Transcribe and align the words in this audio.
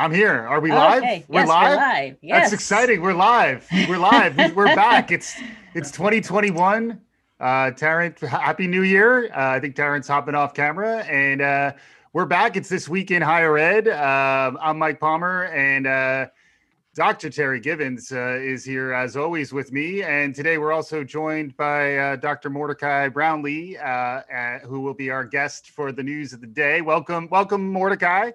I'm 0.00 0.14
here. 0.14 0.46
Are 0.48 0.60
we 0.60 0.72
live? 0.72 1.02
Okay. 1.02 1.26
We're 1.28 1.40
yes, 1.40 1.48
live. 1.48 1.70
We're 1.72 1.76
live. 1.76 2.16
Yes. 2.22 2.40
That's 2.40 2.52
exciting. 2.54 3.02
We're 3.02 3.12
live. 3.12 3.68
We're 3.86 3.98
live. 3.98 4.56
we're 4.56 4.74
back. 4.74 5.12
It's 5.12 5.38
it's 5.74 5.90
2021. 5.90 6.98
Uh, 7.38 7.70
Tarrant, 7.72 8.18
happy 8.20 8.66
New 8.66 8.80
Year. 8.80 9.26
Uh, 9.26 9.50
I 9.50 9.60
think 9.60 9.76
Tarrant's 9.76 10.08
hopping 10.08 10.34
off 10.34 10.54
camera, 10.54 11.00
and 11.00 11.42
uh, 11.42 11.72
we're 12.14 12.24
back. 12.24 12.56
It's 12.56 12.70
this 12.70 12.88
week 12.88 13.10
in 13.10 13.20
higher 13.20 13.58
ed. 13.58 13.88
Uh, 13.88 14.52
I'm 14.58 14.78
Mike 14.78 15.00
Palmer, 15.00 15.44
and 15.44 15.86
uh, 15.86 16.28
Dr. 16.94 17.28
Terri 17.28 17.62
Givens 17.62 18.10
uh, 18.10 18.38
is 18.40 18.64
here 18.64 18.94
as 18.94 19.18
always 19.18 19.52
with 19.52 19.70
me. 19.70 20.02
And 20.02 20.34
today 20.34 20.56
we're 20.56 20.72
also 20.72 21.04
joined 21.04 21.58
by 21.58 21.98
uh, 21.98 22.16
Dr. 22.16 22.48
Mordecai 22.48 23.08
Brownlee, 23.08 23.76
uh, 23.76 23.84
uh, 23.84 24.58
who 24.60 24.80
will 24.80 24.94
be 24.94 25.10
our 25.10 25.26
guest 25.26 25.72
for 25.72 25.92
the 25.92 26.02
news 26.02 26.32
of 26.32 26.40
the 26.40 26.46
day. 26.46 26.80
Welcome, 26.80 27.28
welcome, 27.30 27.70
Mordecai. 27.70 28.30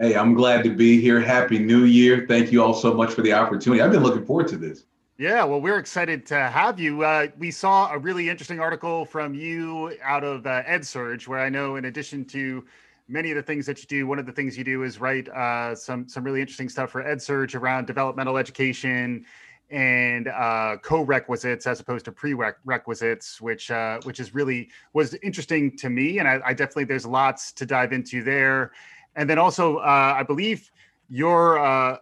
Hey, 0.00 0.14
I'm 0.14 0.32
glad 0.32 0.64
to 0.64 0.70
be 0.70 0.98
here. 0.98 1.20
Happy 1.20 1.58
New 1.58 1.84
Year. 1.84 2.24
Thank 2.26 2.50
you 2.50 2.64
all 2.64 2.72
so 2.72 2.94
much 2.94 3.12
for 3.12 3.20
the 3.20 3.34
opportunity. 3.34 3.82
I've 3.82 3.92
been 3.92 4.02
looking 4.02 4.24
forward 4.24 4.48
to 4.48 4.56
this. 4.56 4.84
Yeah, 5.18 5.44
well, 5.44 5.60
we're 5.60 5.76
excited 5.76 6.24
to 6.28 6.36
have 6.36 6.80
you. 6.80 7.04
Uh, 7.04 7.26
we 7.36 7.50
saw 7.50 7.92
a 7.92 7.98
really 7.98 8.30
interesting 8.30 8.60
article 8.60 9.04
from 9.04 9.34
you 9.34 9.94
out 10.02 10.24
of 10.24 10.46
uh, 10.46 10.62
EdSurge, 10.62 11.28
where 11.28 11.40
I 11.40 11.50
know, 11.50 11.76
in 11.76 11.84
addition 11.84 12.24
to 12.28 12.64
many 13.08 13.30
of 13.30 13.36
the 13.36 13.42
things 13.42 13.66
that 13.66 13.78
you 13.78 13.86
do, 13.88 14.06
one 14.06 14.18
of 14.18 14.24
the 14.24 14.32
things 14.32 14.56
you 14.56 14.64
do 14.64 14.84
is 14.84 14.98
write 14.98 15.28
uh, 15.28 15.74
some 15.74 16.08
some 16.08 16.24
really 16.24 16.40
interesting 16.40 16.70
stuff 16.70 16.90
for 16.90 17.04
EdSurge 17.04 17.54
around 17.54 17.86
developmental 17.86 18.38
education 18.38 19.26
and 19.68 20.28
uh, 20.28 20.78
co-requisites 20.82 21.66
as 21.66 21.78
opposed 21.78 22.06
to 22.06 22.12
prerequisites, 22.12 23.38
which 23.38 23.70
uh, 23.70 24.00
which 24.04 24.18
is 24.18 24.34
really 24.34 24.70
was 24.94 25.12
interesting 25.22 25.76
to 25.76 25.90
me, 25.90 26.20
and 26.20 26.26
I, 26.26 26.40
I 26.42 26.54
definitely 26.54 26.84
there's 26.84 27.04
lots 27.04 27.52
to 27.52 27.66
dive 27.66 27.92
into 27.92 28.22
there. 28.22 28.72
And 29.20 29.28
then 29.28 29.38
also, 29.38 29.76
uh, 29.76 30.14
I 30.16 30.22
believe 30.22 30.70
your 31.10 31.58
uh, 31.58 31.98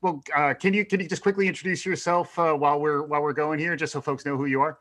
well, 0.00 0.22
uh, 0.32 0.54
can 0.54 0.72
you 0.72 0.84
can 0.84 1.00
you 1.00 1.08
just 1.08 1.20
quickly 1.20 1.48
introduce 1.48 1.84
yourself 1.84 2.38
uh, 2.38 2.54
while 2.54 2.78
we're 2.78 3.02
while 3.02 3.20
we're 3.20 3.32
going 3.32 3.58
here, 3.58 3.74
just 3.74 3.92
so 3.92 4.00
folks 4.00 4.24
know 4.24 4.36
who 4.36 4.46
you 4.46 4.60
are? 4.60 4.78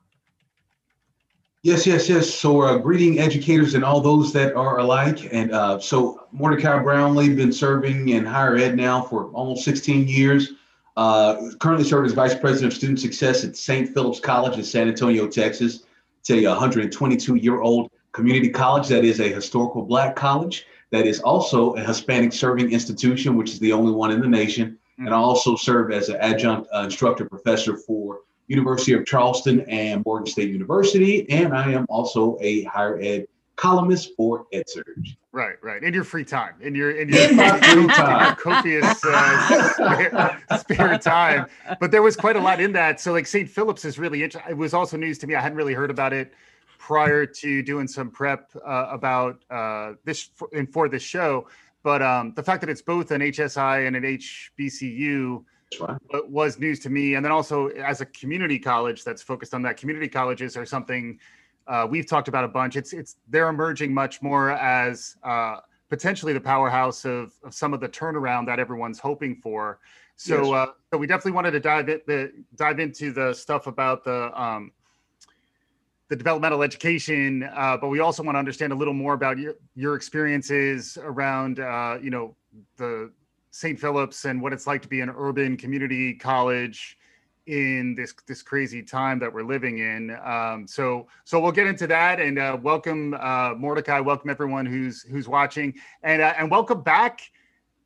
Yes, 1.63 1.87
yes, 1.87 2.07
yes. 2.07 2.31
So, 2.31 2.61
uh, 2.61 2.77
greeting 2.77 3.17
educators 3.17 3.73
and 3.73 3.83
all 3.83 3.99
those 3.99 4.31
that 4.33 4.53
are 4.53 4.77
alike. 4.77 5.27
And 5.33 5.51
uh, 5.51 5.79
so, 5.79 6.27
Mordecai 6.31 6.77
Brownlee 6.83 7.33
been 7.33 7.51
serving 7.51 8.09
in 8.09 8.23
higher 8.25 8.57
ed 8.57 8.77
now 8.77 9.01
for 9.01 9.31
almost 9.31 9.65
16 9.65 10.07
years. 10.07 10.51
Uh, 10.95 11.49
currently 11.59 11.83
serving 11.83 12.05
as 12.05 12.13
Vice 12.13 12.35
President 12.35 12.71
of 12.71 12.77
Student 12.77 12.99
Success 12.99 13.43
at 13.43 13.57
St. 13.57 13.91
Philip's 13.91 14.19
College 14.19 14.55
in 14.59 14.63
San 14.63 14.87
Antonio, 14.87 15.27
Texas. 15.27 15.85
It's 16.19 16.29
a 16.29 16.45
122 16.45 17.37
year 17.37 17.61
old 17.61 17.89
community 18.11 18.49
college 18.49 18.87
that 18.89 19.03
is 19.03 19.19
a 19.19 19.29
historical 19.29 19.81
Black 19.81 20.15
college 20.15 20.67
that 20.95 21.05
is 21.05 21.19
also 21.19 21.73
a 21.73 21.81
Hispanic 21.81 22.31
serving 22.31 22.71
institution, 22.71 23.35
which 23.35 23.51
is 23.51 23.59
the 23.59 23.73
only 23.73 23.91
one 23.91 24.11
in 24.11 24.21
the 24.21 24.27
nation. 24.27 24.77
And 24.97 25.09
I 25.09 25.17
also 25.17 25.55
serve 25.55 25.91
as 25.91 26.07
an 26.07 26.15
adjunct 26.21 26.69
uh, 26.73 26.83
instructor 26.83 27.25
professor 27.25 27.75
for 27.75 28.21
University 28.47 28.93
of 28.93 29.05
Charleston 29.05 29.61
and 29.61 30.03
Morgan 30.05 30.27
State 30.27 30.51
University. 30.51 31.29
And 31.29 31.53
I 31.53 31.71
am 31.71 31.85
also 31.89 32.37
a 32.39 32.63
higher 32.63 32.97
ed 33.01 33.27
columnist 33.57 34.11
for 34.15 34.45
EdSurge. 34.53 35.17
Right, 35.33 35.55
right. 35.61 35.83
In 35.83 35.93
your 35.93 36.05
free 36.05 36.23
time, 36.23 36.53
in 36.61 36.75
your 36.75 36.91
in 36.91 37.09
your 37.13 37.21
In 37.21 37.59
free 37.59 37.87
time. 37.87 38.35
copious 38.37 39.03
uh, 39.05 39.73
spare, 39.73 40.41
spare 40.59 40.97
time. 40.97 41.47
But 41.79 41.91
there 41.91 42.01
was 42.01 42.15
quite 42.15 42.37
a 42.37 42.41
lot 42.41 42.61
in 42.61 42.71
that. 42.73 43.01
So, 43.01 43.11
like 43.11 43.27
St. 43.27 43.49
Philip's 43.49 43.83
is 43.83 43.99
really 43.99 44.23
interesting. 44.23 44.51
It 44.51 44.57
was 44.57 44.73
also 44.73 44.95
news 44.95 45.17
to 45.19 45.27
me. 45.27 45.35
I 45.35 45.41
hadn't 45.41 45.57
really 45.57 45.73
heard 45.73 45.91
about 45.91 46.13
it 46.13 46.33
prior 46.85 47.25
to 47.25 47.63
doing 47.63 47.87
some 47.87 48.11
prep 48.11 48.51
uh, 48.63 48.85
about 48.91 49.43
uh, 49.49 49.93
this 50.03 50.29
for, 50.35 50.47
and 50.53 50.71
for 50.71 50.87
this 50.87 51.01
show. 51.01 51.47
But 51.81 52.03
um, 52.03 52.31
the 52.35 52.43
fact 52.43 52.61
that 52.61 52.69
it's 52.69 52.83
both 52.83 53.09
an 53.09 53.21
HSI 53.21 53.87
and 53.87 53.95
an 53.95 54.03
HBCU 54.03 55.43
right. 55.79 56.29
was 56.29 56.59
news 56.59 56.79
to 56.81 56.91
me. 56.91 57.15
And 57.15 57.25
then 57.25 57.31
also 57.31 57.69
as 57.69 58.01
a 58.01 58.05
community 58.05 58.59
college 58.59 59.03
that's 59.03 59.23
focused 59.23 59.55
on 59.55 59.63
that, 59.63 59.77
community 59.77 60.07
colleges 60.07 60.55
are 60.55 60.65
something 60.65 61.19
uh, 61.65 61.87
we've 61.89 62.05
talked 62.05 62.27
about 62.27 62.43
a 62.43 62.47
bunch. 62.47 62.75
It's 62.75 62.93
it's 62.93 63.15
they're 63.29 63.49
emerging 63.49 63.91
much 63.91 64.21
more 64.21 64.51
as 64.51 65.15
uh, 65.23 65.61
potentially 65.89 66.33
the 66.33 66.41
powerhouse 66.41 67.03
of, 67.03 67.33
of 67.43 67.55
some 67.55 67.73
of 67.73 67.79
the 67.79 67.89
turnaround 67.89 68.45
that 68.45 68.59
everyone's 68.59 68.99
hoping 68.99 69.37
for. 69.37 69.79
So, 70.17 70.43
Yes. 70.43 70.53
uh, 70.53 70.71
so 70.93 70.99
we 70.99 71.07
definitely 71.07 71.31
wanted 71.31 71.51
to 71.51 71.59
dive 71.59 71.89
it, 71.89 72.05
the 72.05 72.31
dive 72.55 72.79
into 72.79 73.11
the 73.11 73.33
stuff 73.33 73.65
about 73.65 74.03
the 74.03 74.39
um, 74.39 74.71
the 76.07 76.15
developmental 76.15 76.61
education, 76.61 77.49
uh, 77.55 77.77
but 77.77 77.87
we 77.87 77.99
also 77.99 78.21
want 78.21 78.35
to 78.35 78.39
understand 78.39 78.71
a 78.71 78.75
little 78.75 78.93
more 78.93 79.13
about 79.13 79.37
your 79.37 79.55
your 79.75 79.95
experiences 79.95 80.97
around 81.01 81.59
uh, 81.59 81.97
you 82.01 82.09
know 82.09 82.35
the 82.77 83.11
St. 83.51 83.79
Philip's 83.79 84.25
and 84.25 84.41
what 84.41 84.53
it's 84.53 84.67
like 84.67 84.81
to 84.81 84.87
be 84.87 85.01
an 85.01 85.09
urban 85.09 85.57
community 85.57 86.13
college 86.13 86.97
in 87.47 87.93
this 87.95 88.13
this 88.27 88.41
crazy 88.41 88.81
time 88.81 89.19
that 89.19 89.33
we're 89.33 89.43
living 89.43 89.79
in. 89.79 90.15
Um, 90.23 90.67
so 90.67 91.07
so 91.23 91.39
we'll 91.39 91.51
get 91.51 91.67
into 91.67 91.87
that 91.87 92.19
and 92.19 92.37
uh, 92.37 92.57
welcome 92.61 93.15
uh, 93.19 93.53
Mordecai, 93.55 93.99
welcome 93.99 94.29
everyone 94.29 94.65
who's 94.65 95.01
who's 95.03 95.27
watching, 95.27 95.73
and 96.03 96.21
uh, 96.21 96.33
and 96.37 96.51
welcome 96.51 96.81
back. 96.81 97.21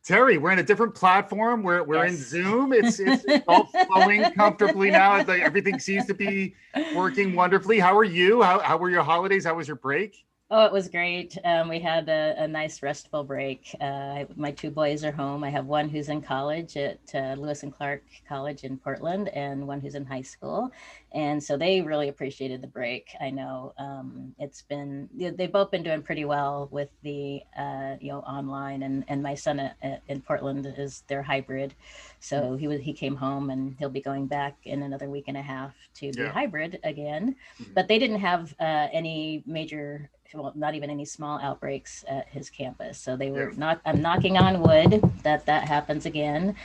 Terri, 0.10 0.42
we're 0.42 0.50
in 0.50 0.58
a 0.58 0.64
different 0.64 0.96
platform. 0.96 1.62
We're 1.62 1.84
we're 1.84 2.04
in 2.04 2.18
Zoom. 2.18 2.74
It's 2.74 3.00
it's 3.00 3.24
all 3.48 3.66
flowing 3.88 4.24
comfortably 4.32 4.90
now. 4.90 5.18
Like 5.18 5.42
everything 5.42 5.78
seems 5.78 6.08
to 6.08 6.16
be 6.16 6.56
working 6.96 7.36
wonderfully. 7.36 7.78
How 7.78 7.96
are 7.96 8.04
you? 8.04 8.42
How 8.42 8.58
how 8.58 8.78
were 8.78 8.90
your 8.90 9.04
holidays? 9.04 9.46
How 9.46 9.54
was 9.54 9.68
your 9.68 9.78
break? 9.78 10.26
Oh, 10.52 10.66
it 10.66 10.72
was 10.72 10.88
great. 10.90 11.38
Um, 11.46 11.70
we 11.70 11.80
had 11.80 12.10
a, 12.10 12.34
a 12.40 12.48
nice 12.48 12.82
restful 12.82 13.24
break. 13.24 13.70
Uh, 13.80 14.26
my 14.36 14.50
two 14.50 14.72
boys 14.72 15.04
are 15.06 15.12
home. 15.12 15.44
I 15.44 15.52
have 15.52 15.68
one 15.68 15.88
who's 15.90 16.10
in 16.10 16.24
college 16.24 16.76
at 16.76 17.00
uh, 17.14 17.36
Lewis 17.38 17.62
and 17.62 17.72
Clark 17.72 18.02
College 18.28 18.64
in 18.64 18.76
Portland, 18.76 19.28
and 19.30 19.68
one 19.68 19.80
who's 19.80 19.94
in 19.94 20.06
high 20.08 20.24
school. 20.24 20.72
And 21.12 21.44
so 21.44 21.56
they 21.56 21.82
really 21.82 22.08
appreciated 22.08 22.64
the 22.64 22.68
break. 22.68 23.10
I 23.22 23.30
know 23.30 23.74
um, 23.78 24.34
it's 24.40 24.64
been 24.64 25.08
they- 25.14 25.30
they've 25.30 25.52
both 25.52 25.70
been 25.70 25.84
doing 25.84 26.02
pretty 26.02 26.26
well 26.26 26.68
with 26.72 26.90
the 27.04 27.44
uh, 27.56 27.98
you 28.02 28.12
know 28.12 28.22
online, 28.22 28.82
and 28.82 29.06
and 29.08 29.22
my 29.22 29.36
son 29.36 29.60
at, 29.60 29.76
at- 29.84 30.02
in 30.08 30.20
Portland 30.20 30.66
is 30.80 31.04
their 31.08 31.22
hybrid. 31.22 31.76
So 32.20 32.56
he 32.56 32.68
was 32.68 32.82
he 32.82 32.94
came 32.94 33.16
home, 33.16 33.52
and 33.52 33.76
he'll 33.78 33.90
be 33.90 34.02
going 34.02 34.26
back 34.26 34.58
in 34.64 34.82
another 34.82 35.12
week 35.12 35.26
and 35.28 35.38
a 35.38 35.44
half 35.44 35.76
to 35.96 36.12
be 36.12 36.24
Yeah. 36.24 36.32
hybrid 36.32 36.80
again. 36.84 37.36
Mhm. 37.62 37.74
But 37.76 37.88
they 37.88 38.00
didn't 38.00 38.20
have 38.22 38.56
uh, 38.60 38.88
any 38.92 39.44
major 39.46 40.10
well, 40.34 40.54
not 40.56 40.76
even 40.76 40.90
any 40.90 41.06
small 41.06 41.40
outbreaks 41.40 42.06
at 42.08 42.28
his 42.30 42.50
campus. 42.50 42.98
So 42.98 43.16
they 43.16 43.32
were 43.32 43.52
not, 43.58 43.82
I'm 43.86 44.02
knocking 44.02 44.38
on 44.38 44.62
wood 44.62 45.02
that 45.24 45.46
that 45.46 45.68
happens 45.68 46.06
again. 46.06 46.56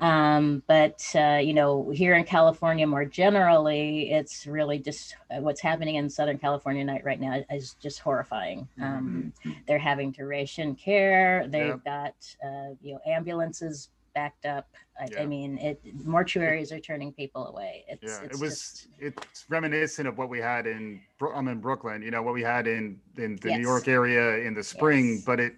Um, 0.00 0.62
but, 0.66 1.04
uh, 1.14 1.40
you 1.42 1.54
know, 1.54 1.90
here 1.90 2.14
in 2.14 2.24
California 2.24 2.86
more 2.86 3.04
generally, 3.04 4.10
it's 4.10 4.46
really 4.46 4.78
just 4.78 5.16
uh, 5.30 5.40
what's 5.40 5.60
happening 5.60 5.96
in 5.96 6.10
Southern 6.10 6.38
California 6.38 6.84
night 6.84 7.04
right 7.04 7.20
now 7.20 7.42
is 7.50 7.74
just 7.74 8.00
horrifying. 8.00 8.66
Um, 8.80 9.32
they're 9.66 9.78
having 9.78 10.12
to 10.14 10.24
ration 10.24 10.74
care. 10.74 11.46
They've 11.48 11.82
got, 11.84 12.14
uh, 12.44 12.74
you 12.82 12.94
know, 12.94 13.00
ambulances 13.06 13.88
backed 14.14 14.46
up. 14.46 14.68
I, 15.00 15.08
Yeah. 15.10 15.22
I 15.22 15.26
mean, 15.26 15.58
it 15.58 15.80
mortuaries 16.06 16.72
are 16.72 16.80
turning 16.80 17.12
people 17.12 17.46
away. 17.46 17.84
It's, 17.88 18.02
Yeah, 18.02 18.22
it's 18.24 18.38
it 18.38 18.40
was. 18.40 18.50
just- 18.58 18.88
It's 18.98 19.44
reminiscent 19.48 20.06
of 20.08 20.18
what 20.18 20.28
we 20.28 20.38
had 20.38 20.66
in. 20.66 21.00
I'm 21.34 21.48
in 21.48 21.60
Brooklyn. 21.60 22.02
You 22.02 22.10
know 22.10 22.22
what 22.22 22.34
we 22.34 22.42
had 22.42 22.66
in 22.66 23.00
in 23.16 23.36
the 23.36 23.50
New 23.56 23.62
York 23.62 23.88
area 23.88 24.38
in 24.46 24.54
the 24.54 24.62
spring, 24.62 25.14
Yes. 25.14 25.24
but 25.24 25.40
it, 25.40 25.54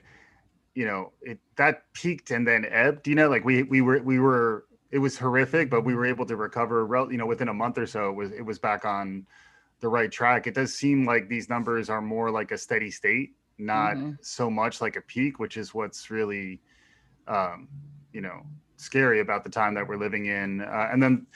you 0.75 0.87
know, 0.87 1.13
it 1.23 1.39
that 1.57 1.93
peaked 1.93 2.31
and 2.31 2.47
then 2.47 2.65
ebbed. 2.67 3.07
You 3.09 3.15
know, 3.15 3.29
like 3.29 3.45
we 3.45 3.63
we 3.65 3.81
were 3.81 4.01
we 4.03 4.19
were. 4.19 4.67
It 4.91 4.99
was 4.99 5.19
horrific, 5.19 5.71
but 5.71 5.81
we 5.85 5.95
were 5.97 6.07
able 6.07 6.25
to 6.27 6.37
recover. 6.37 6.87
You 7.11 7.17
know, 7.19 7.27
within 7.27 7.49
a 7.49 7.55
month 7.55 7.79
or 7.79 7.87
so, 7.87 8.11
it 8.11 8.15
was 8.15 8.31
it 8.31 8.43
was 8.43 8.59
back 8.59 8.85
on 8.85 9.27
the 9.81 9.89
right 9.89 10.11
track. 10.11 10.47
It 10.47 10.55
does 10.55 10.73
seem 10.73 11.05
like 11.05 11.29
these 11.29 11.49
numbers 11.49 11.91
are 11.91 12.00
more 12.00 12.31
like 12.31 12.53
a 12.53 12.59
steady 12.59 12.91
state, 12.93 13.35
not 13.59 13.97
Mhm. 13.97 14.25
so 14.25 14.49
much 14.49 14.81
like 14.81 14.95
a 14.97 15.00
peak, 15.00 15.41
which 15.41 15.57
is 15.57 15.75
what's 15.75 16.11
really, 16.11 16.62
um, 17.27 17.69
you 18.14 18.20
know, 18.20 18.40
scary 18.76 19.20
about 19.20 19.44
the 19.44 19.50
time 19.50 19.75
that 19.75 19.87
we're 19.87 19.99
living 19.99 20.26
in. 20.26 20.62
Uh, 20.62 20.88
and 20.90 21.02
then 21.02 21.26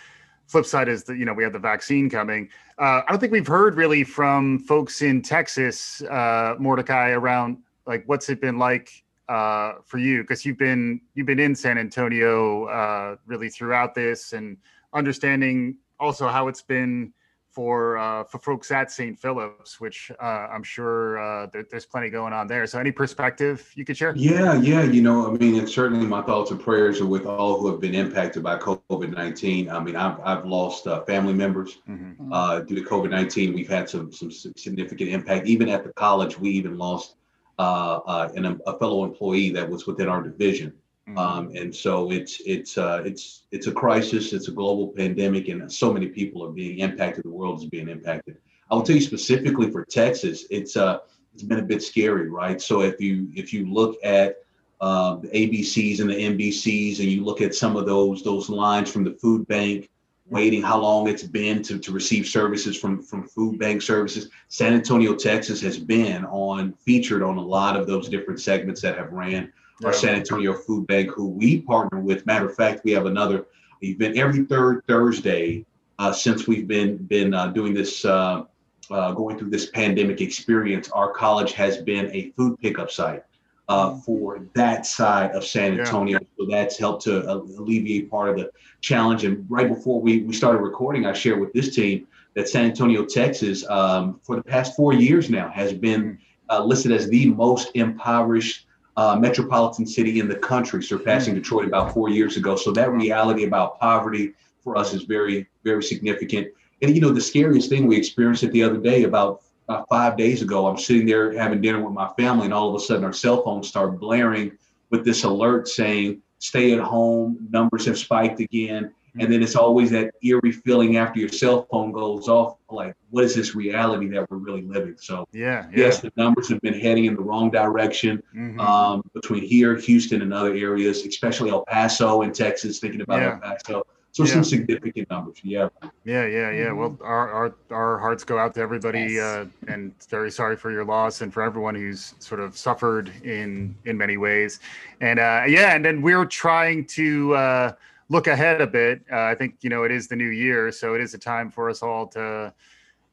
flip 0.46 0.64
side 0.64 0.88
is 0.88 1.04
that 1.04 1.18
you 1.18 1.24
know 1.24 1.34
we 1.34 1.42
have 1.42 1.52
the 1.52 1.58
vaccine 1.58 2.08
coming. 2.08 2.48
Uh, 2.78 3.02
I 3.06 3.10
don't 3.10 3.18
think 3.18 3.32
we've 3.32 3.46
heard 3.46 3.76
really 3.76 4.04
from 4.04 4.60
folks 4.60 5.02
in 5.02 5.20
Texas, 5.20 6.00
uh, 6.02 6.54
Mordecai, 6.58 7.10
around 7.10 7.58
like 7.86 8.04
what's 8.06 8.28
it 8.28 8.40
been 8.40 8.58
like 8.58 9.04
uh, 9.28 9.74
for 9.84 9.98
you 9.98 10.22
because 10.22 10.44
you've 10.46 10.58
been 10.58 11.00
you've 11.14 11.26
been 11.26 11.40
in 11.40 11.54
San 11.54 11.76
Antonio 11.78 12.64
uh, 12.64 13.16
really 13.26 13.50
throughout 13.50 13.94
this 13.94 14.32
and 14.32 14.56
understanding 14.94 15.76
also 16.00 16.28
how 16.28 16.48
it's 16.48 16.62
been 16.62 17.12
for 17.50 17.98
uh, 17.98 18.24
for 18.24 18.38
folks 18.38 18.70
at 18.70 18.90
St. 18.90 19.18
Philip's, 19.18 19.80
which 19.80 20.12
uh, 20.20 20.24
I'm 20.24 20.62
sure 20.62 21.18
uh, 21.18 21.46
there, 21.52 21.64
there's 21.70 21.86
plenty 21.86 22.10
going 22.10 22.32
on 22.32 22.46
there. 22.46 22.66
So 22.66 22.78
any 22.78 22.92
perspective 22.92 23.70
you 23.74 23.84
could 23.84 23.96
share? 23.96 24.12
Yeah, 24.16 24.60
yeah. 24.60 24.82
You 24.82 25.02
know, 25.02 25.26
I 25.28 25.36
mean, 25.36 25.58
and 25.58 25.68
certainly 25.68 26.06
my 26.06 26.22
thoughts 26.22 26.50
and 26.50 26.60
prayers 26.60 27.00
are 27.00 27.06
with 27.06 27.26
all 27.26 27.58
who 27.60 27.70
have 27.70 27.80
been 27.80 27.94
impacted 27.94 28.42
by 28.42 28.58
COVID 28.58 29.14
19. 29.14 29.70
I 29.70 29.80
mean, 29.80 29.96
I've, 29.96 30.20
I've 30.20 30.44
lost 30.44 30.86
uh, 30.86 31.04
family 31.04 31.34
members 31.34 31.78
Mhm. 31.88 32.16
uh, 32.32 32.60
due 32.60 32.74
to 32.76 32.82
COVID 32.82 33.10
19. 33.10 33.54
We've 33.54 33.68
had 33.68 33.88
some, 33.88 34.12
some 34.12 34.30
significant 34.30 35.10
impact. 35.10 35.46
Even 35.46 35.68
at 35.68 35.84
the 35.84 35.92
college, 35.94 36.38
we 36.38 36.50
even 36.50 36.76
lost 36.78 37.16
uh, 37.58 38.00
uh, 38.06 38.28
an, 38.36 38.60
a 38.66 38.78
fellow 38.78 39.04
employee 39.04 39.50
that 39.50 39.68
was 39.68 39.86
within 39.86 40.08
our 40.08 40.22
division 40.22 40.72
Mm-hmm. 41.08 41.18
Um, 41.18 41.50
and 41.54 41.74
so 41.74 42.10
it's 42.12 42.40
it's 42.44 42.76
uh, 42.76 43.02
it's 43.04 43.44
it's 43.50 43.66
a 43.66 43.72
crisis. 43.72 44.32
It's 44.32 44.48
a 44.48 44.52
global 44.52 44.88
pandemic, 44.88 45.48
and 45.48 45.70
so 45.72 45.92
many 45.92 46.08
people 46.08 46.44
are 46.44 46.50
being 46.50 46.80
impacted. 46.80 47.24
The 47.24 47.30
world 47.30 47.60
is 47.60 47.66
being 47.66 47.88
impacted. 47.88 48.36
I 48.70 48.74
will 48.74 48.82
tell 48.82 48.96
you 48.96 49.02
specifically 49.02 49.70
for 49.70 49.84
Texas, 49.84 50.44
it's 50.50 50.76
uh, 50.76 50.98
it's 51.32 51.42
been 51.42 51.60
a 51.60 51.64
bit 51.64 51.82
scary, 51.82 52.28
right? 52.28 52.60
So 52.60 52.82
if 52.82 53.00
you 53.00 53.28
if 53.34 53.54
you 53.54 53.72
look 53.72 53.96
at 54.04 54.36
um, 54.82 55.22
the 55.22 55.28
ABCs 55.28 56.00
and 56.00 56.10
the 56.10 56.14
NBCs, 56.14 56.98
and 56.98 57.08
you 57.08 57.24
look 57.24 57.40
at 57.40 57.54
some 57.54 57.76
of 57.76 57.86
those 57.86 58.22
those 58.22 58.50
lines 58.50 58.90
from 58.92 59.04
the 59.04 59.12
food 59.12 59.48
bank, 59.48 59.88
waiting 60.26 60.60
how 60.60 60.78
long 60.78 61.08
it's 61.08 61.22
been 61.22 61.62
to, 61.62 61.78
to 61.78 61.90
receive 61.90 62.26
services 62.26 62.78
from 62.78 63.02
from 63.02 63.26
food 63.26 63.58
bank 63.58 63.80
services. 63.80 64.28
San 64.48 64.74
Antonio, 64.74 65.14
Texas, 65.14 65.62
has 65.62 65.78
been 65.78 66.26
on 66.26 66.74
featured 66.74 67.22
on 67.22 67.38
a 67.38 67.42
lot 67.42 67.76
of 67.76 67.86
those 67.86 68.10
different 68.10 68.40
segments 68.40 68.82
that 68.82 68.98
have 68.98 69.10
ran 69.10 69.50
our 69.84 69.92
San 69.92 70.14
Antonio 70.14 70.52
Food 70.52 70.86
Bank, 70.86 71.10
who 71.10 71.28
we 71.28 71.60
partner 71.60 72.00
with. 72.00 72.26
Matter 72.26 72.46
of 72.46 72.54
fact, 72.54 72.82
we 72.84 72.92
have 72.92 73.06
another 73.06 73.46
event 73.82 74.16
every 74.16 74.44
third 74.44 74.82
Thursday 74.86 75.64
uh, 75.98 76.12
since 76.12 76.46
we've 76.46 76.66
been 76.66 76.96
been 76.96 77.34
uh, 77.34 77.48
doing 77.48 77.74
this, 77.74 78.04
uh, 78.04 78.44
uh 78.90 79.12
going 79.12 79.38
through 79.38 79.50
this 79.50 79.70
pandemic 79.70 80.20
experience. 80.20 80.90
Our 80.90 81.12
college 81.12 81.52
has 81.52 81.78
been 81.78 82.10
a 82.12 82.30
food 82.30 82.58
pickup 82.60 82.90
site 82.90 83.24
uh, 83.68 83.90
mm. 83.90 84.04
for 84.04 84.46
that 84.54 84.86
side 84.86 85.32
of 85.32 85.44
San 85.44 85.78
Antonio. 85.78 86.18
Yeah. 86.20 86.26
So 86.38 86.46
that's 86.50 86.78
helped 86.78 87.04
to 87.04 87.30
alleviate 87.30 88.10
part 88.10 88.30
of 88.30 88.36
the 88.36 88.50
challenge. 88.80 89.24
And 89.24 89.46
right 89.48 89.68
before 89.68 90.00
we 90.00 90.22
we 90.22 90.34
started 90.34 90.60
recording, 90.60 91.06
I 91.06 91.12
shared 91.12 91.40
with 91.40 91.52
this 91.52 91.74
team 91.74 92.06
that 92.34 92.48
San 92.48 92.64
Antonio, 92.66 93.04
Texas, 93.04 93.68
um, 93.68 94.20
for 94.22 94.36
the 94.36 94.42
past 94.42 94.76
four 94.76 94.92
years 94.92 95.30
now, 95.30 95.50
has 95.50 95.72
been 95.72 96.02
mm. 96.02 96.18
uh, 96.50 96.64
listed 96.64 96.92
as 96.92 97.08
the 97.08 97.30
most 97.30 97.70
impoverished 97.74 98.66
uh, 98.98 99.14
metropolitan 99.14 99.86
city 99.86 100.18
in 100.18 100.26
the 100.26 100.34
country, 100.34 100.82
surpassing 100.82 101.32
mm-hmm. 101.32 101.42
Detroit 101.42 101.66
about 101.68 101.94
four 101.94 102.10
years 102.10 102.36
ago. 102.36 102.56
So 102.56 102.72
that 102.72 102.90
reality 102.90 103.44
about 103.44 103.78
poverty 103.78 104.32
for 104.64 104.76
us 104.76 104.92
is 104.92 105.02
very, 105.02 105.46
very 105.62 105.84
significant. 105.84 106.48
And 106.82 106.92
you 106.92 107.00
know, 107.00 107.12
the 107.12 107.20
scariest 107.20 107.68
thing 107.68 107.86
we 107.86 107.96
experienced 107.96 108.42
it 108.42 108.50
the 108.50 108.64
other 108.64 108.78
day, 108.78 109.04
about 109.04 109.42
uh, 109.68 109.84
five 109.88 110.16
days 110.16 110.42
ago, 110.42 110.66
I'm 110.66 110.76
sitting 110.76 111.06
there 111.06 111.32
having 111.32 111.60
dinner 111.60 111.80
with 111.80 111.94
my 111.94 112.08
family, 112.18 112.46
and 112.46 112.54
all 112.54 112.68
of 112.68 112.74
a 112.74 112.84
sudden 112.84 113.04
our 113.04 113.12
cell 113.12 113.40
phones 113.44 113.68
start 113.68 114.00
blaring 114.00 114.50
with 114.90 115.04
this 115.04 115.22
alert 115.22 115.68
saying, 115.68 116.20
"Stay 116.40 116.72
at 116.72 116.80
home. 116.80 117.38
Numbers 117.50 117.86
have 117.86 117.98
spiked 117.98 118.40
again." 118.40 118.92
And 119.20 119.32
then 119.32 119.42
it's 119.42 119.56
always 119.56 119.90
that 119.90 120.14
eerie 120.22 120.52
feeling 120.52 120.96
after 120.96 121.18
your 121.18 121.28
cell 121.28 121.66
phone 121.70 121.92
goes 121.92 122.28
off, 122.28 122.56
like, 122.70 122.94
what 123.10 123.24
is 123.24 123.34
this 123.34 123.54
reality 123.54 124.08
that 124.08 124.30
we're 124.30 124.36
really 124.36 124.62
living? 124.62 124.96
So, 124.98 125.26
yeah, 125.32 125.66
yeah. 125.70 125.86
yes, 125.86 126.00
the 126.00 126.12
numbers 126.16 126.48
have 126.50 126.60
been 126.60 126.78
heading 126.78 127.06
in 127.06 127.16
the 127.16 127.22
wrong 127.22 127.50
direction 127.50 128.22
mm-hmm. 128.34 128.60
um, 128.60 129.02
between 129.14 129.42
here, 129.42 129.76
Houston, 129.76 130.22
and 130.22 130.32
other 130.32 130.54
areas, 130.54 131.04
especially 131.04 131.50
El 131.50 131.64
Paso 131.64 132.22
in 132.22 132.32
Texas, 132.32 132.78
thinking 132.78 133.00
about 133.00 133.20
yeah. 133.22 133.32
El 133.32 133.38
Paso. 133.38 133.82
So 134.12 134.24
yeah. 134.24 134.32
some 134.32 134.44
significant 134.44 135.10
numbers. 135.10 135.38
Yeah. 135.42 135.68
Yeah, 136.04 136.26
yeah, 136.26 136.50
yeah. 136.50 136.72
Well, 136.72 136.90
mm-hmm. 136.90 137.04
our 137.04 137.30
our, 137.30 137.54
our 137.70 137.98
hearts 137.98 138.24
go 138.24 138.38
out 138.38 138.54
to 138.54 138.60
everybody, 138.60 139.12
yes. 139.12 139.22
uh, 139.22 139.46
and 139.68 139.92
very 140.08 140.30
sorry 140.30 140.56
for 140.56 140.70
your 140.70 140.84
loss, 140.84 141.20
and 141.20 141.32
for 141.32 141.42
everyone 141.42 141.74
who's 141.74 142.14
sort 142.18 142.40
of 142.40 142.56
suffered 142.56 143.12
in 143.22 143.74
in 143.84 143.96
many 143.98 144.16
ways. 144.16 144.60
And 145.00 145.18
uh, 145.18 145.44
yeah, 145.46 145.74
and 145.74 145.84
then 145.84 146.02
we're 146.02 146.24
trying 146.24 146.84
to. 146.86 147.34
Uh, 147.34 147.72
look 148.08 148.26
ahead 148.26 148.60
a 148.60 148.66
bit, 148.66 149.04
uh, 149.12 149.22
I 149.22 149.34
think 149.34 149.56
you 149.60 149.70
know 149.70 149.84
it 149.84 149.90
is 149.90 150.08
the 150.08 150.16
new 150.16 150.28
year, 150.28 150.72
so 150.72 150.94
it 150.94 151.00
is 151.00 151.14
a 151.14 151.18
time 151.18 151.50
for 151.50 151.68
us 151.70 151.82
all 151.82 152.06
to, 152.08 152.52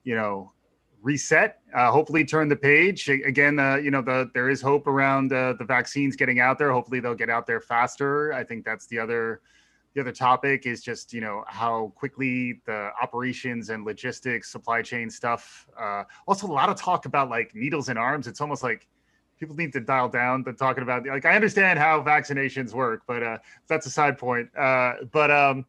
you 0.04 0.16
know, 0.16 0.52
reset. 1.02 1.60
Uh, 1.74 1.92
hopefully, 1.92 2.26
turn 2.26 2.48
the 2.48 2.56
page 2.56 3.10
again. 3.10 3.60
Uh, 3.60 3.76
you 3.76 3.92
know, 3.92 4.02
the 4.02 4.30
there 4.34 4.50
is 4.50 4.62
hope 4.62 4.88
around 4.88 5.34
uh, 5.34 5.54
the 5.54 5.66
vaccines 5.66 6.16
getting 6.16 6.40
out 6.40 6.58
there. 6.58 6.72
Hopefully, 6.72 7.00
they'll 7.00 7.16
get 7.16 7.30
out 7.30 7.46
there 7.46 7.62
faster. 7.62 8.34
I 8.34 8.44
think 8.44 8.66
that's 8.66 8.88
the 8.88 9.00
other 9.00 9.42
the 9.96 10.02
other 10.02 10.12
topic 10.12 10.66
is 10.66 10.82
just 10.82 11.14
you 11.14 11.22
know 11.22 11.44
how 11.48 11.92
quickly 11.96 12.62
the 12.66 12.92
operations 13.02 13.70
and 13.70 13.86
logistics 13.86 14.52
supply 14.52 14.82
chain 14.82 15.10
stuff 15.10 15.68
uh, 15.80 16.04
also 16.28 16.48
a 16.48 16.52
lot 16.52 16.68
of 16.68 16.76
talk 16.76 17.06
about 17.06 17.30
like 17.30 17.56
needles 17.56 17.88
and 17.88 17.98
arms 17.98 18.28
it's 18.28 18.42
almost 18.42 18.62
like 18.62 18.88
people 19.40 19.56
need 19.56 19.74
to 19.74 19.80
dial 19.80 20.10
down 20.10 20.44
the 20.44 20.54
talking 20.54 20.84
about 20.84 21.06
like 21.06 21.26
I 21.26 21.36
understand 21.36 21.80
how 21.80 22.02
vaccinations 22.02 22.74
work, 22.74 23.04
but 23.08 23.24
uh, 23.24 23.38
that's 23.68 23.86
a 23.86 23.90
side 23.90 24.18
point. 24.18 24.50
Uh, 24.58 24.94
but 25.12 25.32
um, 25.32 25.66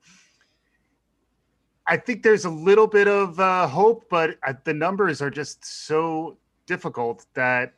I 1.87 1.97
think 1.97 2.23
there's 2.23 2.45
a 2.45 2.51
little 2.51 2.87
bit 2.87 3.09
of 3.09 3.39
uh, 3.39 3.67
hope, 3.67 4.07
but 4.09 4.37
uh, 4.47 4.55
the 4.65 4.75
numbers 4.75 5.23
are 5.23 5.31
just 5.31 5.65
so 5.65 6.37
difficult 6.67 7.27
that 7.35 7.75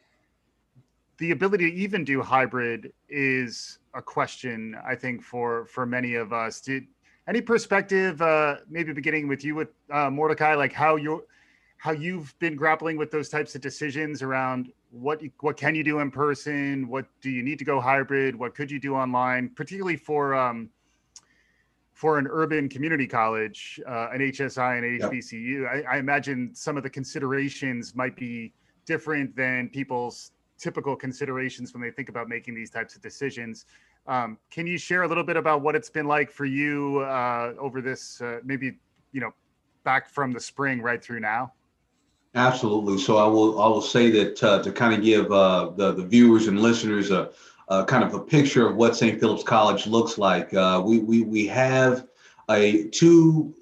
the 1.19 1.32
ability 1.32 1.70
to 1.70 1.76
even 1.76 2.05
do 2.05 2.23
hybrid 2.23 2.93
is 3.08 3.79
a 3.94 4.02
question. 4.02 4.76
I 4.87 4.94
think 4.94 5.23
for 5.23 5.67
for 5.67 5.87
many 5.87 6.14
of 6.14 6.32
us. 6.32 6.61
Did 6.61 6.87
any 7.26 7.40
perspective, 7.43 8.23
uh, 8.23 8.56
maybe 8.70 8.93
beginning 8.93 9.29
with 9.29 9.44
you 9.44 9.55
with 9.55 9.69
uh, 9.90 10.08
Mordecai, 10.08 10.55
like 10.55 10.73
how 10.73 10.96
you 10.96 11.25
how 11.78 11.92
you've 11.92 12.36
been 12.40 12.56
grappling 12.56 12.96
with 12.96 13.10
those 13.10 13.28
types 13.28 13.54
of 13.54 13.60
decisions 13.60 14.20
around 14.20 14.72
what 14.90 15.22
what 15.40 15.56
can 15.56 15.75
you 15.75 15.84
do 15.84 16.00
in 16.00 16.10
person? 16.10 16.88
What 16.88 17.06
do 17.20 17.30
you 17.30 17.42
need 17.42 17.58
to 17.60 17.64
go 17.64 17.80
hybrid? 17.80 18.34
What 18.34 18.54
could 18.54 18.70
you 18.70 18.80
do 18.80 18.94
online? 18.94 19.50
Particularly 19.50 19.96
for 19.96 20.34
um, 20.34 20.70
for 21.92 22.19
an 22.19 22.26
urban 22.30 22.69
community 22.69 23.06
college 23.06 23.80
uh, 23.88 24.08
an 24.12 24.20
hsi 24.20 24.58
and 24.58 25.02
hbcu. 25.02 25.69
I, 25.69 25.96
I, 25.96 25.98
imagine 25.98 26.54
some 26.54 26.76
of 26.76 26.84
the 26.84 26.90
considerations 26.90 27.96
might 27.96 28.14
be 28.14 28.52
different 28.84 29.34
than 29.34 29.69
people's 29.69 30.30
typical 30.58 30.94
considerations 30.94 31.72
when 31.75 31.82
they 31.82 31.90
think 31.90 32.08
about 32.08 32.28
making 32.28 32.54
these 32.54 32.70
types 32.70 32.94
of 32.94 33.02
decisions. 33.02 33.66
Um, 34.06 34.38
can 34.48 34.66
you 34.66 34.78
share 34.78 35.02
a 35.02 35.08
little 35.08 35.25
bit 35.25 35.36
about 35.36 35.60
what 35.60 35.75
it's 35.75 35.90
been 35.90 36.06
like 36.06 36.30
for 36.30 36.44
you 36.44 37.00
uh, 37.00 37.54
over 37.58 37.80
this 37.80 38.20
uh, 38.20 38.38
maybe 38.44 38.78
you 39.12 39.20
know 39.20 39.32
back 39.84 40.08
from 40.08 40.32
the 40.32 40.40
spring 40.40 40.80
right 40.80 41.02
through 41.02 41.20
now 41.20 41.52
Absolutely. 42.34 42.98
So 42.98 43.16
I 43.16 43.26
will 43.26 43.60
I 43.60 43.66
will 43.69 43.82
say 43.82 44.10
that 44.10 44.42
uh, 44.42 44.62
to 44.62 44.70
kind 44.70 44.94
of 44.94 45.02
give 45.02 45.32
uh, 45.32 45.70
the 45.76 45.92
the 45.92 46.04
viewers 46.04 46.46
and 46.46 46.60
listeners 46.60 47.10
a, 47.10 47.30
a, 47.69 47.84
kind 47.84 48.04
of 48.04 48.14
a 48.14 48.20
picture 48.20 48.69
of 48.69 48.76
what 48.76 48.96
St. 48.96 49.19
Philip's 49.19 49.42
College 49.42 49.86
looks 49.86 50.19
like. 50.19 50.52
Uh, 50.52 50.82
we 50.84 50.98
we 50.98 51.22
we 51.22 51.46
have 51.46 52.06
a 52.50 52.88
two 52.88 53.54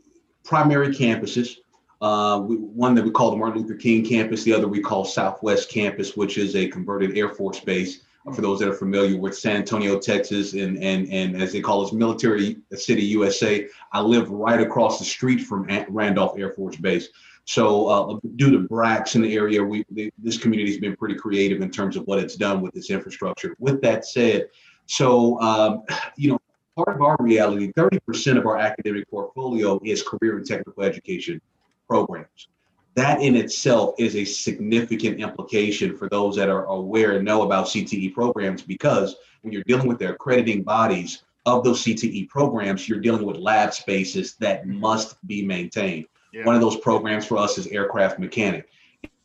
primary 0.44 0.88
campuses. 0.88 1.58
Uh, 2.02 2.40
we, 2.46 2.56
one 2.56 2.94
that 2.94 3.04
we 3.04 3.10
call 3.10 3.30
the 3.30 3.36
Martin 3.36 3.62
Luther 3.62 3.76
King 3.76 4.04
campus, 4.04 4.44
the 4.44 4.52
other 4.52 4.68
we 4.68 4.80
call 4.80 5.04
Southwest 5.04 5.70
Campus, 5.70 6.16
which 6.16 6.36
is 6.36 6.54
a 6.54 6.68
converted 6.68 7.16
Air 7.16 7.30
Force 7.30 7.60
base. 7.60 8.02
For 8.34 8.42
those 8.42 8.58
that 8.58 8.68
are 8.68 8.74
familiar 8.74 9.16
with 9.16 9.38
San 9.38 9.54
Antonio, 9.54 10.00
Texas, 10.00 10.54
and 10.54 10.82
and 10.82 11.06
and 11.12 11.40
as 11.40 11.52
they 11.52 11.60
call 11.60 11.86
us, 11.86 11.92
Military 11.92 12.56
City, 12.74 13.04
USA, 13.04 13.68
I 13.92 14.00
live 14.00 14.28
right 14.30 14.60
across 14.60 14.98
the 14.98 15.04
street 15.04 15.38
from 15.42 15.68
Randolph 15.88 16.36
Air 16.36 16.50
Force 16.50 16.74
Base. 16.74 17.08
So 17.46 17.86
uh, 17.86 18.18
due 18.34 18.50
to 18.50 18.68
BRACs 18.68 19.14
in 19.14 19.22
the 19.22 19.34
area, 19.34 19.62
we 19.62 19.84
this 20.18 20.36
community 20.36 20.70
has 20.72 20.80
been 20.80 20.96
pretty 20.96 21.14
creative 21.14 21.62
in 21.62 21.70
terms 21.70 21.96
of 21.96 22.04
what 22.06 22.18
it's 22.18 22.34
done 22.34 22.60
with 22.60 22.76
its 22.76 22.90
infrastructure. 22.90 23.56
With 23.60 23.80
that 23.82 24.04
said, 24.04 24.48
so 24.86 25.40
um, 25.40 25.84
you 26.16 26.30
know, 26.30 26.40
part 26.74 26.96
of 26.96 27.02
our 27.02 27.16
reality, 27.20 27.72
30% 27.72 28.36
of 28.36 28.46
our 28.46 28.58
academic 28.58 29.08
portfolio 29.08 29.80
is 29.84 30.02
career 30.02 30.36
and 30.36 30.44
technical 30.44 30.82
education 30.82 31.40
programs. 31.88 32.48
That 32.96 33.20
in 33.20 33.36
itself 33.36 33.94
is 33.96 34.16
a 34.16 34.24
significant 34.24 35.20
implication 35.20 35.96
for 35.96 36.08
those 36.08 36.34
that 36.36 36.48
are 36.48 36.64
aware 36.64 37.12
and 37.12 37.24
know 37.24 37.42
about 37.42 37.66
CTE 37.66 38.12
programs 38.12 38.62
because 38.62 39.14
when 39.42 39.52
you're 39.52 39.62
dealing 39.64 39.86
with 39.86 40.00
the 40.00 40.10
accrediting 40.10 40.64
bodies 40.64 41.22
of 41.44 41.62
those 41.62 41.84
CTE 41.84 42.28
programs, 42.28 42.88
you're 42.88 43.00
dealing 43.00 43.24
with 43.24 43.36
lab 43.36 43.72
spaces 43.72 44.34
that 44.40 44.66
must 44.66 45.24
be 45.28 45.46
maintained. 45.46 46.06
Yeah. 46.36 46.44
One 46.44 46.54
of 46.54 46.60
those 46.60 46.76
programs 46.76 47.24
for 47.24 47.38
us 47.38 47.56
is 47.56 47.66
aircraft 47.68 48.18
mechanic. 48.18 48.68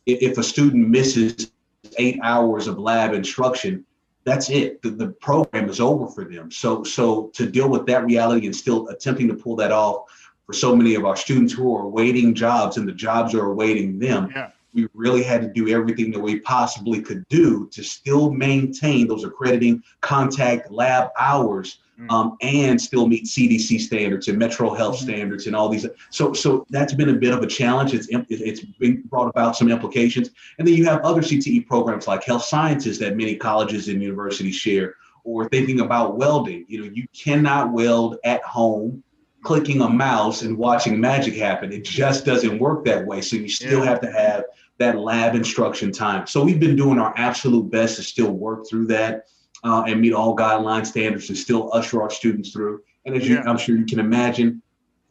If 0.06 0.38
a 0.38 0.42
student 0.42 0.88
misses 0.88 1.52
eight 1.98 2.18
hours 2.22 2.66
of 2.68 2.78
lab 2.78 3.12
instruction, 3.12 3.84
that's 4.24 4.48
it. 4.48 4.80
The, 4.80 4.90
the 4.90 5.08
program 5.08 5.68
is 5.68 5.78
over 5.78 6.06
for 6.06 6.24
them. 6.24 6.50
So, 6.50 6.84
so 6.84 7.26
to 7.34 7.46
deal 7.46 7.68
with 7.68 7.84
that 7.86 8.06
reality 8.06 8.46
and 8.46 8.56
still 8.56 8.88
attempting 8.88 9.28
to 9.28 9.34
pull 9.34 9.56
that 9.56 9.72
off 9.72 10.04
for 10.46 10.54
so 10.54 10.74
many 10.74 10.94
of 10.94 11.04
our 11.04 11.16
students 11.16 11.52
who 11.52 11.76
are 11.76 11.82
awaiting 11.82 12.34
jobs 12.34 12.78
and 12.78 12.88
the 12.88 12.92
jobs 12.92 13.34
are 13.34 13.44
awaiting 13.44 13.98
them, 13.98 14.30
yeah. 14.34 14.50
We 14.74 14.88
really 14.94 15.22
had 15.22 15.42
to 15.42 15.48
do 15.48 15.68
everything 15.68 16.10
that 16.12 16.20
we 16.20 16.40
possibly 16.40 17.00
could 17.02 17.26
do 17.28 17.68
to 17.72 17.82
still 17.82 18.30
maintain 18.30 19.06
those 19.06 19.24
accrediting 19.24 19.82
contact 20.00 20.70
lab 20.70 21.10
hours 21.18 21.78
Mm. 22.02 22.10
um, 22.10 22.36
and 22.40 22.80
still 22.80 23.06
meet 23.06 23.26
CDC 23.26 23.78
standards 23.78 24.26
and 24.28 24.38
Metro 24.38 24.74
Health 24.74 24.96
mm-hmm. 24.96 25.04
standards 25.04 25.46
and 25.46 25.54
all 25.54 25.68
these. 25.68 25.86
So, 26.10 26.32
so 26.32 26.66
that's 26.70 26.94
been 26.94 27.10
a 27.10 27.14
bit 27.14 27.34
of 27.34 27.42
a 27.42 27.46
challenge. 27.46 27.92
It's 27.92 28.08
it's 28.10 28.60
been 28.60 29.02
brought 29.02 29.28
about 29.28 29.56
some 29.56 29.70
implications, 29.70 30.30
and 30.58 30.66
then 30.66 30.74
you 30.74 30.86
have 30.86 31.02
other 31.02 31.20
CTE 31.20 31.66
programs 31.66 32.08
like 32.08 32.24
health 32.24 32.44
sciences 32.44 32.98
that 33.00 33.16
many 33.16 33.36
colleges 33.36 33.88
and 33.88 34.02
universities 34.02 34.56
share, 34.56 34.94
or 35.24 35.48
thinking 35.50 35.80
about 35.80 36.16
welding. 36.16 36.64
You 36.66 36.80
know, 36.84 36.90
you 36.92 37.06
cannot 37.14 37.72
weld 37.72 38.16
at 38.24 38.42
home 38.42 39.04
clicking 39.42 39.80
a 39.82 39.88
mouse 39.88 40.42
and 40.42 40.56
watching 40.56 41.00
magic 41.00 41.34
happen. 41.34 41.72
It 41.72 41.84
just 41.84 42.24
doesn't 42.24 42.58
work 42.58 42.84
that 42.84 43.04
way. 43.04 43.20
So 43.20 43.36
you 43.36 43.48
still 43.48 43.80
yeah. 43.80 43.90
have 43.90 44.00
to 44.00 44.10
have 44.10 44.44
that 44.82 44.98
lab 44.98 45.34
instruction 45.34 45.92
time. 45.92 46.26
So 46.26 46.44
we've 46.44 46.60
been 46.60 46.76
doing 46.76 46.98
our 46.98 47.14
absolute 47.16 47.70
best 47.70 47.96
to 47.96 48.02
still 48.02 48.32
work 48.32 48.68
through 48.68 48.86
that 48.88 49.26
uh, 49.64 49.84
and 49.86 50.00
meet 50.00 50.12
all 50.12 50.36
guideline 50.36 50.84
standards 50.84 51.28
and 51.28 51.38
still 51.38 51.70
usher 51.72 52.02
our 52.02 52.10
students 52.10 52.50
through. 52.50 52.82
And 53.06 53.16
as 53.16 53.28
you, 53.28 53.38
I'm 53.38 53.58
sure 53.58 53.76
you 53.76 53.86
can 53.86 54.00
imagine, 54.00 54.62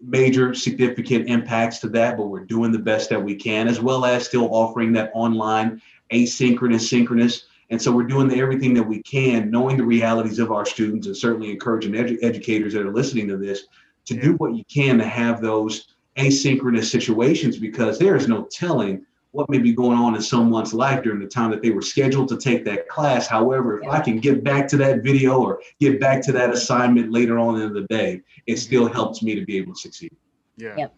major 0.03 0.53
significant 0.53 1.29
impacts 1.29 1.77
to 1.79 1.89
that, 1.89 2.17
but 2.17 2.25
we're 2.25 2.45
doing 2.45 2.71
the 2.71 2.79
best 2.79 3.09
that 3.09 3.23
we 3.23 3.35
can, 3.35 3.67
as 3.67 3.79
well 3.79 4.03
as 4.03 4.25
still 4.25 4.53
offering 4.53 4.91
that 4.93 5.11
online 5.13 5.81
asynchronous, 6.11 6.89
synchronous. 6.89 7.45
And 7.69 7.81
so 7.81 7.91
we're 7.91 8.03
doing 8.03 8.27
the, 8.27 8.39
everything 8.39 8.73
that 8.73 8.83
we 8.83 9.01
can, 9.03 9.51
knowing 9.51 9.77
the 9.77 9.83
realities 9.83 10.39
of 10.39 10.51
our 10.51 10.65
students, 10.65 11.07
and 11.07 11.15
certainly 11.15 11.51
encouraging 11.51 11.93
edu- 11.93 12.17
educators 12.23 12.73
that 12.73 12.85
are 12.85 12.93
listening 12.93 13.27
to 13.27 13.37
this 13.37 13.65
to 14.05 14.19
do 14.19 14.33
what 14.33 14.55
you 14.55 14.63
can 14.65 14.97
to 14.97 15.05
have 15.05 15.39
those 15.39 15.95
asynchronous 16.17 16.89
situations 16.89 17.57
because 17.57 17.97
there 17.97 18.15
is 18.15 18.27
no 18.27 18.43
telling 18.51 19.05
what 19.31 19.49
may 19.49 19.57
be 19.57 19.73
going 19.73 19.97
on 19.97 20.15
in 20.15 20.21
someone's 20.21 20.73
life 20.73 21.03
during 21.03 21.19
the 21.19 21.27
time 21.27 21.51
that 21.51 21.61
they 21.61 21.71
were 21.71 21.81
scheduled 21.81 22.27
to 22.29 22.37
take 22.37 22.65
that 22.65 22.87
class. 22.89 23.27
However, 23.27 23.81
if 23.81 23.89
I 23.89 24.01
can 24.01 24.19
get 24.19 24.43
back 24.43 24.67
to 24.69 24.77
that 24.77 25.03
video 25.03 25.41
or 25.41 25.61
get 25.79 25.99
back 25.99 26.21
to 26.23 26.31
that 26.33 26.49
assignment 26.49 27.11
later 27.11 27.39
on 27.39 27.59
in 27.61 27.73
the 27.73 27.83
day, 27.83 28.21
it 28.45 28.57
still 28.57 28.87
helps 28.87 29.23
me 29.23 29.35
to 29.35 29.45
be 29.45 29.57
able 29.57 29.73
to 29.73 29.79
succeed. 29.79 30.11
Yeah. 30.57 30.75
Yep. 30.77 30.93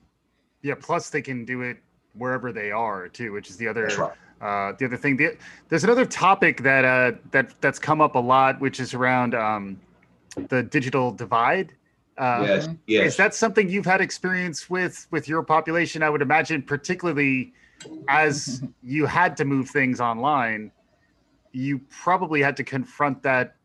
Yeah. 0.64 0.76
Plus, 0.80 1.10
they 1.10 1.22
can 1.22 1.46
do 1.46 1.62
it 1.62 1.78
wherever 2.16 2.52
they 2.52 2.72
are 2.72 3.08
too, 3.08 3.32
which 3.34 3.50
is 3.50 3.58
the 3.58 3.68
other 3.68 3.86
right. 3.98 4.12
uh, 4.42 4.76
the 4.80 4.86
other 4.86 4.98
thing. 4.98 5.16
The, 5.16 5.38
there's 5.70 5.84
another 5.84 6.06
topic 6.06 6.62
that 6.64 6.86
uh, 6.86 7.18
that 7.32 7.54
that's 7.62 7.80
come 7.80 8.02
up 8.02 8.16
a 8.16 8.20
lot, 8.20 8.60
which 8.60 8.80
is 8.80 8.96
around 8.96 9.36
um, 9.36 9.80
the 10.50 10.64
digital 10.64 11.12
divide. 11.12 11.74
Uh, 12.18 12.46
yes, 12.48 12.68
Mhm. 12.68 12.78
yes. 12.88 13.08
Is 13.08 13.18
that 13.18 13.36
something 13.36 13.70
you've 13.70 13.86
had 13.86 14.02
experience 14.02 14.70
with 14.72 15.08
with 15.12 15.28
your 15.28 15.44
population? 15.44 16.02
I 16.02 16.10
would 16.10 16.22
imagine, 16.22 16.64
particularly 16.64 17.54
as 18.08 18.64
you 18.82 19.06
had 19.06 19.38
to 19.38 19.46
move 19.46 19.70
things 19.70 20.00
online, 20.00 20.72
you 21.52 21.80
probably 21.90 22.42
had 22.42 22.58
to 22.58 22.64
confront 22.64 23.22
that 23.24 23.56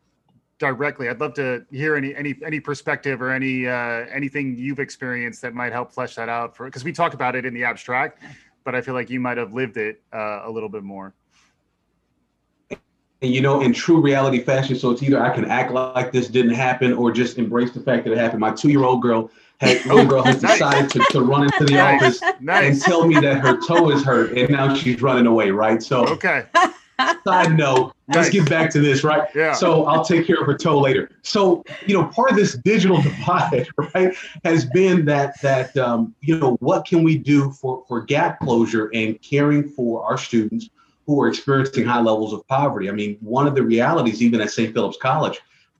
directly. 0.59 1.09
I'd 1.09 1.19
love 1.19 1.33
to 1.35 1.65
hear 1.71 1.95
any 1.95 2.13
any 2.15 2.35
any 2.45 2.59
perspective 2.59 3.21
or 3.21 3.31
any 3.31 3.67
uh, 3.67 4.05
anything 4.11 4.57
you've 4.57 4.79
experienced 4.79 5.41
that 5.41 5.53
might 5.53 5.71
help 5.71 5.91
flesh 5.91 6.15
that 6.15 6.29
out 6.29 6.55
for 6.55 6.65
because 6.65 6.83
we 6.83 6.91
talk 6.91 7.13
about 7.13 7.35
it 7.35 7.45
in 7.45 7.53
the 7.53 7.63
abstract, 7.63 8.21
but 8.63 8.75
I 8.75 8.81
feel 8.81 8.93
like 8.93 9.09
you 9.09 9.19
might 9.19 9.37
have 9.37 9.53
lived 9.53 9.77
it 9.77 10.01
uh, 10.13 10.41
a 10.43 10.51
little 10.51 10.69
bit 10.69 10.83
more. 10.83 11.13
and 13.21 13.33
you 13.33 13.41
know, 13.41 13.61
in 13.61 13.73
true 13.73 14.01
reality 14.01 14.39
fashion, 14.39 14.77
so 14.77 14.91
it's 14.91 15.03
either 15.03 15.21
I 15.21 15.33
can 15.33 15.45
act 15.45 15.71
like 15.71 16.11
this 16.11 16.27
didn't 16.27 16.53
happen 16.53 16.93
or 16.93 17.11
just 17.11 17.37
embrace 17.37 17.71
the 17.71 17.81
fact 17.81 18.05
that 18.05 18.11
it 18.13 18.17
happened. 18.17 18.39
My 18.39 18.51
two-year-old 18.51 19.01
girl, 19.01 19.31
had, 19.59 19.85
little 19.85 20.05
girl, 20.05 20.23
has 20.23 20.39
decided 20.39 20.89
to, 20.91 20.99
to 21.11 21.21
run 21.21 21.43
into 21.43 21.65
the 21.65 21.73
Nice. 21.73 22.21
office 22.21 22.37
and 22.47 22.81
tell 22.81 23.05
me 23.05 23.19
that 23.19 23.39
her 23.39 23.59
toe 23.65 23.89
is 23.91 24.03
hurt, 24.03 24.37
and 24.37 24.49
now 24.49 24.73
she's 24.73 25.01
running 25.01 25.25
away. 25.27 25.51
Right. 25.51 25.81
So, 25.83 26.07
Okay. 26.07 26.43
side 27.25 27.57
note, 27.57 27.93
let's 28.09 28.27
Nice. 28.27 28.29
get 28.31 28.49
back 28.49 28.69
to 28.71 28.79
this. 28.81 29.03
Right. 29.03 29.23
Yeah. 29.35 29.53
So 29.53 29.85
I'll 29.85 30.03
take 30.03 30.27
care 30.27 30.37
of 30.39 30.45
her 30.45 30.57
toe 30.57 30.79
later. 30.79 31.09
So 31.21 31.63
you 31.85 31.93
know, 31.97 32.05
part 32.07 32.31
of 32.31 32.35
this 32.37 32.55
digital 32.57 33.01
divide, 33.01 33.67
right, 33.93 34.13
has 34.43 34.65
been 34.65 35.05
that 35.05 35.35
that 35.41 35.75
um, 35.77 36.13
you 36.21 36.37
know 36.39 36.57
what 36.59 36.85
can 36.85 37.03
we 37.03 37.17
do 37.17 37.51
for 37.51 37.83
for 37.87 38.01
gap 38.01 38.39
closure 38.41 38.89
and 38.93 39.21
caring 39.21 39.69
for 39.69 40.03
our 40.05 40.17
students 40.17 40.69
who 41.05 41.21
are 41.21 41.27
experiencing 41.27 41.85
high 41.85 42.01
levels 42.01 42.33
of 42.33 42.45
poverty. 42.47 42.87
I 42.87 42.91
mean, 42.91 43.17
one 43.21 43.47
of 43.47 43.55
the 43.55 43.63
realities, 43.63 44.21
even 44.21 44.41
at 44.41 44.51
St. 44.51 44.71
Philip's 44.73 44.97
College, 45.01 45.39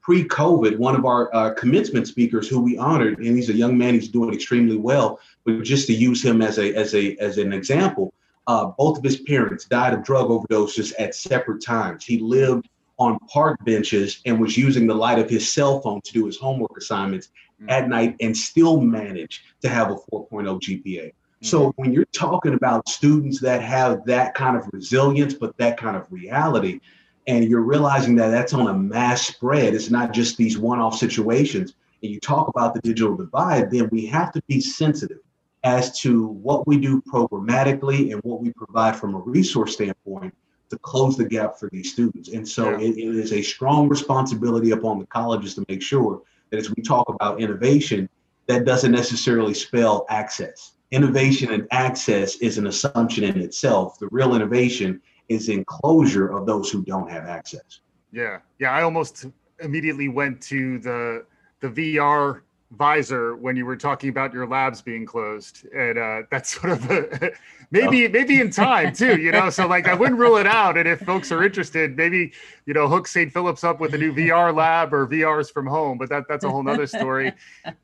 pre-COVID, 0.10 0.76
one 0.80 0.96
of 0.96 1.06
our 1.06 1.30
uh, 1.36 1.54
commencement 1.54 2.08
speakers 2.08 2.50
who 2.50 2.60
we 2.60 2.76
honored, 2.80 3.20
and 3.20 3.36
he's 3.36 3.50
a 3.50 3.54
young 3.54 3.78
man, 3.78 3.94
he's 3.94 4.08
doing 4.08 4.34
extremely 4.34 4.76
well. 4.76 5.20
But 5.46 5.62
just 5.62 5.86
to 5.86 5.94
use 5.94 6.26
him 6.26 6.42
as 6.42 6.58
a 6.58 6.74
as 6.74 6.96
a 6.96 7.16
as 7.18 7.38
an 7.38 7.54
example, 7.54 8.12
uh, 8.48 8.72
both 8.76 8.98
of 8.98 9.04
his 9.04 9.18
parents 9.22 9.66
died 9.66 9.94
of 9.94 10.04
drug 10.04 10.30
overdoses 10.30 10.94
at 10.98 11.14
separate 11.14 11.64
times. 11.64 12.06
He 12.06 12.18
lived 12.18 12.70
on 12.98 13.20
park 13.32 13.64
benches 13.66 14.20
and 14.26 14.40
was 14.40 14.58
using 14.58 14.88
the 14.88 14.96
light 14.96 15.20
of 15.20 15.30
his 15.30 15.54
cell 15.54 15.80
phone 15.82 16.02
to 16.02 16.12
do 16.12 16.26
his 16.26 16.38
homework 16.38 16.76
assignments 16.76 17.30
Mm. 17.62 17.70
at 17.70 17.90
night 17.90 18.16
and 18.22 18.36
still 18.36 18.80
managed 18.80 19.42
to 19.62 19.68
have 19.68 19.92
a 19.92 19.96
4.0 20.10 20.62
GPA. 20.62 21.12
So 21.42 21.74
when 21.76 21.92
you're 21.94 22.06
talking 22.06 22.54
about 22.54 22.88
students 22.88 23.42
that 23.42 23.62
have 23.62 24.06
that 24.06 24.34
kind 24.34 24.56
of 24.56 24.64
resilience, 24.72 25.34
but 25.34 25.58
that 25.58 25.78
kind 25.78 25.98
of 25.98 26.06
reality, 26.10 26.80
and 27.30 27.46
you're 27.46 27.62
realizing 27.62 28.16
that 28.16 28.30
that's 28.30 28.54
on 28.54 28.68
a 28.68 28.74
mass 28.74 29.28
spread, 29.28 29.76
it's 29.76 29.92
not 29.92 30.14
just 30.14 30.36
these 30.36 30.58
one-off 30.58 30.98
situations. 30.98 31.76
And 32.02 32.12
you 32.12 32.20
talk 32.20 32.48
about 32.48 32.74
the 32.74 32.82
digital 32.82 33.16
divide, 33.16 33.70
then 33.70 33.88
we 33.92 34.08
have 34.08 34.32
to 34.34 34.42
be 34.48 34.60
sensitive 34.60 35.20
as 35.64 36.00
to 36.00 36.28
what 36.28 36.66
we 36.66 36.80
do 36.80 37.02
programmatically 37.04 38.12
and 38.12 38.20
what 38.24 38.42
we 38.42 38.52
provide 38.54 38.96
from 38.96 39.14
a 39.14 39.20
resource 39.20 39.74
standpoint 39.74 40.34
to 40.72 40.78
close 40.80 41.18
the 41.18 41.26
gap 41.26 41.60
for 41.60 41.70
these 41.72 41.92
students. 41.92 42.30
And 42.30 42.48
so 42.48 42.72
Yeah. 42.72 42.80
it, 42.80 42.98
it 42.98 43.16
is 43.16 43.32
a 43.32 43.44
strong 43.44 43.88
responsibility 43.90 44.72
upon 44.72 44.98
the 44.98 45.06
colleges 45.06 45.54
to 45.56 45.66
make 45.70 45.84
sure 45.84 46.22
that 46.50 46.58
as 46.58 46.74
we 46.76 46.82
talk 46.82 47.10
about 47.10 47.40
innovation, 47.40 48.10
that 48.48 48.66
doesn't 48.66 48.92
necessarily 48.92 49.54
spell 49.54 50.08
access. 50.10 50.72
Innovation 50.90 51.52
and 51.52 51.68
access 51.70 52.38
is 52.38 52.58
an 52.58 52.66
assumption 52.66 53.24
in 53.24 53.40
itself. 53.40 54.00
The 54.00 54.08
real 54.08 54.34
innovation 54.34 55.02
is 55.30 55.50
in 55.50 55.64
closure 55.66 56.28
of 56.28 56.46
those 56.46 56.70
who 56.70 56.84
don't 56.84 57.10
have 57.10 57.26
access. 57.26 57.82
Yeah, 58.12 58.40
yeah. 58.60 58.72
I 58.72 58.82
almost 58.82 59.28
immediately 59.62 60.08
went 60.08 60.42
to 60.44 60.80
the 60.80 61.26
the 61.62 61.70
VR 61.70 62.42
visor 62.72 63.36
when 63.36 63.56
you 63.56 63.66
were 63.66 63.76
talking 63.76 64.10
about 64.10 64.32
your 64.32 64.48
labs 64.48 64.82
being 64.82 65.06
closed, 65.06 65.66
and 65.74 65.98
uh, 65.98 66.22
that's 66.30 66.50
sort 66.60 66.74
of 66.74 66.90
a, 66.90 67.32
maybe 67.72 68.08
maybe 68.08 68.42
in 68.42 68.50
time 68.50 68.94
too. 68.94 69.20
You 69.20 69.32
know, 69.32 69.50
so 69.50 69.68
like 69.68 69.88
I 69.88 69.94
wouldn't 69.94 70.20
rule 70.20 70.38
it 70.38 70.48
out. 70.48 70.78
And 70.78 70.88
if 70.88 71.00
folks 71.02 71.32
are 71.32 71.44
interested, 71.44 71.96
maybe 71.96 72.32
you 72.66 72.74
know 72.74 72.88
hook 72.88 73.08
St. 73.08 73.32
Philip's 73.32 73.64
up 73.64 73.80
with 73.80 73.94
a 73.94 73.98
new 73.98 74.14
VR 74.14 74.56
lab 74.56 74.94
or 74.94 75.08
VRs 75.08 75.52
from 75.52 75.68
home. 75.68 75.98
But 75.98 76.10
that 76.10 76.26
that's 76.28 76.44
a 76.44 76.50
whole 76.50 76.64
nother 76.64 76.88
story. 76.88 77.34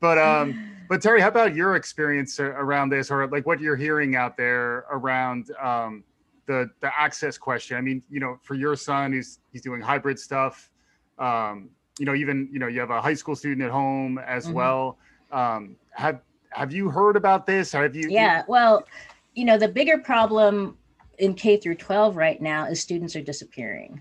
But 0.00 0.18
um, 0.18 0.72
but 0.88 1.00
Terri, 1.00 1.20
how 1.20 1.28
about 1.28 1.54
your 1.54 1.76
experience 1.76 2.40
around 2.40 2.90
this, 2.90 3.10
or 3.10 3.26
like 3.28 3.46
what 3.46 3.60
you're 3.60 3.76
hearing 3.76 4.16
out 4.16 4.36
there 4.36 4.84
around 4.90 5.50
um, 5.62 6.04
the 6.46 6.70
the 6.80 6.90
access 6.98 7.38
question? 7.38 7.76
I 7.76 7.80
mean, 7.80 8.02
you 8.10 8.20
know, 8.20 8.38
for 8.42 8.54
your 8.54 8.76
son, 8.76 9.12
he's 9.12 9.40
he's 9.52 9.62
doing 9.62 9.80
hybrid 9.80 10.18
stuff. 10.18 10.70
Um, 11.18 11.70
you 11.98 12.06
know, 12.06 12.14
even 12.14 12.48
you 12.52 12.58
know, 12.58 12.66
you 12.66 12.80
have 12.80 12.90
a 12.90 13.00
high 13.00 13.14
school 13.14 13.36
student 13.36 13.62
at 13.62 13.70
home 13.70 14.18
as 14.18 14.48
Mhm. 14.48 14.52
well. 14.52 14.98
Um, 15.30 15.76
have 15.92 16.20
have 16.50 16.72
you 16.72 16.88
heard 16.88 17.16
about 17.16 17.46
this? 17.46 17.72
Have 17.72 17.94
you? 17.94 18.08
Yeah, 18.08 18.44
well, 18.48 18.84
you 19.34 19.44
know, 19.44 19.58
the 19.58 19.68
bigger 19.68 19.98
problem 19.98 20.78
in 21.18 21.34
K 21.34 21.56
through 21.56 21.76
12 21.76 22.16
right 22.16 22.40
now 22.40 22.66
is 22.66 22.80
students 22.80 23.16
are 23.16 23.22
disappearing. 23.22 24.00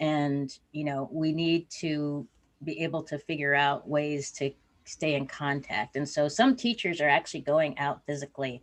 And, 0.00 0.56
you 0.72 0.84
know, 0.84 1.08
we 1.12 1.32
need 1.32 1.70
to 1.80 2.26
be 2.64 2.80
able 2.82 3.02
to 3.04 3.18
figure 3.18 3.54
out 3.54 3.88
ways 3.88 4.32
to 4.32 4.52
stay 4.84 5.14
in 5.14 5.26
contact. 5.26 5.96
And 5.96 6.08
so 6.08 6.28
some 6.28 6.56
teachers 6.56 7.00
are 7.00 7.08
actually 7.08 7.42
going 7.42 7.78
out 7.78 8.04
physically 8.06 8.62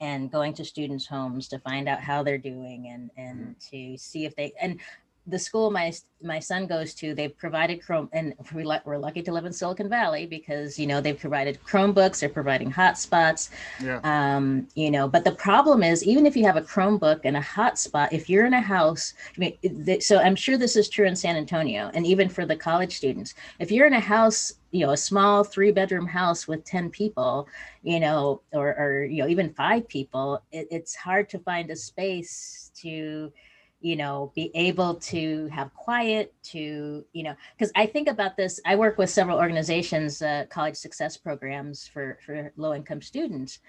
and 0.00 0.30
going 0.30 0.54
to 0.54 0.64
students' 0.64 1.06
homes 1.06 1.48
to 1.48 1.58
find 1.58 1.88
out 1.88 2.00
how 2.00 2.22
they're 2.22 2.38
doing 2.38 2.88
and 2.88 3.10
and 3.16 3.40
mm-hmm. 3.40 3.92
to 3.92 3.98
see 3.98 4.24
if 4.24 4.34
they 4.36 4.52
and 4.60 4.80
the 5.28 5.38
school 5.38 5.70
my 5.70 5.92
my 6.22 6.38
son 6.38 6.66
goes 6.66 6.94
to 6.94 7.14
they've 7.14 7.36
provided 7.36 7.80
chrome 7.82 8.08
and 8.12 8.34
we're 8.52 8.96
lucky 8.98 9.22
to 9.22 9.32
live 9.32 9.44
in 9.44 9.52
silicon 9.52 9.88
valley 9.88 10.26
because 10.26 10.78
you 10.78 10.86
know 10.86 11.00
they've 11.00 11.18
provided 11.20 11.62
chromebooks 11.62 12.20
they're 12.20 12.28
providing 12.28 12.72
hotspots 12.72 13.50
Yeah. 13.80 14.00
um, 14.02 14.66
you 14.74 14.90
know 14.90 15.06
but 15.06 15.24
the 15.24 15.32
problem 15.32 15.82
is 15.82 16.02
even 16.04 16.26
if 16.26 16.36
you 16.36 16.44
have 16.44 16.56
a 16.56 16.62
chromebook 16.62 17.20
and 17.24 17.36
a 17.36 17.40
hotspot 17.40 18.08
if 18.12 18.28
you're 18.28 18.46
in 18.46 18.54
a 18.54 18.60
house 18.60 19.14
I 19.36 19.40
mean, 19.40 19.84
th- 19.84 20.02
so 20.02 20.18
i'm 20.18 20.34
sure 20.36 20.56
this 20.56 20.76
is 20.76 20.88
true 20.88 21.06
in 21.06 21.14
san 21.14 21.36
antonio 21.36 21.90
and 21.94 22.06
even 22.06 22.28
for 22.28 22.44
the 22.46 22.56
college 22.56 22.96
students 22.96 23.34
if 23.58 23.70
you're 23.70 23.86
in 23.86 23.92
a 23.94 24.00
house 24.00 24.54
you 24.70 24.84
know 24.84 24.92
a 24.92 24.96
small 24.96 25.44
three 25.44 25.70
bedroom 25.72 26.06
house 26.06 26.48
with 26.48 26.64
10 26.64 26.90
people 26.90 27.46
you 27.82 28.00
know 28.00 28.40
or, 28.52 28.68
or 28.76 29.04
you 29.04 29.22
know 29.22 29.28
even 29.28 29.52
five 29.52 29.86
people 29.88 30.42
it, 30.52 30.66
it's 30.70 30.94
hard 30.96 31.28
to 31.28 31.38
find 31.38 31.70
a 31.70 31.76
space 31.76 32.70
to 32.74 33.32
you 33.80 33.96
know 33.96 34.32
be 34.34 34.50
able 34.54 34.94
to 34.94 35.46
have 35.48 35.72
quiet 35.74 36.34
to 36.42 37.04
you 37.12 37.22
know 37.22 37.34
because 37.56 37.72
i 37.76 37.86
think 37.86 38.08
about 38.08 38.36
this 38.36 38.60
i 38.66 38.74
work 38.74 38.98
with 38.98 39.08
several 39.08 39.38
organizations 39.38 40.20
uh, 40.22 40.44
college 40.50 40.76
success 40.76 41.16
programs 41.16 41.86
for 41.86 42.18
for 42.24 42.52
low 42.56 42.74
income 42.74 43.02
students. 43.02 43.60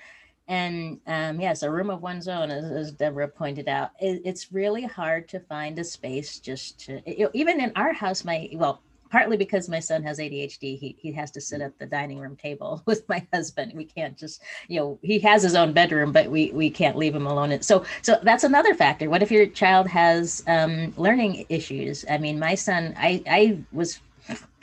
And 0.47 0.99
um, 1.05 1.39
yes 1.39 1.61
a 1.61 1.69
room 1.69 1.91
of 1.91 2.01
one's 2.01 2.27
own 2.27 2.49
as, 2.49 2.65
as 2.65 2.91
deborah 2.91 3.27
pointed 3.27 3.67
out 3.67 3.91
it, 3.99 4.21
it's 4.25 4.51
really 4.51 4.83
hard 4.83 5.29
to 5.29 5.39
find 5.39 5.77
a 5.77 5.83
space 5.83 6.39
just 6.39 6.79
to 6.85 7.01
know, 7.05 7.29
even 7.33 7.61
in 7.61 7.71
our 7.75 7.93
house 7.93 8.25
my 8.25 8.49
well 8.53 8.81
partly 9.09 9.37
because 9.37 9.69
my 9.69 9.79
son 9.79 10.03
has 10.03 10.19
adhd 10.19 10.59
he, 10.61 10.95
he 10.99 11.11
has 11.11 11.31
to 11.31 11.41
sit 11.41 11.61
at 11.61 11.77
the 11.79 11.85
dining 11.85 12.19
room 12.19 12.35
table 12.35 12.81
with 12.85 13.07
my 13.09 13.25
husband. 13.33 13.73
We 13.75 13.85
can't 13.85 14.17
just 14.17 14.41
you 14.67 14.79
know 14.79 14.99
he 15.01 15.19
has 15.19 15.43
his 15.43 15.55
own 15.55 15.73
bedroom 15.73 16.11
but 16.11 16.29
we 16.29 16.51
we 16.51 16.69
can't 16.69 16.97
leave 16.97 17.15
him 17.15 17.27
alone. 17.27 17.51
And 17.51 17.63
so 17.63 17.85
so 18.01 18.19
that's 18.23 18.43
another 18.43 18.73
factor. 18.73 19.09
What 19.09 19.23
if 19.23 19.31
your 19.31 19.47
child 19.47 19.87
has 19.87 20.43
um, 20.47 20.93
learning 20.97 21.45
issues? 21.49 22.05
I 22.09 22.17
mean 22.17 22.39
my 22.39 22.55
son 22.55 22.93
i 22.97 23.23
i 23.29 23.59
was 23.71 23.99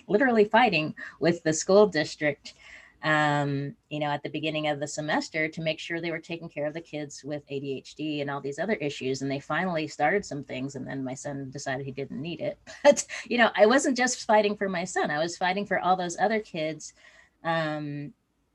literally 0.09 0.45
fighting 0.45 0.95
with 1.21 1.43
the 1.43 1.53
school 1.53 1.87
district 1.87 2.55
um, 3.03 3.75
you 3.91 3.99
know, 3.99 4.07
at 4.07 4.23
the 4.23 4.29
beginning 4.29 4.69
of 4.69 4.81
the 4.81 4.87
semester 4.87 5.49
to 5.49 5.61
make 5.61 5.79
sure 5.79 6.01
they 6.01 6.11
were 6.11 6.19
taking 6.19 6.49
care 6.49 6.67
of 6.67 6.75
the 6.75 6.81
kids 6.81 7.23
with 7.25 7.47
ADHD 7.49 8.21
and 8.21 8.31
all 8.31 8.41
these 8.41 8.59
other 8.59 8.75
issues. 8.75 9.23
And 9.23 9.31
they 9.31 9.41
finally 9.41 9.87
started 9.87 10.25
some 10.25 10.43
things. 10.43 10.75
And 10.75 10.87
then 10.87 11.05
my 11.05 11.15
son 11.15 11.51
decided 11.51 11.85
he 11.85 11.93
didn't 11.93 12.21
need 12.21 12.41
it. 12.41 12.59
But, 12.83 13.05
you 13.27 13.39
know, 13.39 13.51
I 13.57 13.67
wasn't 13.67 13.97
just 13.97 14.27
fighting 14.27 14.57
for 14.57 14.69
my 14.69 14.85
son, 14.85 15.11
I 15.11 15.19
was 15.19 15.37
fighting 15.37 15.67
for 15.67 15.81
all 15.81 15.97
those 15.97 16.17
other 16.19 16.39
kids, 16.39 16.93
um, 17.43 18.13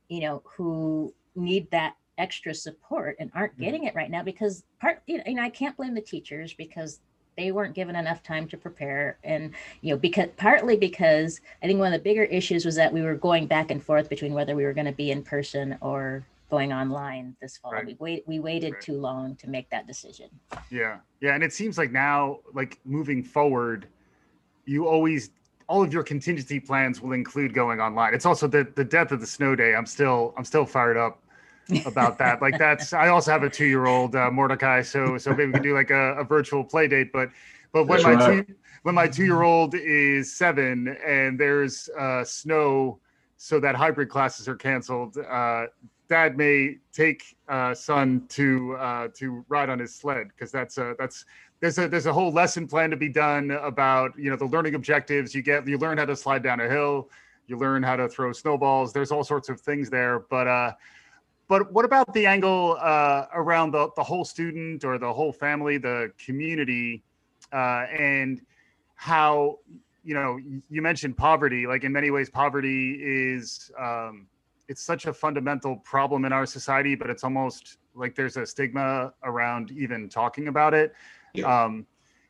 you 0.07 0.21
know, 0.21 0.41
who 0.45 1.13
need 1.35 1.69
that 1.71 1.95
extra 2.17 2.53
support 2.53 3.17
and 3.19 3.29
aren't 3.33 3.53
mm-hmm. 3.53 3.63
getting 3.63 3.83
it 3.85 3.95
right 3.95 4.09
now 4.09 4.23
because 4.23 4.63
part, 4.79 5.01
you 5.05 5.17
know, 5.17 5.41
I 5.41 5.49
can't 5.49 5.75
blame 5.75 5.93
the 5.93 6.01
teachers 6.01 6.53
because 6.53 6.99
they 7.41 7.51
weren't 7.51 7.73
given 7.73 7.95
enough 7.95 8.21
time 8.21 8.47
to 8.47 8.57
prepare. 8.57 9.17
And 9.23 9.53
you 9.81 9.93
know 9.93 9.97
because 9.97 10.29
partly 10.37 10.75
because 10.75 11.41
i 11.63 11.67
think 11.67 11.79
one 11.79 11.91
of 11.91 11.97
the 11.99 12.03
bigger 12.03 12.23
issues 12.23 12.65
was 12.65 12.75
that 12.75 12.93
we 12.93 13.01
were 13.01 13.15
going 13.15 13.47
back 13.47 13.71
and 13.71 13.83
forth 13.83 14.09
between 14.09 14.33
whether 14.33 14.55
we 14.55 14.63
were 14.63 14.73
going 14.73 14.85
to 14.85 14.91
be 14.91 15.11
in 15.11 15.23
person 15.23 15.77
or 15.81 16.25
going 16.49 16.73
online 16.73 17.35
this 17.41 17.57
fall. 17.57 17.71
Right. 17.71 17.85
we 17.85 17.95
wait 17.99 18.23
we 18.27 18.39
waited 18.39 18.73
right. 18.73 18.81
too 18.81 18.97
long 18.97 19.35
to 19.37 19.49
make 19.49 19.69
that 19.69 19.87
decision. 19.87 20.29
Yeah. 20.69 20.97
Yeah 21.19 21.33
and 21.33 21.43
it 21.43 21.53
seems 21.53 21.77
like 21.77 21.91
now 21.91 22.39
like 22.53 22.79
moving 22.85 23.23
forward 23.23 23.87
you 24.65 24.87
always 24.87 25.31
all 25.67 25.81
of 25.81 25.93
your 25.93 26.03
contingency 26.03 26.59
plans 26.59 26.99
will 27.01 27.13
include 27.13 27.53
going 27.53 27.79
online. 27.79 28.13
It's 28.13 28.25
also 28.25 28.47
the 28.47 28.67
the 28.75 28.83
death 28.83 29.11
of 29.11 29.19
the 29.19 29.27
snow 29.27 29.55
day. 29.55 29.73
I'm 29.73 29.85
still 29.85 30.33
i'm 30.37 30.45
still 30.45 30.65
fired 30.65 30.97
up 30.97 31.23
about 31.85 32.17
that. 32.17 32.41
Like 32.41 32.57
that's 32.57 32.93
I 32.93 33.09
also 33.09 33.31
have 33.31 33.43
a 33.43 33.49
two 33.49 33.65
year 33.65 33.85
old 33.85 34.15
uh, 34.15 34.31
Mordecai, 34.31 34.81
so 34.81 35.17
so 35.17 35.31
maybe 35.31 35.47
we 35.47 35.53
can 35.53 35.63
do 35.63 35.73
like 35.73 35.89
a, 35.89 36.15
a 36.15 36.23
virtual 36.23 36.63
play 36.63 36.87
date. 36.87 37.11
But 37.11 37.29
but 37.71 37.87
when 37.87 38.01
that's 38.01 38.03
my 38.03 38.27
right. 38.27 38.47
two 38.47 38.55
when 38.83 38.95
my 38.95 39.07
two 39.07 39.25
year 39.25 39.43
old 39.43 39.75
is 39.75 40.35
seven 40.35 40.97
and 41.05 41.39
there's 41.39 41.89
uh, 41.97 42.23
snow, 42.23 42.99
so 43.37 43.59
that 43.59 43.75
hybrid 43.75 44.09
classes 44.09 44.47
are 44.47 44.55
canceled. 44.55 45.17
Uh, 45.17 45.67
Dad 46.09 46.37
may 46.37 46.75
take 46.91 47.37
uh, 47.47 47.73
son 47.73 48.25
to 48.29 48.75
uh, 48.75 49.07
to 49.15 49.45
ride 49.47 49.69
on 49.69 49.79
his 49.79 49.95
sled 49.95 50.27
because 50.27 50.51
that's 50.51 50.77
uh, 50.77 50.93
that's 50.99 51.25
there's 51.61 51.77
a 51.77 51.87
there's 51.87 52.05
a 52.05 52.11
whole 52.13 52.31
lesson 52.33 52.67
plan 52.67 52.89
to 52.89 52.97
be 52.97 53.07
done 53.07 53.51
about 53.51 54.17
you 54.17 54.29
know 54.29 54.35
the 54.35 54.45
learning 54.45 54.75
objectives. 54.75 55.33
You 55.33 55.41
get 55.41 55.65
you 55.67 55.77
learn 55.77 55.97
how 55.97 56.05
to 56.05 56.15
slide 56.15 56.43
down 56.43 56.59
a 56.59 56.67
hill, 56.67 57.09
you 57.47 57.57
learn 57.57 57.81
how 57.81 57.95
to 57.95 58.09
throw 58.09 58.33
snowballs. 58.33 58.91
There's 58.91 59.11
all 59.11 59.23
sorts 59.23 59.47
of 59.47 59.61
things 59.61 59.89
there, 59.89 60.19
but 60.19 60.47
uh, 60.47 60.73
but 61.51 61.69
what 61.73 61.83
about 61.83 62.13
the 62.13 62.25
angle 62.25 62.77
uh, 62.79 63.25
around 63.33 63.71
the, 63.71 63.89
the 63.97 64.03
whole 64.03 64.23
student 64.23 64.85
or 64.85 64.97
the 64.97 65.11
whole 65.11 65.33
family, 65.33 65.77
the 65.77 66.09
community, 66.17 67.03
uh, 67.51 67.87
and 67.91 68.39
how, 68.95 69.59
you 70.05 70.13
know, 70.13 70.39
you 70.69 70.81
mentioned 70.81 71.17
poverty. 71.17 71.67
Like 71.67 71.83
in 71.83 71.91
many 71.91 72.09
ways, 72.09 72.29
poverty 72.29 72.93
is, 73.01 73.69
um, 73.77 74.27
it's 74.69 74.81
such 74.81 75.07
a 75.07 75.13
fundamental 75.13 75.75
problem 75.75 76.23
in 76.23 76.31
our 76.31 76.45
society, 76.45 76.95
but 76.95 77.09
it's 77.09 77.25
almost 77.25 77.79
like 77.95 78.15
there's 78.15 78.37
a 78.37 78.45
stigma 78.45 79.11
around 79.23 79.71
even 79.71 80.07
talking 80.07 80.47
about 80.47 80.73
it. 80.73 80.93
Yeah. 81.33 81.63
Um, 81.63 81.85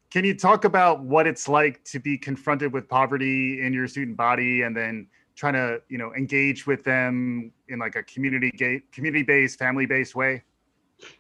can 0.10 0.26
you 0.26 0.34
talk 0.34 0.66
about 0.66 1.04
what 1.04 1.28
it's 1.28 1.48
like 1.48 1.84
to 1.84 2.00
be 2.00 2.18
confronted 2.18 2.74
with 2.74 2.90
poverty 2.90 3.62
in 3.62 3.72
your 3.72 3.88
student 3.88 4.18
body 4.18 4.64
and 4.64 4.76
then 4.76 5.06
trying 5.36 5.54
to 5.54 5.82
you 5.90 5.98
know 5.98 6.14
engage 6.14 6.68
with 6.68 6.84
them 6.84 7.52
in 7.70 7.80
like 7.80 7.96
a 7.96 8.04
community 8.04 8.52
gate 8.52 8.92
community 8.92 9.24
based 9.24 9.60
family 9.60 9.86
based 9.86 10.16
way? 10.16 10.44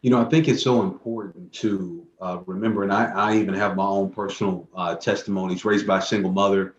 You 0.01 0.11
know 0.11 0.21
i 0.21 0.25
think 0.25 0.47
it's 0.47 0.63
so 0.63 0.81
important 0.83 1.51
to 1.53 2.05
uh, 2.21 2.39
remember 2.45 2.83
and 2.83 2.93
I, 2.93 3.05
I 3.05 3.37
even 3.37 3.53
have 3.55 3.75
my 3.75 3.85
own 3.85 4.11
personal 4.11 4.69
uh, 4.75 4.95
testimonies 4.95 5.65
raised 5.65 5.87
by 5.87 5.99
a 5.99 6.01
single 6.01 6.31
mother. 6.31 6.75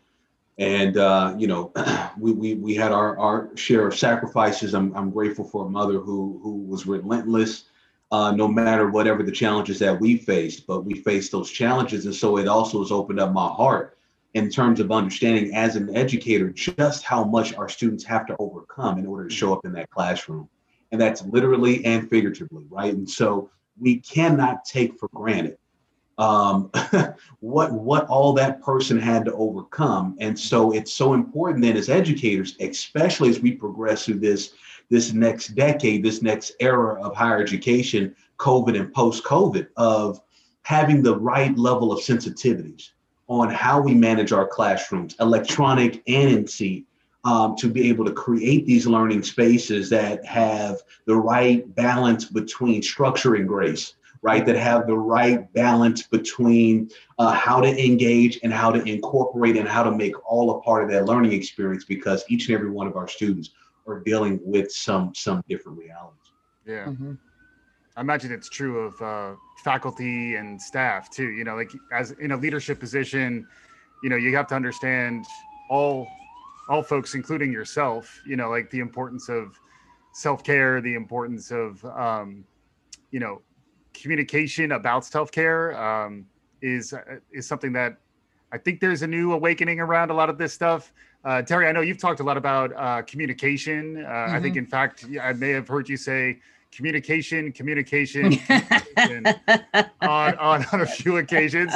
And 0.58 0.96
uh, 0.96 1.34
you 1.36 1.46
know 1.46 1.72
we, 2.18 2.32
we 2.32 2.54
we 2.54 2.74
had 2.74 2.92
our 2.92 3.18
our 3.18 3.56
share 3.56 3.86
of 3.86 3.98
sacrifices. 3.98 4.74
I'm, 4.74 4.94
I'm 4.94 5.10
grateful 5.10 5.44
for 5.44 5.66
a 5.66 5.68
mother 5.68 5.98
who 5.98 6.38
who 6.42 6.58
was 6.58 6.86
relentless 6.86 7.64
uh, 8.12 8.30
no 8.30 8.46
matter 8.46 8.90
whatever 8.90 9.22
the 9.22 9.32
challenges 9.32 9.78
that 9.78 9.98
we 9.98 10.18
faced 10.18 10.66
but 10.66 10.84
we 10.84 10.94
faced 10.94 11.32
those 11.32 11.50
challenges. 11.50 12.04
And 12.04 12.14
so 12.14 12.36
it 12.36 12.46
also 12.46 12.80
has 12.80 12.92
opened 12.92 13.18
up 13.18 13.32
my 13.32 13.48
heart 13.48 13.98
in 14.34 14.48
terms 14.48 14.80
of 14.80 14.90
understanding 14.90 15.54
as 15.54 15.76
an 15.76 15.94
educator 15.94 16.50
just 16.50 17.02
how 17.02 17.24
much 17.24 17.54
our 17.54 17.68
students 17.68 18.04
have 18.04 18.26
to 18.26 18.36
overcome 18.38 18.98
in 18.98 19.06
order 19.06 19.28
to 19.28 19.34
show 19.34 19.52
up 19.52 19.64
in 19.64 19.72
that 19.72 19.90
classroom. 19.90 20.48
And 20.90 21.00
that's 21.00 21.22
literally 21.22 21.84
and 21.84 22.08
figuratively, 22.08 22.66
right? 22.70 22.94
And 22.94 23.08
so 23.08 23.50
we 23.78 24.00
cannot 24.00 24.64
take 24.64 24.98
for 24.98 25.08
granted 25.14 25.58
um, 26.18 26.70
what 27.40 27.72
what 27.72 28.06
all 28.06 28.32
that 28.34 28.62
person 28.62 28.98
had 28.98 29.24
to 29.24 29.32
overcome. 29.34 30.16
And 30.20 30.38
so 30.38 30.72
it's 30.72 30.92
so 30.92 31.14
important 31.14 31.62
then 31.62 31.76
as 31.76 31.88
educators, 31.88 32.56
especially 32.60 33.30
as 33.30 33.40
we 33.40 33.52
progress 33.52 34.04
through 34.04 34.20
this 34.20 34.52
this 34.90 35.12
next 35.12 35.48
decade, 35.48 36.04
this 36.04 36.20
next 36.20 36.52
era 36.60 37.00
of 37.02 37.16
higher 37.16 37.40
education, 37.40 38.14
COVID 38.38 38.78
and 38.78 38.92
post-COVID, 38.92 39.68
of 39.76 40.20
having 40.64 41.02
the 41.02 41.16
right 41.16 41.56
level 41.56 41.92
of 41.92 42.00
sensitivities 42.00 42.90
on 43.28 43.50
how 43.50 43.80
we 43.80 43.94
manage 43.94 44.32
our 44.32 44.46
classrooms, 44.46 45.16
electronic 45.20 46.02
and 46.06 46.30
in 46.30 46.46
seat, 46.46 46.86
um, 47.24 47.54
to 47.56 47.68
be 47.68 47.88
able 47.88 48.04
to 48.04 48.12
create 48.12 48.66
these 48.66 48.86
learning 48.86 49.22
spaces 49.22 49.88
that 49.90 50.24
have 50.24 50.82
the 51.06 51.14
right 51.14 51.72
balance 51.74 52.24
between 52.24 52.82
structure 52.82 53.36
and 53.36 53.46
grace, 53.46 53.94
right? 54.22 54.44
That 54.44 54.56
have 54.56 54.86
the 54.86 54.98
right 54.98 55.52
balance 55.52 56.02
between 56.02 56.90
uh, 57.18 57.32
how 57.32 57.60
to 57.60 57.68
engage 57.68 58.40
and 58.42 58.52
how 58.52 58.72
to 58.72 58.82
incorporate 58.82 59.56
and 59.56 59.68
how 59.68 59.84
to 59.84 59.92
make 59.92 60.14
all 60.28 60.58
a 60.58 60.60
part 60.62 60.82
of 60.82 60.90
that 60.90 61.04
learning 61.04 61.32
experience 61.32 61.84
because 61.84 62.24
each 62.28 62.48
and 62.48 62.56
every 62.56 62.70
one 62.70 62.86
of 62.86 62.96
our 62.96 63.06
students 63.06 63.50
are 63.86 64.00
dealing 64.00 64.40
with 64.42 64.70
some 64.72 65.14
some 65.14 65.42
different 65.48 65.78
realities. 65.78 66.18
Yeah. 66.66 66.86
Mm-hmm. 66.86 67.14
I 67.96 68.00
imagine 68.00 68.32
it's 68.32 68.48
true 68.48 68.78
of 68.78 69.02
uh, 69.02 69.36
faculty 69.62 70.36
and 70.36 70.60
staff 70.60 71.10
too. 71.10 71.30
You 71.30 71.44
know, 71.44 71.56
like 71.56 71.70
as 71.92 72.12
in 72.12 72.32
a 72.32 72.36
leadership 72.36 72.80
position, 72.80 73.46
you 74.02 74.10
know, 74.10 74.16
you 74.16 74.34
have 74.36 74.46
to 74.48 74.54
understand 74.54 75.24
all 75.68 76.08
all 76.68 76.82
folks, 76.82 77.14
including 77.14 77.52
yourself. 77.52 78.20
You 78.26 78.36
know, 78.36 78.48
like 78.48 78.70
the 78.70 78.80
importance 78.80 79.28
of 79.28 79.58
self 80.12 80.42
care, 80.42 80.80
the 80.80 80.94
importance 80.94 81.50
of 81.50 81.84
um, 81.84 82.44
you 83.10 83.20
know 83.20 83.42
communication 83.92 84.72
about 84.72 85.04
self 85.04 85.30
care 85.30 85.78
um, 85.80 86.26
is 86.62 86.92
uh, 86.92 87.18
is 87.32 87.46
something 87.46 87.72
that 87.72 87.98
I 88.52 88.58
think 88.58 88.80
there's 88.80 89.02
a 89.02 89.06
new 89.06 89.32
awakening 89.32 89.80
around 89.80 90.10
a 90.10 90.14
lot 90.14 90.28
of 90.28 90.38
this 90.38 90.52
stuff. 90.52 90.92
Uh, 91.24 91.42
Terri, 91.42 91.68
I 91.68 91.72
know 91.72 91.80
you've 91.80 91.98
talked 91.98 92.20
a 92.20 92.24
lot 92.24 92.36
about 92.36 92.72
uh, 92.74 93.02
communication. 93.02 93.98
Uh, 93.98 94.08
mm-hmm. 94.08 94.34
I 94.34 94.40
think, 94.40 94.54
mm-hmm. 94.54 94.64
in 94.64 94.66
fact, 94.66 95.06
I 95.20 95.32
may 95.32 95.50
have 95.50 95.68
heard 95.68 95.88
you 95.88 95.96
say 95.96 96.40
communication, 96.72 97.52
communication, 97.52 98.36
communication 98.96 99.26
on, 100.02 100.34
on, 100.38 100.64
on 100.72 100.80
a 100.80 100.86
few 100.86 101.18
occasions. 101.18 101.72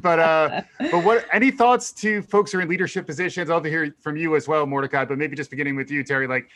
But 0.00 0.18
uh, 0.18 0.62
but 0.78 1.04
what 1.04 1.26
any 1.32 1.50
thoughts 1.50 1.92
to 1.92 2.22
folks 2.22 2.52
who 2.52 2.58
are 2.58 2.62
in 2.62 2.68
leadership 2.68 3.06
positions? 3.06 3.50
I'd 3.50 3.54
love 3.54 3.62
to 3.64 3.70
hear 3.70 3.94
from 4.00 4.16
you 4.16 4.34
as 4.34 4.48
well, 4.48 4.66
Mordecai. 4.66 5.04
But 5.04 5.18
maybe 5.18 5.36
just 5.36 5.50
beginning 5.50 5.76
with 5.76 5.90
you, 5.90 6.02
Terri. 6.02 6.28
Like 6.28 6.48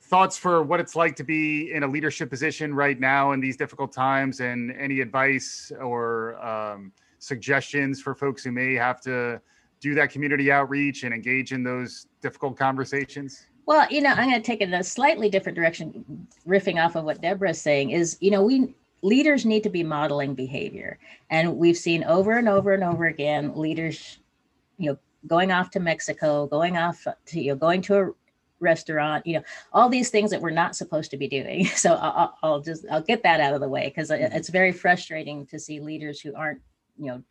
thoughts 0.00 0.36
for 0.36 0.62
what 0.62 0.80
it's 0.80 0.96
like 0.96 1.16
to 1.16 1.24
be 1.24 1.72
in 1.72 1.82
a 1.82 1.86
leadership 1.86 2.30
position 2.30 2.74
right 2.74 2.98
now 2.98 3.32
in 3.32 3.40
these 3.40 3.56
difficult 3.56 3.92
times, 3.92 4.40
and 4.40 4.72
any 4.72 5.00
advice 5.00 5.70
or 5.80 6.42
um, 6.44 6.92
suggestions 7.18 8.00
for 8.00 8.14
folks 8.14 8.42
who 8.42 8.52
may 8.52 8.74
have 8.74 9.00
to 9.02 9.40
do 9.80 9.94
that 9.94 10.10
community 10.10 10.50
outreach 10.50 11.04
and 11.04 11.12
engage 11.12 11.52
in 11.52 11.62
those 11.62 12.06
difficult 12.22 12.56
conversations. 12.56 13.46
Well, 13.66 13.86
you 13.90 14.02
know, 14.02 14.10
I'm 14.10 14.28
going 14.28 14.40
to 14.40 14.46
take 14.46 14.60
it 14.60 14.68
in 14.68 14.74
a 14.74 14.84
slightly 14.84 15.30
different 15.30 15.56
direction, 15.56 16.26
riffing 16.46 16.82
off 16.84 16.96
of 16.96 17.04
what 17.04 17.22
Deborah's 17.22 17.60
saying. 17.60 17.90
Is 17.90 18.16
you 18.20 18.30
know, 18.30 18.42
we 18.42 18.74
leaders 19.02 19.46
need 19.46 19.62
to 19.62 19.70
be 19.70 19.82
modeling 19.82 20.34
behavior, 20.34 20.98
and 21.30 21.56
we've 21.56 21.76
seen 21.76 22.04
over 22.04 22.36
and 22.36 22.48
over 22.48 22.72
and 22.72 22.84
over 22.84 23.06
again 23.06 23.52
leaders, 23.56 24.18
you 24.78 24.90
know, 24.90 24.98
going 25.26 25.50
off 25.50 25.70
to 25.70 25.80
Mexico, 25.80 26.46
going 26.46 26.76
off 26.76 27.06
to 27.26 27.40
you 27.40 27.52
know, 27.52 27.56
going 27.56 27.80
to 27.82 27.96
a 27.96 28.10
restaurant, 28.60 29.26
you 29.26 29.34
know, 29.34 29.44
all 29.72 29.88
these 29.88 30.10
things 30.10 30.30
that 30.30 30.40
we're 30.40 30.50
not 30.50 30.76
supposed 30.76 31.10
to 31.10 31.16
be 31.16 31.28
doing. 31.28 31.66
So 31.76 31.94
I'll, 31.94 32.36
I'll 32.42 32.60
just 32.60 32.84
I'll 32.90 33.02
get 33.02 33.22
that 33.22 33.40
out 33.40 33.54
of 33.54 33.60
the 33.60 33.68
way 33.68 33.88
because 33.88 34.10
it's 34.10 34.48
very 34.48 34.72
frustrating 34.72 35.46
to 35.46 35.58
see 35.58 35.80
leaders 35.80 36.20
who 36.20 36.34
aren't, 36.34 36.60
you 36.98 37.06
know, 37.06 37.22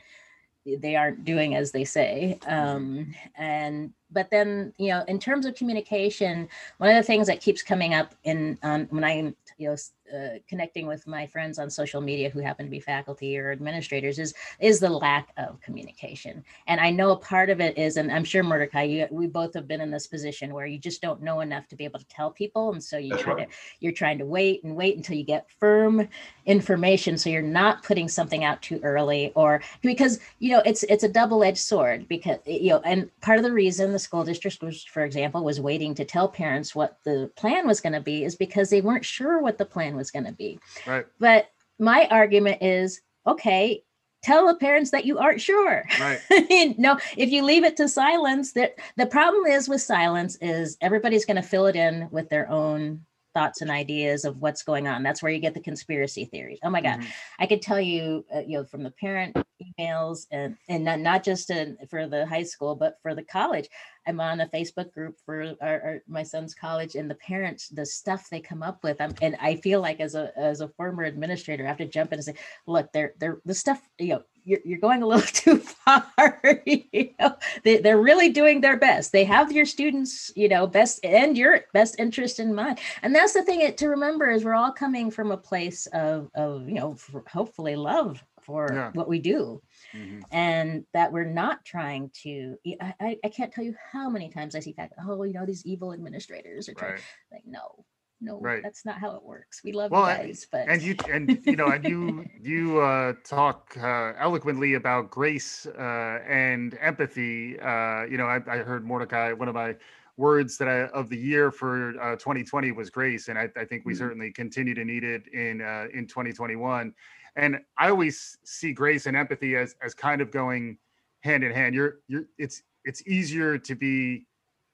they 0.66 0.96
aren't 0.96 1.26
doing 1.26 1.56
as 1.56 1.72
they 1.72 1.84
say. 1.84 2.40
Um, 2.46 3.14
and 3.36 3.94
but 4.14 4.30
then 4.30 4.74
you 4.78 4.90
know 4.90 5.04
in 5.08 5.20
terms 5.20 5.46
of 5.46 5.56
communication 5.56 6.48
one 6.78 6.90
of 6.90 6.96
the 6.96 7.04
things 7.04 7.28
that 7.28 7.42
keeps 7.42 7.62
coming 7.62 7.94
up 7.94 8.14
in 8.24 8.58
um, 8.64 8.88
when 8.90 9.04
i'm 9.04 9.36
you 9.58 9.70
know 9.70 9.76
uh, 10.14 10.38
connecting 10.48 10.86
with 10.86 11.08
my 11.08 11.26
friends 11.26 11.58
on 11.58 11.70
social 11.70 12.02
media 12.02 12.30
who 12.30 12.40
happen 12.40 12.66
to 12.66 12.70
be 12.70 12.80
faculty 12.80 13.38
or 13.38 13.52
administrators 13.52 14.20
is 14.20 14.34
is 14.60 14.80
the 14.80 14.90
lack 14.90 15.30
of 15.38 15.60
communication 15.62 16.44
and 16.68 16.80
i 16.80 16.90
know 16.90 17.12
a 17.12 17.16
part 17.16 17.50
of 17.50 17.60
it 17.60 17.76
is 17.78 17.98
and 17.98 18.12
i'm 18.12 18.24
sure 18.24 18.44
mordecai 18.44 18.84
you, 18.84 19.08
we 19.12 19.28
both 19.28 19.54
have 19.54 19.68
been 19.68 19.82
in 19.82 19.90
this 19.90 20.06
position 20.06 20.54
where 20.54 20.66
you 20.66 20.78
just 20.78 21.02
don't 21.02 21.22
know 21.22 21.40
enough 21.40 21.68
to 21.68 21.76
be 21.76 21.84
able 21.86 22.00
to 22.00 22.08
tell 22.08 22.30
people 22.30 22.74
and 22.74 22.84
so 22.84 22.98
you 22.98 23.16
try 23.18 23.34
right. 23.34 23.50
to 23.50 23.56
you're 23.80 23.94
trying 23.94 24.18
to 24.18 24.26
wait 24.26 24.64
and 24.64 24.76
wait 24.76 24.98
until 24.98 25.16
you 25.16 25.24
get 25.24 25.50
firm 25.60 26.08
information 26.46 27.18
so 27.18 27.30
you're 27.30 27.42
not 27.42 27.82
putting 27.82 28.08
something 28.08 28.44
out 28.44 28.62
too 28.62 28.80
early 28.84 29.32
or 29.36 29.62
because 29.82 30.20
you 30.40 30.52
know 30.52 30.62
it's 30.66 30.84
it's 30.84 31.04
a 31.04 31.10
double-edged 31.10 31.58
sword 31.58 32.08
because 32.08 32.38
you 32.46 32.70
know 32.70 32.82
and 32.84 33.10
part 33.22 33.40
of 33.40 33.44
the 33.44 33.52
reason 33.52 33.94
the 33.94 34.00
school 34.04 34.24
district 34.24 34.62
was, 34.62 34.84
for 34.84 35.04
example, 35.04 35.44
was 35.44 35.60
waiting 35.60 35.96
to 35.96 36.06
tell 36.06 36.28
parents 36.28 36.76
what 36.76 36.98
the 37.06 37.32
plan 37.36 37.68
was 37.68 37.82
going 37.82 37.94
to 37.94 38.02
be 38.02 38.24
is 38.24 38.36
because 38.36 38.70
they 38.70 38.82
weren't 38.82 39.06
sure 39.06 39.42
what 39.42 39.58
the 39.58 39.66
plan 39.66 39.96
was 39.96 40.12
going 40.12 40.26
to 40.26 40.32
be. 40.32 40.60
Right. 40.86 41.06
But 41.20 41.50
my 41.80 42.08
argument 42.12 42.62
is, 42.62 43.02
okay, 43.26 43.84
tell 44.24 44.48
the 44.48 44.56
parents 44.56 44.92
that 44.92 45.06
you 45.06 45.20
aren't 45.20 45.42
sure. 45.42 45.84
Right. 46.00 46.20
no, 46.78 46.98
if 47.18 47.30
you 47.30 47.44
leave 47.44 47.64
it 47.64 47.78
to 47.78 47.90
silence, 47.90 48.54
that 48.54 48.76
the 48.98 49.06
problem 49.06 49.46
is 49.46 49.68
with 49.68 49.82
silence 49.82 50.38
is 50.42 50.78
everybody's 50.82 51.26
going 51.26 51.36
to 51.36 51.48
fill 51.48 51.68
it 51.68 51.76
in 51.76 52.08
with 52.12 52.30
their 52.30 52.50
own 52.50 53.06
thoughts 53.34 53.62
and 53.62 53.72
ideas 53.72 54.26
of 54.26 54.42
what's 54.42 54.64
going 54.64 54.88
on. 54.88 55.04
That's 55.04 55.22
where 55.24 55.32
you 55.32 55.40
get 55.40 55.54
the 55.54 55.60
conspiracy 55.60 56.26
theories. 56.26 56.60
Oh 56.64 56.70
my 56.70 56.82
God, 56.82 57.00
Mhm. 57.00 57.08
I 57.40 57.46
could 57.48 57.62
tell 57.62 57.80
you, 57.82 58.26
uh, 58.34 58.40
you 58.40 58.58
know, 58.58 58.66
from 58.66 58.84
the 58.84 58.92
parent 58.92 59.36
emails 59.62 60.28
and 60.32 60.58
and 60.68 60.84
not, 60.84 61.00
not 61.00 61.24
just 61.24 61.50
in, 61.50 61.78
for 61.90 62.08
the 62.08 62.26
high 62.26 62.44
school, 62.44 62.76
but 62.76 62.98
for 63.02 63.16
the 63.16 63.24
college. 63.24 63.70
I'm 64.06 64.20
on 64.20 64.42
a 64.42 64.48
Facebook 64.48 64.92
group 64.94 65.18
for 65.26 65.56
our, 65.62 65.82
our, 65.82 66.04
my 66.08 66.24
son's 66.24 66.54
college, 66.54 66.96
and 66.96 67.10
the 67.10 67.16
parents, 67.16 67.70
the 67.70 67.86
stuff 67.86 68.30
they 68.30 68.42
come 68.42 68.62
up 68.62 68.84
with, 68.84 69.00
I'm, 69.00 69.14
and 69.22 69.38
I 69.42 69.56
feel 69.56 69.80
like 69.82 70.00
as 70.02 70.16
a 70.16 70.32
as 70.38 70.62
a 70.62 70.68
former 70.68 71.04
administrator, 71.04 71.64
I 71.64 71.68
have 71.70 71.78
to 71.78 71.86
jump 71.86 72.12
in 72.12 72.20
and 72.20 72.26
say, 72.26 72.36
look, 72.68 72.92
they're 72.92 73.14
they're 73.20 73.40
the 73.46 73.54
stuff, 73.54 73.82
you 74.00 74.10
know. 74.16 74.24
You're, 74.46 74.60
you're 74.66 74.80
going 74.80 75.02
a 75.04 75.08
little 75.08 75.22
too 75.28 75.58
far. 75.58 76.42
you 76.66 77.10
know, 77.20 77.36
they, 77.64 77.78
they're 77.78 78.02
really 78.02 78.30
doing 78.30 78.62
their 78.62 78.78
best. 78.78 79.12
They 79.12 79.24
have 79.26 79.52
your 79.52 79.66
students, 79.66 80.32
you 80.36 80.50
know, 80.50 80.68
best 80.68 81.00
and 81.04 81.38
your 81.38 81.62
best 81.74 81.96
interest 82.00 82.40
in 82.40 82.54
mind 82.54 82.80
and 83.02 83.14
that's 83.16 83.34
the 83.34 83.44
thing 83.44 83.74
to 83.76 83.88
remember 83.88 84.30
is 84.30 84.44
we're 84.44 84.54
all 84.54 84.72
coming 84.72 85.10
from 85.12 85.32
a 85.32 85.38
place 85.38 85.86
of 85.94 86.30
of 86.36 86.68
you 86.68 86.76
know 86.76 86.96
hopefully 87.28 87.76
love 87.76 88.24
for 88.42 88.68
Yeah. 88.74 88.92
what 88.94 89.08
we 89.08 89.20
do 89.20 89.62
Mhm. 89.96 90.24
and 90.32 90.86
that 90.94 91.12
we're 91.12 91.24
not 91.26 91.64
trying 91.66 92.10
to 92.24 92.58
I, 92.82 92.94
I, 93.00 93.18
I 93.24 93.30
can't 93.30 93.52
tell 93.54 93.64
you 93.64 93.76
how 93.92 94.10
many 94.10 94.30
times 94.30 94.56
i 94.56 94.60
see 94.60 94.74
that 94.78 94.92
oh 95.06 95.24
you 95.24 95.34
know 95.34 95.46
these 95.46 95.66
evil 95.66 95.94
administrators 95.94 96.68
are 96.70 96.74
trying 96.74 96.92
Right. 96.94 97.02
like 97.32 97.44
no 97.46 97.86
no 98.22 98.50
Right. 98.50 98.64
that's 98.64 98.86
not 98.86 99.00
how 99.00 99.16
it 99.16 99.24
works 99.24 99.64
we 99.64 99.72
love 99.72 99.92
Well, 99.92 100.04
you 100.04 100.04
guys 100.06 100.48
but 100.52 100.72
and 100.72 100.82
you 100.82 100.96
and 101.12 101.38
you 101.44 101.56
know 101.58 101.70
and 101.70 101.86
you 101.86 102.26
you 102.40 102.80
uh 102.80 103.14
talk 103.24 103.76
uh, 103.78 104.14
eloquently 104.18 104.76
about 104.76 105.12
grace 105.12 105.66
uh 105.66 106.20
and 106.26 106.78
empathy 106.80 107.60
uh 107.60 108.04
you 108.06 108.18
know 108.18 108.26
I, 108.28 108.38
I 108.48 108.58
heard 108.60 108.86
mordecai 108.86 109.34
one 109.34 109.50
of 109.50 109.56
my 109.56 109.76
words 110.16 110.58
that 110.60 110.68
I, 110.70 110.84
of 110.98 111.10
the 111.10 111.18
year 111.18 111.52
for 111.52 112.00
uh 112.00 112.16
2020 112.16 112.72
was 112.72 112.90
grace 112.90 113.28
and 113.28 113.38
i, 113.38 113.50
I 113.58 113.66
think 113.66 113.84
we 113.86 113.94
Mhm. 113.94 113.94
certainly 113.94 114.32
continue 114.32 114.74
to 114.74 114.86
need 114.86 115.04
it 115.04 115.28
in 115.28 115.62
uh 115.62 115.88
in 115.94 116.08
2021 116.08 116.94
and 117.36 117.60
i 117.78 117.90
always 117.90 118.38
see 118.46 118.72
grace 118.74 119.06
and 119.06 119.18
empathy 119.18 119.58
as 119.58 119.76
as 119.82 119.94
kind 119.94 120.22
of 120.22 120.32
going 120.32 120.78
hand 121.22 121.44
in 121.44 121.52
hand 121.52 121.76
you're 121.76 122.00
you're 122.08 122.26
it's 122.38 122.64
it's 122.86 123.06
easier 123.06 123.58
to 123.58 123.76
be 123.76 124.28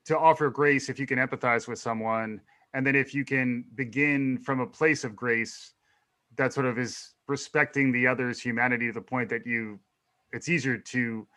to 0.05 0.17
offer 0.17 0.49
grace 0.49 0.89
if 0.89 0.99
you 0.99 1.05
can 1.07 1.17
empathize 1.19 1.67
with 1.67 1.79
someone 1.79 2.41
and 2.73 2.85
then 2.85 2.95
if 2.95 3.13
you 3.13 3.25
can 3.25 3.65
begin 3.75 4.37
from 4.37 4.59
a 4.59 4.67
place 4.67 5.03
of 5.03 5.15
grace 5.15 5.73
that 6.35 6.53
sort 6.53 6.65
of 6.65 6.77
is 6.77 7.15
respecting 7.27 7.91
the 7.91 8.07
other's 8.07 8.39
humanity 8.39 8.87
to 8.87 8.93
the 8.93 9.01
point 9.01 9.29
that 9.29 9.45
you 9.45 9.79
it's 10.31 10.47
easier 10.47 10.77
to 10.77 11.27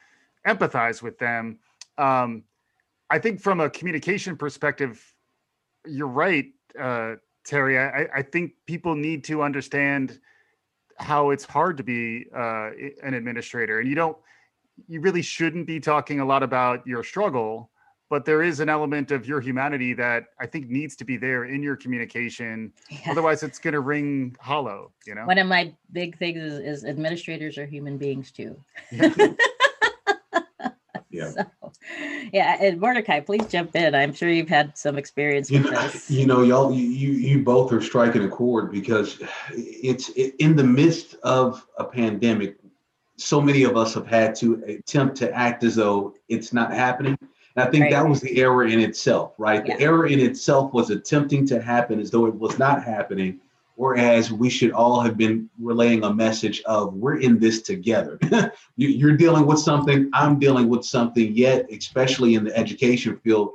empathize 0.47 1.03
with 1.03 1.18
them. 1.18 1.59
Um 1.99 2.45
i 3.11 3.18
think 3.18 3.40
from 3.40 3.61
a 3.61 3.68
communication 3.68 4.37
perspective 4.37 5.14
you're 5.87 6.07
right 6.07 6.47
uh 6.79 7.16
terri. 7.47 7.77
I 7.79 8.09
i 8.18 8.23
think 8.23 8.53
people 8.66 8.95
need 8.95 9.25
to 9.25 9.42
understand 9.42 10.21
how 10.99 11.31
it's 11.31 11.45
hard 11.45 11.77
to 11.79 11.83
be 11.83 12.27
uh 12.35 12.71
an 13.03 13.14
administrator. 13.14 13.81
And 13.81 13.88
you 13.88 13.95
don't 13.95 14.16
you 14.88 15.01
really 15.01 15.23
shouldn't 15.23 15.66
be 15.66 15.81
talking 15.81 16.21
a 16.21 16.25
lot 16.25 16.42
about 16.42 16.87
your 16.87 17.03
struggle 17.03 17.72
but 18.12 18.27
there 18.27 18.42
is 18.42 18.61
an 18.61 18.68
element 18.68 19.11
of 19.11 19.27
your 19.27 19.40
humanity 19.40 19.94
that 19.94 20.27
I 20.38 20.44
think 20.44 20.68
needs 20.68 20.94
to 20.96 21.05
be 21.05 21.16
there 21.16 21.44
in 21.46 21.62
your 21.62 21.77
communication. 21.77 22.70
yeah. 22.90 23.11
Otherwise, 23.11 23.42
it's 23.42 23.59
going 23.59 23.72
to 23.72 23.81
ring 23.81 24.37
hollow. 24.38 24.92
You 25.07 25.14
know. 25.14 25.25
one 25.25 25.38
of 25.38 25.46
my 25.46 25.72
big 25.92 26.18
things 26.18 26.37
is, 26.42 26.59
is 26.59 26.85
administrators 26.85 27.57
are 27.57 27.64
human 27.64 27.96
beings 27.96 28.31
too 28.31 28.55
Yeah. 28.92 29.09
Yeah. 31.11 31.31
so 31.37 31.72
yeah 32.33 32.57
and 32.61 32.81
mordecai 32.81 33.20
please 33.20 33.46
jump 33.46 33.75
in 33.77 33.94
i'm 33.94 34.14
sure 34.14 34.31
you've 34.31 34.48
had 34.48 34.77
some 34.79 34.96
experience 34.96 35.51
You 35.51 35.62
with 35.62 35.72
know, 35.72 35.83
this 35.83 36.11
you 36.11 36.27
know, 36.27 36.42
y'all, 36.42 36.72
you, 36.72 36.87
you 36.87 37.12
you 37.12 37.42
both 37.42 37.72
are 37.72 37.81
striking 37.81 38.25
a 38.25 38.29
chord 38.29 38.70
because 38.70 39.20
it's 39.53 40.11
it, 40.11 40.35
in 40.38 40.55
the 40.57 40.64
midst 40.64 41.14
of 41.22 41.66
a 41.79 41.85
pandemic. 41.85 42.59
So 43.16 43.40
many 43.40 43.62
of 43.64 43.77
us 43.77 43.94
have 43.94 44.07
had 44.07 44.35
to 44.37 44.62
attempt 44.66 45.16
to 45.18 45.33
act 45.33 45.64
as 45.64 45.77
though 45.77 46.14
it's 46.29 46.53
not 46.53 46.72
happening. 46.72 47.16
And 47.57 47.67
I 47.69 47.71
think 47.71 47.85
Right. 47.85 47.93
that 47.93 48.09
was 48.09 48.21
the 48.21 48.38
error 48.41 48.65
in 48.65 48.81
itself, 48.81 49.35
right? 49.38 49.65
Yeah. 49.67 49.77
The 49.77 49.83
error 49.83 50.07
in 50.07 50.21
itself 50.21 50.73
was 50.73 50.91
attempting 50.91 51.47
to 51.47 51.61
happen 51.61 52.01
as 52.01 52.11
though 52.11 52.27
it 52.27 52.35
was 52.35 52.59
not 52.59 52.83
happening, 52.85 53.41
whereas 53.77 54.33
we 54.33 54.49
should 54.49 54.73
all 54.73 55.01
have 55.01 55.17
been 55.17 55.49
relaying 55.61 56.05
a 56.05 56.12
message 56.12 56.62
of 56.62 56.95
we're 56.95 57.19
in 57.19 57.38
this 57.38 57.62
together. 57.62 58.19
You- 58.77 58.88
You're 58.88 59.17
dealing 59.17 59.47
with 59.47 59.59
something, 59.59 60.09
I'm 60.15 60.38
dealing 60.38 60.69
with 60.69 60.85
something, 60.85 61.33
yet, 61.35 61.67
especially 61.71 62.35
in 62.37 62.45
the 62.45 62.57
education 62.57 63.19
field, 63.23 63.53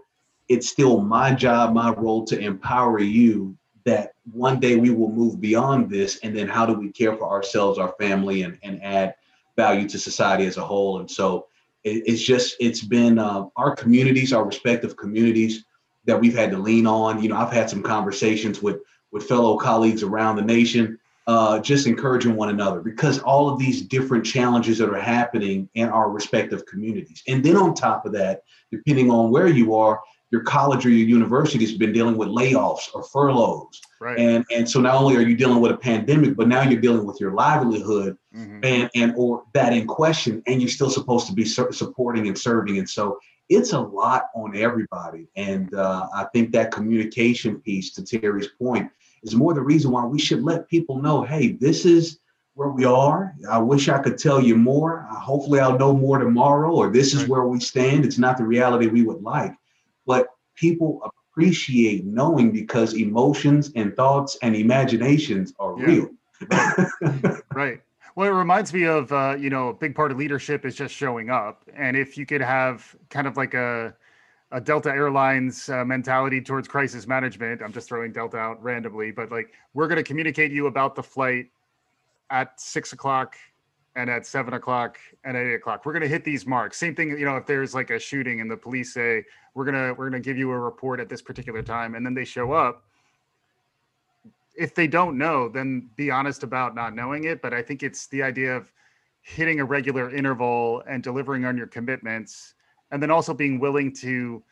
it's 0.47 0.69
still 0.69 1.01
my 1.01 1.33
job, 1.33 1.73
my 1.73 1.91
role 1.91 2.23
to 2.25 2.39
empower 2.39 2.99
you 2.99 3.57
that 3.83 4.13
one 4.31 4.59
day 4.59 4.75
we 4.75 4.91
will 4.91 5.11
move 5.11 5.41
beyond 5.41 5.89
this. 5.89 6.19
And 6.23 6.35
then 6.37 6.47
how 6.47 6.65
do 6.65 6.73
we 6.73 6.91
care 6.91 7.15
for 7.15 7.29
ourselves, 7.29 7.79
our 7.79 7.93
family, 7.99 8.43
and, 8.43 8.57
and 8.63 8.81
add 8.83 9.15
value 9.55 9.87
to 9.89 9.97
society 9.97 10.45
as 10.45 10.57
a 10.57 10.63
whole? 10.63 10.99
And 10.99 11.09
so 11.09 11.47
it, 11.87 12.03
it's 12.05 12.21
just, 12.21 12.55
it's 12.59 12.83
been 12.83 13.17
uh, 13.19 13.45
our 13.55 13.75
communities, 13.75 14.33
our 14.33 14.45
respective 14.45 14.97
communities 14.97 15.65
that 16.05 16.19
we've 16.19 16.35
had 16.35 16.51
to 16.51 16.57
lean 16.57 16.87
on. 16.87 17.21
You 17.21 17.29
know, 17.29 17.37
I've 17.37 17.51
had 17.51 17.69
some 17.69 17.83
conversations 17.83 18.61
with, 18.61 18.77
with 19.11 19.27
fellow 19.27 19.57
colleagues 19.57 20.03
around 20.03 20.35
the 20.35 20.41
nation, 20.41 20.99
uh, 21.27 21.59
just 21.59 21.87
encouraging 21.87 22.35
one 22.35 22.49
another 22.49 22.79
because 22.79 23.19
all 23.19 23.49
of 23.49 23.59
these 23.59 23.81
different 23.81 24.25
challenges 24.25 24.77
that 24.77 24.89
are 24.89 24.99
happening 24.99 25.69
in 25.73 25.89
our 25.89 26.09
respective 26.09 26.65
communities. 26.65 27.21
And 27.27 27.43
then 27.43 27.57
on 27.57 27.73
top 27.73 28.05
of 28.05 28.13
that, 28.13 28.43
depending 28.71 29.11
on 29.11 29.31
where 29.31 29.47
you 29.47 29.75
are, 29.75 29.99
your 30.31 30.41
college 30.41 30.85
or 30.85 30.89
your 30.89 31.07
university 31.07 31.63
has 31.65 31.73
been 31.75 31.93
dealing 31.93 32.17
with 32.17 32.27
layoffs 32.29 32.89
or 32.93 33.03
furloughs. 33.03 33.79
right. 34.01 34.19
And 34.19 34.45
and 34.53 34.69
so 34.69 34.79
not 34.81 34.95
only 34.95 35.15
are 35.15 35.21
you 35.21 35.35
dealing 35.35 35.61
with 35.61 35.71
a 35.71 35.77
pandemic, 35.77 36.35
but 36.35 36.47
now 36.47 36.61
you're 36.63 36.81
dealing 36.81 37.05
with 37.05 37.19
your 37.21 37.31
livelihood 37.33 38.17
Mhm. 38.35 38.59
and 38.63 38.89
and 38.95 39.13
or 39.15 39.43
that 39.53 39.73
in 39.73 39.87
question, 39.87 40.43
and 40.47 40.61
you're 40.61 40.69
still 40.69 40.89
supposed 40.89 41.27
to 41.27 41.33
be 41.33 41.45
supporting 41.45 42.27
and 42.27 42.37
serving. 42.37 42.77
And 42.77 42.89
so 42.89 43.17
it's 43.49 43.71
a 43.71 43.79
lot 43.79 44.23
on 44.35 44.55
everybody. 44.55 45.27
And 45.37 45.73
uh, 45.73 46.07
I 46.13 46.25
think 46.33 46.51
that 46.51 46.71
communication 46.71 47.61
piece, 47.61 47.93
to 47.93 48.03
Terri's 48.03 48.49
point, 48.59 48.89
is 49.23 49.33
more 49.35 49.53
the 49.53 49.61
reason 49.61 49.91
why 49.91 50.05
we 50.05 50.19
should 50.19 50.43
let 50.43 50.67
people 50.67 51.01
know, 51.01 51.23
hey, 51.23 51.53
this 51.53 51.85
is 51.85 52.19
where 52.55 52.69
we 52.69 52.83
are. 52.85 53.33
I 53.49 53.59
wish 53.59 53.87
I 53.87 53.99
could 53.99 54.17
tell 54.17 54.41
you 54.41 54.57
more. 54.57 55.07
Hopefully, 55.09 55.59
I'll 55.61 55.77
know 55.79 55.93
more 55.93 56.17
tomorrow, 56.17 56.71
or 56.75 56.89
this 56.91 57.13
is 57.13 57.21
Right. 57.21 57.29
where 57.29 57.45
we 57.45 57.59
stand. 57.61 58.03
It's 58.03 58.17
not 58.17 58.37
the 58.37 58.43
reality 58.43 58.87
we 58.87 59.03
would 59.03 59.21
like, 59.23 59.53
people 60.57 61.01
appreciate 61.31 62.03
knowing 62.05 62.51
because 62.51 62.93
emotions 62.95 63.71
and 63.75 63.95
thoughts 63.95 64.37
and 64.41 64.55
imaginations 64.55 65.53
are 65.59 65.79
Yeah. 65.79 65.85
real. 65.85 66.09
Right. 67.53 67.81
Well, 68.15 68.27
it 68.27 68.33
reminds 68.33 68.73
me 68.73 68.85
of 68.85 69.11
uh, 69.11 69.35
you 69.39 69.49
know 69.49 69.69
a 69.69 69.73
big 69.73 69.95
part 69.95 70.11
of 70.11 70.17
leadership 70.17 70.65
is 70.65 70.75
just 70.75 70.93
showing 70.93 71.29
up, 71.29 71.63
and 71.75 71.95
if 71.95 72.17
you 72.17 72.25
could 72.25 72.41
have 72.41 72.95
kind 73.09 73.27
of 73.27 73.37
like 73.37 73.53
a 73.53 73.95
a 74.51 74.61
Delta 74.61 74.89
Airlines 74.89 75.69
uh, 75.69 75.83
mentality 75.83 76.41
towards 76.41 76.67
crisis 76.67 77.05
management, 77.05 77.61
I'm 77.61 77.73
just 77.73 77.89
throwing 77.89 78.11
Delta 78.11 78.37
out 78.37 78.61
randomly, 78.63 79.11
but 79.11 79.31
like 79.31 79.53
we're 79.73 79.87
going 79.87 79.97
to 79.97 80.03
communicate 80.03 80.51
you 80.51 80.67
about 80.67 80.95
the 80.95 81.03
flight 81.03 81.47
at 82.29 82.59
six 82.59 82.93
o'clock 82.93 83.35
and 83.97 84.11
at 84.11 84.25
seven 84.25 84.53
o'clock 84.53 84.99
and 85.25 85.35
at 85.35 85.43
eight 85.43 85.55
o'clock. 85.55 85.85
We're 85.85 85.91
going 85.91 86.03
to 86.03 86.07
hit 86.07 86.23
these 86.23 86.45
marks. 86.45 86.77
Same 86.77 86.95
thing, 86.95 87.09
you 87.09 87.25
know, 87.25 87.35
if 87.35 87.47
there's 87.47 87.73
like 87.73 87.89
a 87.89 87.99
shooting 87.99 88.39
and 88.39 88.49
the 88.49 88.55
police 88.55 88.93
say 88.93 89.23
we're 89.55 89.65
gonna 89.65 89.93
we're 89.95 90.07
gonna 90.09 90.21
give 90.21 90.37
you 90.37 90.51
a 90.51 90.59
report 90.59 90.99
at 90.99 91.09
this 91.09 91.21
particular 91.21 91.63
time, 91.63 91.95
and 91.95 92.05
then 92.05 92.13
they 92.13 92.23
show 92.23 92.53
up. 92.53 92.83
If 94.55 94.75
they 94.75 94.87
don't 94.87 95.17
know, 95.17 95.49
then 95.49 95.89
be 95.95 96.11
honest 96.11 96.43
about 96.43 96.75
not 96.75 96.95
knowing 96.95 97.23
it. 97.23 97.41
But 97.41 97.53
I 97.53 97.63
think 97.63 97.81
it's 97.81 98.07
the 98.07 98.21
idea 98.21 98.55
of 98.55 98.71
hitting 99.21 99.59
a 99.59 99.65
regular 99.65 100.13
interval 100.13 100.83
and 100.87 101.01
delivering 101.01 101.43
on 101.45 101.57
your 101.57 101.67
commitments, 101.67 102.53
and 102.91 103.01
then 103.01 103.09
also 103.09 103.33
being 103.33 103.59
willing 103.59 103.91
to 103.95 104.43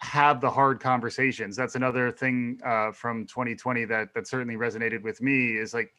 have 0.00 0.42
the 0.42 0.50
hard 0.50 0.80
conversations. 0.80 1.56
That's 1.56 1.74
another 1.74 2.10
thing 2.10 2.60
uh, 2.64 2.92
from 2.92 3.26
2020 3.26 3.86
that 3.86 4.12
that 4.12 4.26
certainly 4.26 4.56
resonated 4.56 5.02
with 5.02 5.22
me. 5.22 5.56
Is 5.56 5.72
like, 5.72 5.94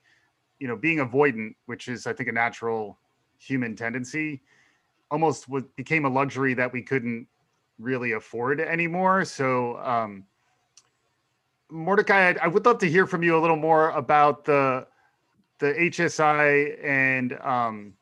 you 0.62 0.68
know, 0.68 0.78
being 0.78 1.00
avoidant, 1.00 1.56
which 1.66 1.90
is 1.90 2.08
I 2.08 2.14
think 2.14 2.30
a 2.30 2.32
natural 2.32 2.98
human 3.38 3.76
tendency, 3.76 4.42
almost 5.10 5.50
was, 5.50 5.64
became 5.76 6.06
a 6.06 6.10
luxury 6.10 6.54
that 6.54 6.72
we 6.72 6.82
couldn't 6.82 7.28
really 7.80 8.14
afford 8.14 8.62
anymore. 8.62 9.26
So. 9.26 9.78
Um, 9.78 10.26
Mordecai, 11.74 12.32
I, 12.32 12.36
I 12.44 12.48
would 12.48 12.66
love 12.66 12.80
to 12.80 12.90
hear 12.90 13.08
from 13.08 13.24
you 13.24 13.38
a 13.38 13.40
little 13.40 13.56
more 13.56 13.92
about 13.92 14.44
the 14.44 14.86
the 15.60 15.74
HSI 15.74 16.84
and 16.84 17.40
um, 17.40 17.94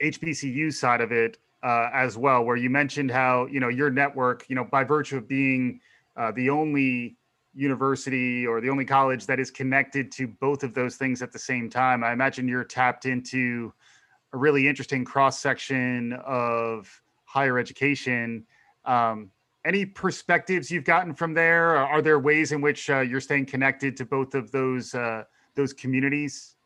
HBCU 0.00 0.72
side 0.72 1.00
of 1.00 1.10
it. 1.10 1.38
uh, 1.62 1.90
as 1.92 2.16
well, 2.16 2.44
where 2.44 2.56
you 2.56 2.70
mentioned 2.70 3.10
how 3.10 3.46
you 3.46 3.60
know 3.60 3.68
your 3.68 3.90
network, 3.90 4.46
you 4.48 4.56
know, 4.56 4.64
by 4.64 4.84
virtue 4.84 5.16
of 5.16 5.28
being 5.28 5.80
uh, 6.16 6.32
the 6.32 6.48
only 6.48 7.16
university 7.54 8.46
or 8.46 8.60
the 8.60 8.70
only 8.70 8.84
college 8.84 9.26
that 9.26 9.40
is 9.40 9.50
connected 9.50 10.12
to 10.12 10.28
both 10.28 10.62
of 10.62 10.74
those 10.74 10.96
things 10.96 11.22
at 11.22 11.32
the 11.32 11.38
same 11.38 11.68
time. 11.68 12.04
I 12.04 12.12
imagine 12.12 12.46
you're 12.46 12.64
tapped 12.64 13.06
into 13.06 13.72
a 14.32 14.38
really 14.38 14.68
interesting 14.68 15.04
cross 15.04 15.38
section 15.38 16.12
of 16.24 17.02
higher 17.24 17.58
education. 17.58 18.44
Um, 18.84 19.30
any 19.64 19.84
perspectives 19.84 20.70
you've 20.70 20.84
gotten 20.84 21.14
from 21.14 21.34
there? 21.34 21.76
Are 21.76 22.00
there 22.00 22.18
ways 22.18 22.52
in 22.52 22.60
which 22.60 22.88
uh, 22.88 23.00
you're 23.00 23.20
staying 23.20 23.46
connected 23.46 23.96
to 23.98 24.04
both 24.04 24.34
of 24.34 24.50
those 24.50 24.94
uh, 24.94 25.24
those 25.54 25.72
communities? 25.72 26.56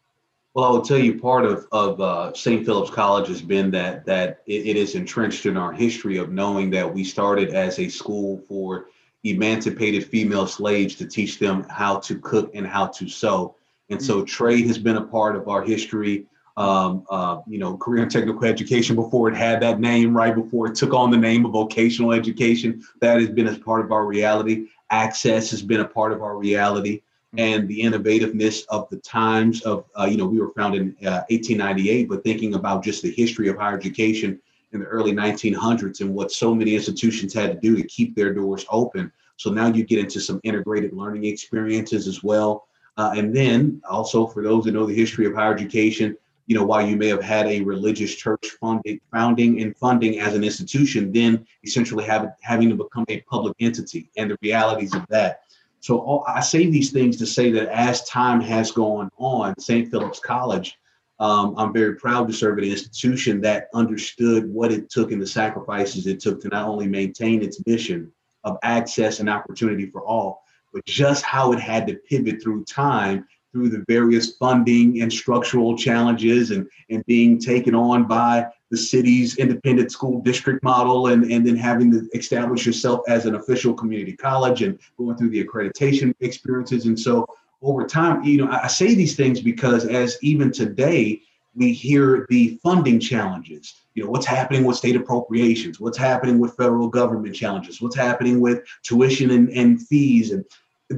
Well, 0.52 0.66
I 0.66 0.68
will 0.68 0.82
tell 0.82 0.98
you, 0.98 1.18
part 1.18 1.44
of 1.44 1.66
of 1.72 2.00
uh, 2.00 2.32
St. 2.34 2.64
Philip's 2.64 2.90
College 2.90 3.26
has 3.28 3.42
been 3.42 3.70
that 3.72 4.06
that 4.06 4.42
it, 4.46 4.66
it 4.66 4.76
is 4.76 4.94
entrenched 4.94 5.46
in 5.46 5.56
our 5.56 5.72
history 5.72 6.18
of 6.18 6.30
knowing 6.30 6.70
that 6.70 6.92
we 6.92 7.02
started 7.02 7.52
as 7.52 7.78
a 7.80 7.88
school 7.88 8.38
for 8.46 8.86
emancipated 9.24 10.06
female 10.06 10.46
slaves 10.46 10.94
to 10.96 11.06
teach 11.06 11.38
them 11.38 11.66
how 11.68 11.98
to 11.98 12.18
cook 12.18 12.50
and 12.54 12.66
how 12.66 12.86
to 12.86 13.08
sew. 13.08 13.56
And 13.90 14.02
so 14.02 14.22
mm. 14.22 14.26
trade 14.26 14.66
has 14.66 14.78
been 14.78 14.96
a 14.96 15.04
part 15.04 15.34
of 15.36 15.48
our 15.48 15.62
history. 15.62 16.26
Um, 16.56 17.04
uh, 17.10 17.40
you 17.48 17.58
know, 17.58 17.76
career 17.76 18.04
and 18.04 18.12
technical 18.12 18.44
education 18.44 18.94
before 18.94 19.28
it 19.28 19.34
had 19.34 19.60
that 19.62 19.80
name, 19.80 20.16
right 20.16 20.32
before 20.32 20.68
it 20.68 20.76
took 20.76 20.94
on 20.94 21.10
the 21.10 21.16
name 21.16 21.44
of 21.44 21.50
vocational 21.50 22.12
education, 22.12 22.80
that 23.00 23.18
has 23.18 23.28
been 23.28 23.48
a 23.48 23.58
part 23.58 23.84
of 23.84 23.90
our 23.90 24.06
reality. 24.06 24.66
Access 24.90 25.50
has 25.50 25.62
been 25.62 25.80
a 25.80 25.88
part 25.88 26.12
of 26.12 26.22
our 26.22 26.38
reality, 26.38 27.02
mm. 27.34 27.40
and 27.40 27.66
the 27.66 27.80
innovativeness 27.80 28.64
of 28.68 28.88
the 28.88 28.98
times 28.98 29.62
of, 29.62 29.84
uh, 29.98 30.04
you 30.04 30.16
know, 30.16 30.26
we 30.26 30.38
were 30.38 30.52
founded 30.52 30.82
in 30.82 31.08
uh, 31.08 31.26
1898, 31.28 32.08
but 32.08 32.22
thinking 32.22 32.54
about 32.54 32.84
just 32.84 33.02
the 33.02 33.10
history 33.10 33.48
of 33.48 33.56
higher 33.56 33.76
education 33.76 34.40
in 34.74 34.80
the 34.80 34.86
early 34.86 35.12
1900s 35.12 36.00
and 36.00 36.12
what 36.12 36.32
so 36.32 36.54
many 36.54 36.74
institutions 36.74 37.32
had 37.32 37.52
to 37.52 37.60
do 37.60 37.76
to 37.76 37.86
keep 37.88 38.14
their 38.14 38.34
doors 38.34 38.66
open. 38.70 39.10
So 39.36 39.50
now 39.50 39.68
you 39.68 39.84
get 39.84 40.00
into 40.00 40.20
some 40.20 40.40
integrated 40.44 40.92
learning 40.92 41.24
experiences 41.24 42.06
as 42.06 42.22
well. 42.22 42.66
Uh, 42.96 43.14
and 43.16 43.34
then 43.34 43.80
also 43.88 44.26
for 44.26 44.42
those 44.42 44.64
that 44.64 44.72
know 44.72 44.86
the 44.86 44.94
history 44.94 45.26
of 45.26 45.34
higher 45.34 45.54
education, 45.54 46.16
you 46.46 46.54
know, 46.54 46.64
while 46.64 46.86
you 46.86 46.96
may 46.96 47.08
have 47.08 47.22
had 47.22 47.46
a 47.46 47.62
religious 47.62 48.14
church 48.14 48.50
funding, 48.60 49.00
founding 49.10 49.62
and 49.62 49.76
funding 49.76 50.20
as 50.20 50.34
an 50.34 50.44
institution, 50.44 51.10
then 51.10 51.46
essentially 51.64 52.04
have, 52.04 52.34
having 52.42 52.68
to 52.68 52.76
become 52.76 53.04
a 53.08 53.20
public 53.22 53.56
entity 53.60 54.10
and 54.16 54.30
the 54.30 54.38
realities 54.42 54.94
of 54.94 55.06
that. 55.08 55.40
So 55.80 55.98
all, 55.98 56.24
I 56.26 56.40
say 56.40 56.66
these 56.66 56.92
things 56.92 57.16
to 57.18 57.26
say 57.26 57.50
that 57.52 57.68
as 57.68 58.04
time 58.04 58.40
has 58.40 58.70
gone 58.70 59.10
on, 59.16 59.58
St. 59.58 59.90
Philip's 59.90 60.20
College 60.20 60.78
um, 61.20 61.54
I'm 61.56 61.72
very 61.72 61.94
proud 61.94 62.26
to 62.28 62.34
serve 62.34 62.58
at 62.58 62.64
an 62.64 62.70
institution 62.70 63.40
that 63.42 63.68
understood 63.72 64.52
what 64.52 64.72
it 64.72 64.90
took 64.90 65.12
and 65.12 65.22
the 65.22 65.26
sacrifices 65.26 66.06
it 66.06 66.20
took 66.20 66.40
to 66.42 66.48
not 66.48 66.68
only 66.68 66.86
maintain 66.86 67.42
its 67.42 67.64
mission 67.66 68.12
of 68.42 68.58
access 68.62 69.20
and 69.20 69.28
opportunity 69.28 69.86
for 69.86 70.02
all, 70.02 70.42
but 70.72 70.84
just 70.84 71.24
how 71.24 71.52
it 71.52 71.60
had 71.60 71.86
to 71.86 71.94
pivot 71.94 72.42
through 72.42 72.64
time 72.64 73.26
through 73.54 73.68
the 73.68 73.84
various 73.86 74.36
funding 74.36 75.00
and 75.00 75.12
structural 75.12 75.78
challenges 75.78 76.50
and, 76.50 76.68
and 76.90 77.06
being 77.06 77.38
taken 77.38 77.72
on 77.72 78.04
by 78.04 78.44
the 78.72 78.76
city's 78.76 79.36
independent 79.36 79.92
school 79.92 80.20
district 80.20 80.64
model 80.64 81.06
and, 81.06 81.30
and 81.30 81.46
then 81.46 81.54
having 81.56 81.88
to 81.92 82.08
establish 82.14 82.66
yourself 82.66 83.02
as 83.06 83.26
an 83.26 83.36
official 83.36 83.72
community 83.72 84.12
college 84.12 84.62
and 84.62 84.76
going 84.98 85.16
through 85.16 85.30
the 85.30 85.42
accreditation 85.42 86.12
experiences. 86.18 86.86
And 86.86 86.98
so 86.98 87.24
over 87.64 87.86
time, 87.86 88.22
you 88.22 88.38
know, 88.38 88.50
I 88.50 88.68
say 88.68 88.94
these 88.94 89.16
things 89.16 89.40
because 89.40 89.86
as 89.86 90.18
even 90.22 90.52
today, 90.52 91.22
we 91.54 91.72
hear 91.72 92.26
the 92.28 92.58
funding 92.62 93.00
challenges. 93.00 93.74
You 93.94 94.04
know, 94.04 94.10
what's 94.10 94.26
happening 94.26 94.64
with 94.64 94.76
state 94.76 94.96
appropriations, 94.96 95.80
what's 95.80 95.98
happening 95.98 96.38
with 96.38 96.56
federal 96.56 96.88
government 96.88 97.34
challenges, 97.34 97.80
what's 97.80 97.96
happening 97.96 98.40
with 98.40 98.64
tuition 98.82 99.30
and, 99.30 99.48
and 99.50 99.80
fees. 99.80 100.32
And 100.32 100.44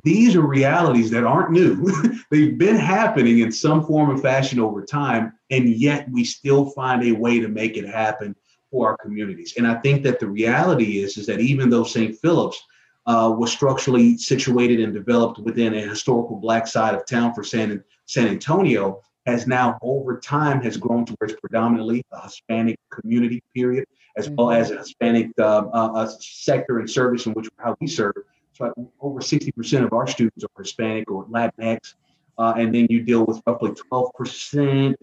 these 0.03 0.35
are 0.35 0.41
realities 0.41 1.11
that 1.11 1.25
aren't 1.25 1.53
new. 1.53 1.93
They've 2.31 2.57
been 2.57 2.77
happening 2.77 3.41
in 3.41 3.53
some 3.53 3.87
form 3.87 4.11
or 4.11 4.19
fashion 4.19 4.59
over 4.59 4.85
time, 4.85 5.35
and 5.51 5.69
yet 5.69 6.11
we 6.11 6.25
still 6.25 6.71
find 6.71 7.05
a 7.05 7.13
way 7.13 7.39
to 7.39 7.49
make 7.49 7.77
it 7.77 7.87
happen 7.87 8.35
for 8.71 8.89
our 8.89 8.97
communities. 8.97 9.55
And 9.57 9.67
I 9.67 9.75
think 9.77 10.03
that 10.03 10.19
the 10.19 10.27
reality 10.27 11.01
is, 11.01 11.19
is 11.19 11.27
that 11.27 11.41
even 11.41 11.71
though 11.71 11.85
St. 11.85 12.17
Philip's 12.17 12.61
uh, 13.07 13.33
was 13.37 13.53
structurally 13.53 14.17
situated 14.19 14.81
and 14.81 14.93
developed 14.93 15.39
within 15.39 15.75
a 15.75 15.81
historical 15.81 16.37
black 16.37 16.67
side 16.67 16.95
of 16.95 17.07
town 17.07 17.33
for 17.35 17.45
San, 17.45 17.83
San 18.07 18.29
Antonio 18.29 19.01
has 19.27 19.47
now 19.47 19.79
over 19.83 20.19
time 20.19 20.63
has 20.63 20.77
grown 20.77 21.05
to 21.05 21.13
where 21.15 21.29
it's 21.29 21.41
predominantly 21.41 22.05
a 22.13 22.23
Hispanic 22.23 22.79
community 22.91 23.43
period, 23.55 23.87
as 24.17 24.31
well 24.31 24.49
mm-hmm. 24.49 24.63
as 24.63 24.71
a 24.71 24.79
Hispanic 24.79 25.31
uh, 25.39 25.67
uh, 25.73 26.09
sector 26.21 26.79
and 26.79 26.89
service 26.89 27.27
in 27.27 27.33
which 27.33 27.49
how 27.59 27.77
we 27.81 27.87
serve. 27.87 28.15
So 28.53 28.73
over 29.01 29.21
60% 29.21 29.85
of 29.85 29.93
our 29.93 30.07
students 30.07 30.45
are 30.45 30.63
Hispanic 30.63 31.11
or 31.11 31.27
Latinx. 31.27 31.95
Uh, 32.39 32.55
and 32.57 32.75
then 32.75 32.87
you 32.89 33.03
deal 33.03 33.25
with 33.25 33.41
roughly 33.47 33.73
12% 33.73 34.95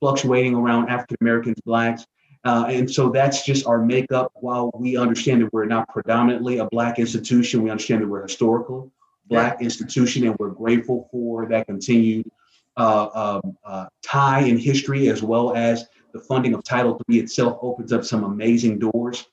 fluctuating 0.00 0.54
around 0.54 0.88
African 0.88 1.16
Americans, 1.20 1.58
Blacks, 1.64 2.06
uh, 2.44 2.66
and 2.68 2.90
so 2.90 3.08
that's 3.08 3.44
just 3.44 3.66
our 3.66 3.78
makeup. 3.78 4.30
While 4.34 4.70
we 4.74 4.96
understand 4.96 5.42
that 5.42 5.52
we're 5.52 5.64
not 5.64 5.88
predominantly 5.88 6.58
a 6.58 6.66
Black 6.66 6.98
institution, 6.98 7.62
we 7.62 7.70
understand 7.70 8.02
that 8.02 8.08
we're 8.08 8.20
a 8.20 8.24
historical 8.24 8.92
Black 9.26 9.56
yeah. 9.58 9.64
institution, 9.64 10.26
and 10.26 10.36
we're 10.38 10.50
grateful 10.50 11.08
for 11.10 11.46
that 11.46 11.66
continued 11.66 12.30
uh, 12.76 13.40
um, 13.42 13.56
uh, 13.64 13.86
tie 14.02 14.40
in 14.40 14.58
history, 14.58 15.08
as 15.08 15.22
well 15.22 15.54
as 15.56 15.86
the 16.12 16.20
funding 16.20 16.52
of 16.52 16.62
Title 16.62 17.00
III 17.08 17.20
itself 17.20 17.58
opens 17.62 17.92
up 17.92 18.04
some 18.04 18.24
amazing 18.24 18.78
doors 18.78 19.26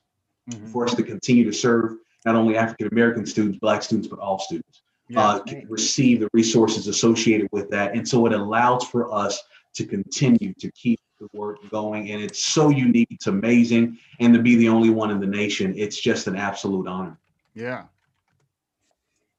mm-hmm. 0.50 0.66
for 0.66 0.86
us 0.86 0.94
to 0.94 1.02
continue 1.02 1.44
to 1.44 1.52
serve 1.52 1.96
not 2.24 2.34
only 2.34 2.56
African 2.56 2.88
American 2.92 3.26
students, 3.26 3.58
Black 3.58 3.82
students, 3.82 4.08
but 4.08 4.18
all 4.20 4.38
students. 4.38 4.82
Yeah, 5.08 5.20
uh, 5.20 5.44
receive 5.68 6.20
the 6.20 6.30
resources 6.32 6.86
associated 6.86 7.48
with 7.52 7.68
that. 7.70 7.94
And 7.94 8.08
so 8.08 8.24
it 8.24 8.32
allows 8.32 8.84
for 8.84 9.12
us 9.12 9.42
to 9.74 9.84
continue 9.84 10.54
to 10.54 10.70
keep 10.72 11.00
the 11.22 11.38
work 11.38 11.58
going. 11.70 12.10
And 12.10 12.22
it's 12.22 12.44
so 12.44 12.68
unique. 12.68 13.08
It's 13.10 13.28
amazing. 13.28 13.98
And 14.20 14.34
to 14.34 14.42
be 14.42 14.56
the 14.56 14.68
only 14.68 14.90
one 14.90 15.10
in 15.10 15.20
the 15.20 15.26
nation, 15.26 15.74
it's 15.76 15.98
just 15.98 16.26
an 16.26 16.36
absolute 16.36 16.86
honor. 16.86 17.18
Yeah. 17.54 17.84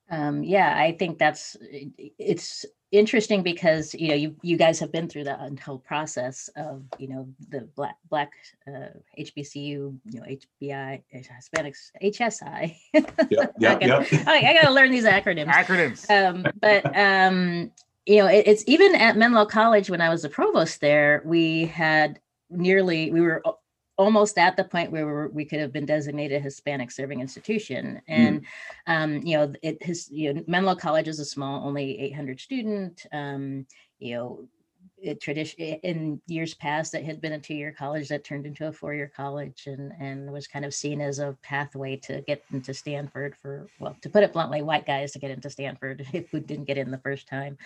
Um, 0.10 0.44
yeah, 0.44 0.76
I 0.78 0.92
think 0.92 1.18
that's 1.18 1.58
it's 2.20 2.66
interesting 2.92 3.42
because 3.42 3.96
you 3.96 4.10
know 4.10 4.14
you 4.14 4.36
you 4.44 4.56
guys 4.56 4.80
have 4.80 4.92
been 4.92 5.10
through 5.10 5.24
that 5.24 5.60
whole 5.60 5.80
process 5.80 6.50
of 6.56 6.84
you 7.00 7.08
know 7.08 7.28
the 7.50 7.62
black 7.76 7.96
black 8.10 8.32
uh, 8.68 8.90
HBCU 9.18 9.56
you 9.64 10.00
know 10.06 10.22
HBI 10.22 11.02
Hispanics 11.12 11.90
HSI. 12.04 12.76
Yep, 12.94 13.16
yep, 13.32 13.54
I, 13.82 13.88
gotta, 13.88 14.16
yep. 14.16 14.28
I, 14.28 14.38
I 14.38 14.54
gotta 14.54 14.74
learn 14.74 14.92
these 14.92 15.06
acronyms. 15.06 15.48
Acronyms. 15.48 16.08
Um, 16.12 16.46
but 16.62 16.86
um, 16.96 17.72
you 18.06 18.18
know, 18.18 18.28
it, 18.28 18.48
it's 18.48 18.64
even 18.68 18.96
at 18.96 19.18
Menlo 19.18 19.46
College 19.46 19.90
when 19.90 20.02
I 20.02 20.10
was 20.10 20.24
the 20.24 20.30
provost 20.30 20.82
there, 20.82 21.22
we 21.26 21.66
had 21.66 22.20
nearly, 22.50 23.12
we 23.12 23.22
were 23.22 23.42
almost 23.98 24.38
at 24.38 24.58
the 24.58 24.64
point 24.64 24.92
where 24.92 25.28
we, 25.30 25.46
could 25.46 25.60
have 25.60 25.72
been 25.72 25.86
designated 25.86 26.38
a 26.38 26.44
Hispanic 26.44 26.92
serving 26.92 27.22
institution. 27.22 28.02
Hmm. 28.08 28.14
And, 28.14 28.42
mm. 28.42 28.46
um, 28.88 29.22
you 29.24 29.38
know, 29.38 29.54
it 29.62 29.82
has, 29.84 30.10
you 30.12 30.34
know, 30.34 30.44
Menlo 30.48 30.76
College 30.76 31.08
is 31.08 31.20
a 31.20 31.26
small, 31.26 31.66
only 31.66 32.00
800 32.00 32.40
student, 32.40 33.06
um, 33.14 33.66
you 34.00 34.16
know, 34.16 34.48
it 35.04 35.22
tradition 35.22 35.60
in 35.60 36.22
years 36.28 36.54
past 36.54 36.92
that 36.92 37.04
had 37.04 37.22
been 37.22 37.34
a 37.34 37.40
two-year 37.40 37.74
college 37.78 38.08
that 38.08 38.24
turned 38.24 38.46
into 38.46 38.68
a 38.68 38.72
four-year 38.72 39.12
college 39.16 39.68
and 39.68 39.92
and 40.00 40.32
was 40.32 40.48
kind 40.48 40.66
of 40.66 40.74
seen 40.74 41.02
as 41.02 41.20
a 41.20 41.38
pathway 41.44 41.98
to 41.98 42.22
get 42.22 42.44
into 42.52 42.74
Stanford 42.74 43.36
for 43.36 43.68
well 43.80 43.96
to 44.02 44.10
put 44.10 44.24
it 44.24 44.34
bluntly 44.34 44.62
white 44.62 44.86
guys 44.86 45.12
to 45.12 45.20
get 45.20 45.32
into 45.32 45.50
Stanford 45.50 46.06
if 46.14 46.32
we 46.32 46.40
didn't 46.40 46.66
get 46.66 46.78
in 46.78 46.92
the 46.92 46.98
first 47.00 47.28
time. 47.28 47.58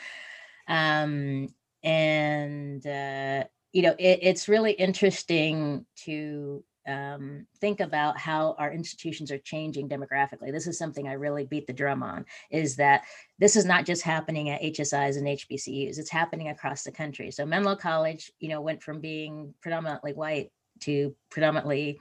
Um, 0.68 1.50
and 1.84 2.86
uh, 2.86 3.44
you 3.72 3.82
know 3.84 3.96
it, 4.00 4.20
it's 4.22 4.50
really 4.50 4.72
interesting 4.72 5.86
to 6.06 6.64
um, 6.88 7.46
think 7.60 7.80
about 7.80 8.18
how 8.18 8.56
our 8.58 8.72
institutions 8.72 9.32
are 9.32 9.38
changing 9.40 9.90
demographically. 9.90 10.52
This 10.52 10.68
is 10.68 10.78
something 10.78 11.08
I 11.08 11.14
really 11.14 11.46
beat 11.46 11.68
the 11.68 11.74
drum 11.74 12.02
on 12.02 12.26
is 12.50 12.76
that 12.78 13.04
this 13.40 13.56
is 13.56 13.66
not 13.66 13.86
just 13.86 14.02
happening 14.02 14.50
at 14.50 14.62
HSIs 14.62 15.18
and 15.18 15.28
HBCUs, 15.28 16.00
it's 16.00 16.10
happening 16.10 16.50
across 16.50 16.84
the 16.84 16.92
country. 16.92 17.30
So 17.32 17.46
Menlo 17.46 17.76
College, 17.76 18.32
you 18.40 18.50
know, 18.50 18.62
went 18.62 18.82
from 18.82 19.02
being 19.02 19.54
predominantly 19.62 20.14
white 20.14 20.52
to 20.82 21.16
predominantly 21.30 22.00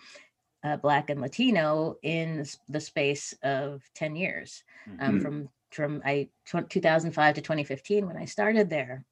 uh, 0.63 0.77
Black 0.77 1.11
and 1.11 1.21
Latino 1.21 1.97
in 2.03 2.45
the 2.69 2.81
space 2.81 3.35
of 3.43 3.83
10 3.95 4.17
years 4.17 4.63
um, 5.01 5.15
mm-hmm. 5.15 5.21
from 5.21 5.49
from 5.71 6.01
I 6.05 6.29
2005 6.47 7.35
to 7.35 7.41
2015 7.41 8.07
when 8.07 8.17
I 8.17 8.25
started 8.25 8.71
there. 8.71 9.05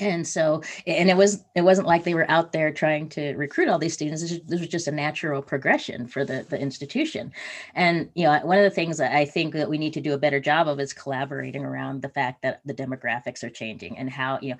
And 0.00 0.26
so 0.26 0.62
and 0.86 1.10
it 1.10 1.16
was 1.16 1.44
it 1.54 1.62
wasn't 1.62 1.86
like 1.86 2.04
they 2.04 2.14
were 2.14 2.30
out 2.30 2.52
there 2.52 2.72
trying 2.72 3.08
to 3.10 3.34
recruit 3.34 3.68
all 3.68 3.78
these 3.78 3.94
students. 3.94 4.22
This, 4.22 4.60
was 4.60 4.68
just 4.68 4.88
a 4.88 4.92
natural 4.92 5.42
progression 5.42 6.06
for 6.06 6.24
the, 6.24 6.44
the 6.48 6.60
institution. 6.60 7.32
And 7.74 8.10
you 8.14 8.24
know 8.24 8.40
one 8.40 8.58
of 8.58 8.64
the 8.64 8.70
things 8.70 8.98
that 8.98 9.12
i 9.14 9.24
think 9.24 9.54
that 9.54 9.68
we 9.68 9.78
need 9.78 9.92
to 9.94 10.00
do 10.00 10.14
a 10.14 10.18
better 10.18 10.40
job 10.40 10.68
of 10.68 10.80
is 10.80 10.92
collaborating 10.92 11.64
around 11.64 12.02
the 12.02 12.08
fact 12.08 12.42
that 12.42 12.60
the 12.64 12.74
demographics 12.74 13.42
are 13.42 13.50
changing 13.50 13.98
and 13.98 14.10
how 14.10 14.38
you 14.40 14.50
know 14.50 14.58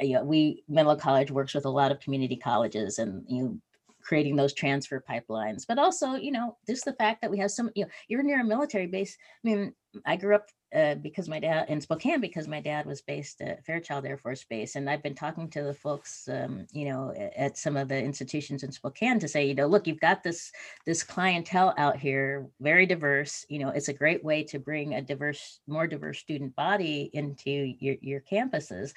you 0.00 0.14
know 0.14 0.24
we 0.24 0.64
menlo 0.68 0.96
college 0.96 1.30
works 1.30 1.54
with 1.54 1.64
a 1.64 1.70
lot 1.70 1.92
of 1.92 2.00
community 2.00 2.36
colleges 2.36 2.98
and 2.98 3.24
you 3.28 3.42
know 3.44 3.58
creating 4.02 4.34
those 4.34 4.54
transfer 4.54 5.04
pipelines. 5.08 5.66
But 5.66 5.78
also 5.78 6.14
you 6.14 6.32
know 6.32 6.56
just 6.66 6.84
the 6.84 6.94
fact 6.94 7.20
that 7.22 7.30
we 7.30 7.38
have 7.38 7.50
some 7.50 7.70
you 7.74 7.84
know 7.84 7.90
you're 8.08 8.22
near 8.22 8.40
a 8.40 8.44
military 8.44 8.86
base. 8.86 9.16
I 9.44 9.48
mean 9.48 9.74
i 10.06 10.16
grew 10.16 10.36
up 10.36 10.46
uh, 10.74 10.94
because 10.96 11.28
my 11.28 11.40
dad 11.40 11.66
in 11.68 11.80
Spokane 11.80 12.20
because 12.20 12.46
my 12.46 12.60
dad 12.60 12.86
was 12.86 13.02
based 13.02 13.40
at 13.40 13.64
Fairchild 13.64 14.06
Air 14.06 14.16
Force 14.16 14.44
Base, 14.44 14.76
and 14.76 14.88
I've 14.88 15.02
been 15.02 15.14
talking 15.14 15.48
to 15.50 15.62
the 15.62 15.74
folks, 15.74 16.28
um, 16.28 16.66
you 16.72 16.84
know, 16.84 17.12
at 17.36 17.56
some 17.56 17.76
of 17.76 17.88
the 17.88 17.98
institutions 18.00 18.62
in 18.62 18.70
Spokane 18.70 19.18
to 19.18 19.28
say, 19.28 19.46
you 19.46 19.54
know, 19.54 19.66
look, 19.66 19.86
you've 19.86 20.00
got 20.00 20.22
this 20.22 20.52
this 20.86 21.02
clientele 21.02 21.74
out 21.76 21.96
here, 21.96 22.46
very 22.60 22.86
diverse. 22.86 23.44
You 23.48 23.58
know, 23.58 23.70
it's 23.70 23.88
a 23.88 23.92
great 23.92 24.22
way 24.24 24.44
to 24.44 24.58
bring 24.58 24.94
a 24.94 25.02
diverse, 25.02 25.60
more 25.66 25.86
diverse 25.86 26.18
student 26.18 26.54
body 26.54 27.10
into 27.12 27.50
your 27.50 27.96
your 28.00 28.20
campuses, 28.20 28.92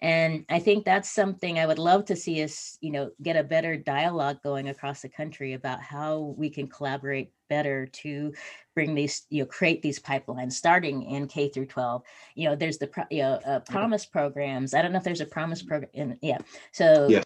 and 0.00 0.44
I 0.48 0.58
think 0.58 0.84
that's 0.84 1.10
something 1.10 1.58
I 1.58 1.66
would 1.66 1.78
love 1.78 2.06
to 2.06 2.16
see 2.16 2.42
us, 2.42 2.78
you 2.80 2.90
know, 2.90 3.10
get 3.22 3.36
a 3.36 3.44
better 3.44 3.76
dialogue 3.76 4.38
going 4.42 4.68
across 4.68 5.02
the 5.02 5.08
country 5.08 5.52
about 5.52 5.82
how 5.82 6.34
we 6.38 6.48
can 6.48 6.66
collaborate 6.66 7.32
better 7.50 7.86
to 7.86 8.32
bring 8.74 8.94
these, 8.94 9.26
you 9.28 9.42
know, 9.42 9.46
create 9.46 9.82
these 9.82 9.98
pipelines 9.98 10.52
starting 10.52 11.02
in 11.02 11.28
K 11.28 11.50
through 11.50 11.66
12. 11.66 12.02
You 12.34 12.48
know, 12.48 12.56
there's 12.56 12.78
the, 12.78 12.88
you 13.10 13.22
know, 13.22 13.32
uh, 13.44 13.60
promise 13.60 14.06
programs. 14.06 14.72
I 14.72 14.80
don't 14.80 14.92
know 14.92 14.98
if 14.98 15.04
there's 15.04 15.20
a 15.20 15.26
promise 15.26 15.62
program. 15.62 16.16
Yeah. 16.22 16.38
So, 16.72 17.08
yeah 17.08 17.22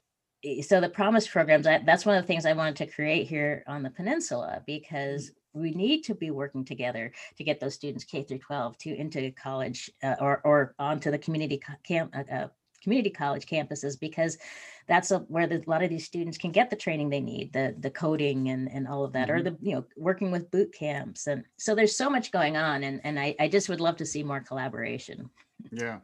so 0.63 0.81
the 0.81 0.89
promise 0.89 1.27
programs 1.27 1.67
I, 1.67 1.79
that's 1.79 2.05
one 2.05 2.17
of 2.17 2.23
the 2.23 2.27
things 2.27 2.47
i 2.47 2.53
wanted 2.53 2.77
to 2.77 2.87
create 2.87 3.27
here 3.27 3.65
on 3.67 3.83
the 3.83 3.91
peninsula 3.91 4.63
because 4.67 5.33
we 5.53 5.71
need 5.71 6.03
to 6.05 6.15
be 6.15 6.31
working 6.31 6.65
together 6.65 7.13
to 7.37 7.45
get 7.45 7.61
those 7.61 7.75
students 7.75 8.05
k 8.05 8.23
through 8.23 8.39
12 8.39 8.79
to 8.79 8.95
into 8.95 9.31
college 9.33 9.91
uh, 10.03 10.17
or 10.21 10.41
or 10.45 10.75
onto 10.79 11.11
the 11.11 11.19
community 11.19 11.61
camp 11.83 12.15
uh, 12.15 12.33
uh 12.33 12.49
community 12.85 13.11
college 13.11 13.47
campuses 13.47 13.99
because 13.99 14.39
that's 14.87 15.11
a, 15.11 15.19
where 15.21 15.47
the, 15.47 15.57
a 15.67 15.71
lot 15.71 15.83
of 15.83 15.91
these 15.91 16.05
students 16.05 16.39
can 16.39 16.53
get 16.53 16.71
the 16.71 16.77
training 16.77 17.09
they 17.09 17.21
need 17.21 17.53
the 17.53 17.75
the 17.81 17.91
coding 17.91 18.51
and 18.51 18.71
and 18.71 18.87
all 18.87 19.05
of 19.05 19.13
that 19.13 19.29
mm-hmm. 19.29 19.39
or 19.39 19.43
the 19.43 19.57
you 19.61 19.75
know 19.75 19.85
working 19.97 20.31
with 20.31 20.51
boot 20.51 20.73
camps. 20.73 21.27
And 21.27 21.45
so 21.57 21.75
there's 21.75 21.97
so 21.97 22.09
much 22.09 22.31
going 22.31 22.57
on 22.57 22.85
and 22.85 23.01
and 23.03 23.19
I, 23.19 23.35
I 23.41 23.49
just 23.49 23.69
would 23.69 23.81
love 23.81 23.97
to 23.97 24.07
see 24.07 24.23
more 24.23 24.41
collaboration. 24.41 25.29
Yeah. 25.73 25.99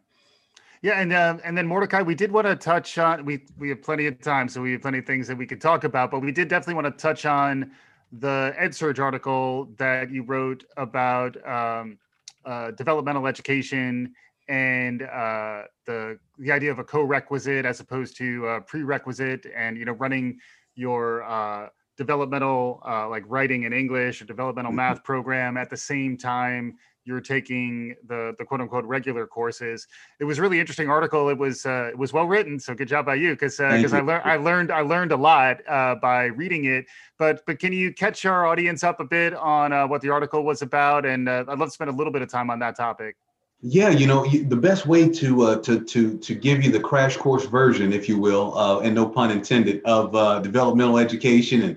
Yeah, 0.83 0.99
and 0.99 1.13
uh, 1.13 1.37
and 1.45 1.59
then 1.59 1.67
Mordecai, 1.67 2.01
we 2.01 2.15
did 2.15 2.33
want 2.33 2.47
to 2.47 2.57
touch 2.57 2.97
on 2.97 3.27
we 3.27 3.45
we 3.59 3.69
have 3.69 3.83
plenty 3.83 4.07
of 4.07 4.19
time, 4.23 4.49
so 4.49 4.63
we 4.63 4.73
have 4.73 4.81
plenty 4.81 4.97
of 4.97 5.05
things 5.05 5.29
that 5.29 5.37
we 5.37 5.47
could 5.47 5.61
talk 5.61 5.85
about, 5.85 6.11
but 6.11 6.21
we 6.21 6.33
did 6.33 6.49
definitely 6.49 6.81
want 6.81 6.87
to 6.87 7.03
touch 7.03 7.27
on 7.27 7.73
the 8.13 8.55
EdSurge 8.59 8.99
article 8.99 9.69
that 9.77 10.11
you 10.11 10.23
wrote 10.23 10.65
about 10.79 11.37
um, 11.47 11.99
uh, 12.45 12.71
developmental 12.73 13.27
education 13.27 14.15
and 14.51 15.03
uh, 15.03 15.63
the 15.87 16.19
the 16.39 16.51
idea 16.51 16.73
of 16.73 16.81
a 16.81 16.85
co-requisite 16.85 17.65
as 17.65 17.79
opposed 17.79 18.17
to 18.17 18.47
a 18.49 18.61
prerequisite, 18.61 19.47
and 19.57 19.79
you 19.79 19.85
know 19.85 19.93
running 19.93 20.39
your 20.75 21.23
uh, 21.23 21.69
developmental 21.97 22.83
uh, 22.87 23.09
like 23.09 23.23
writing 23.29 23.63
in 23.63 23.73
English 23.73 24.21
or 24.21 24.25
developmental 24.25 24.71
mm-hmm. 24.71 24.77
math 24.77 25.05
program 25.05 25.57
at 25.57 25.71
the 25.71 25.77
same 25.77 26.17
time 26.17 26.77
you're 27.05 27.21
taking 27.21 27.95
the 28.07 28.35
the 28.39 28.45
quote 28.45 28.61
unquote 28.61 28.85
regular 28.85 29.27
courses. 29.27 29.87
It 30.19 30.25
was 30.25 30.39
really 30.39 30.61
interesting 30.61 30.91
article. 30.91 31.29
It 31.29 31.39
was 31.39 31.65
uh, 31.65 31.89
it 31.91 31.99
was 31.99 32.13
well 32.13 32.27
written, 32.27 32.59
so 32.59 32.75
good 32.75 32.89
job 32.89 33.07
by 33.07 33.15
you 33.15 33.31
because 33.31 33.57
because 33.57 33.95
uh, 33.95 33.99
I 33.99 34.01
learned 34.01 34.23
I 34.25 34.37
learned 34.37 34.71
I 34.71 34.81
learned 34.81 35.13
a 35.13 35.17
lot 35.17 35.59
uh, 35.69 35.95
by 35.95 36.25
reading 36.25 36.65
it. 36.67 36.87
But 37.19 37.47
but 37.47 37.59
can 37.59 37.73
you 37.73 37.93
catch 37.93 38.27
our 38.27 38.47
audience 38.47 38.85
up 38.85 39.01
a 39.01 39.05
bit 39.05 39.33
on 39.35 39.73
uh, 39.73 39.87
what 39.87 40.03
the 40.03 40.11
article 40.11 40.45
was 40.45 40.61
about? 40.63 41.07
And 41.07 41.29
uh, 41.29 41.45
I'd 41.49 41.59
love 41.59 41.69
to 41.69 41.75
spend 41.75 41.91
a 41.91 41.95
little 41.95 42.13
bit 42.13 42.23
of 42.23 42.29
time 42.29 42.51
on 42.51 42.59
that 42.59 42.77
topic. 42.77 43.17
Yeah, 43.63 43.91
you 43.91 44.07
know, 44.07 44.27
the 44.27 44.57
best 44.57 44.87
way 44.87 45.09
to 45.11 45.43
uh, 45.43 45.57
to 45.63 45.81
to 45.85 46.17
to 46.17 46.35
give 46.35 46.65
you 46.65 46.71
the 46.71 46.81
crash 46.81 47.17
course 47.19 47.45
version, 47.45 47.93
if 47.93 48.09
you 48.09 48.19
will, 48.19 48.57
uh, 48.57 48.81
and 48.81 48.95
no 48.95 49.07
pun 49.07 49.31
intended, 49.31 49.83
of 49.85 50.15
uh, 50.15 50.41
developmental 50.41 50.99
education 50.99 51.63
and 51.63 51.77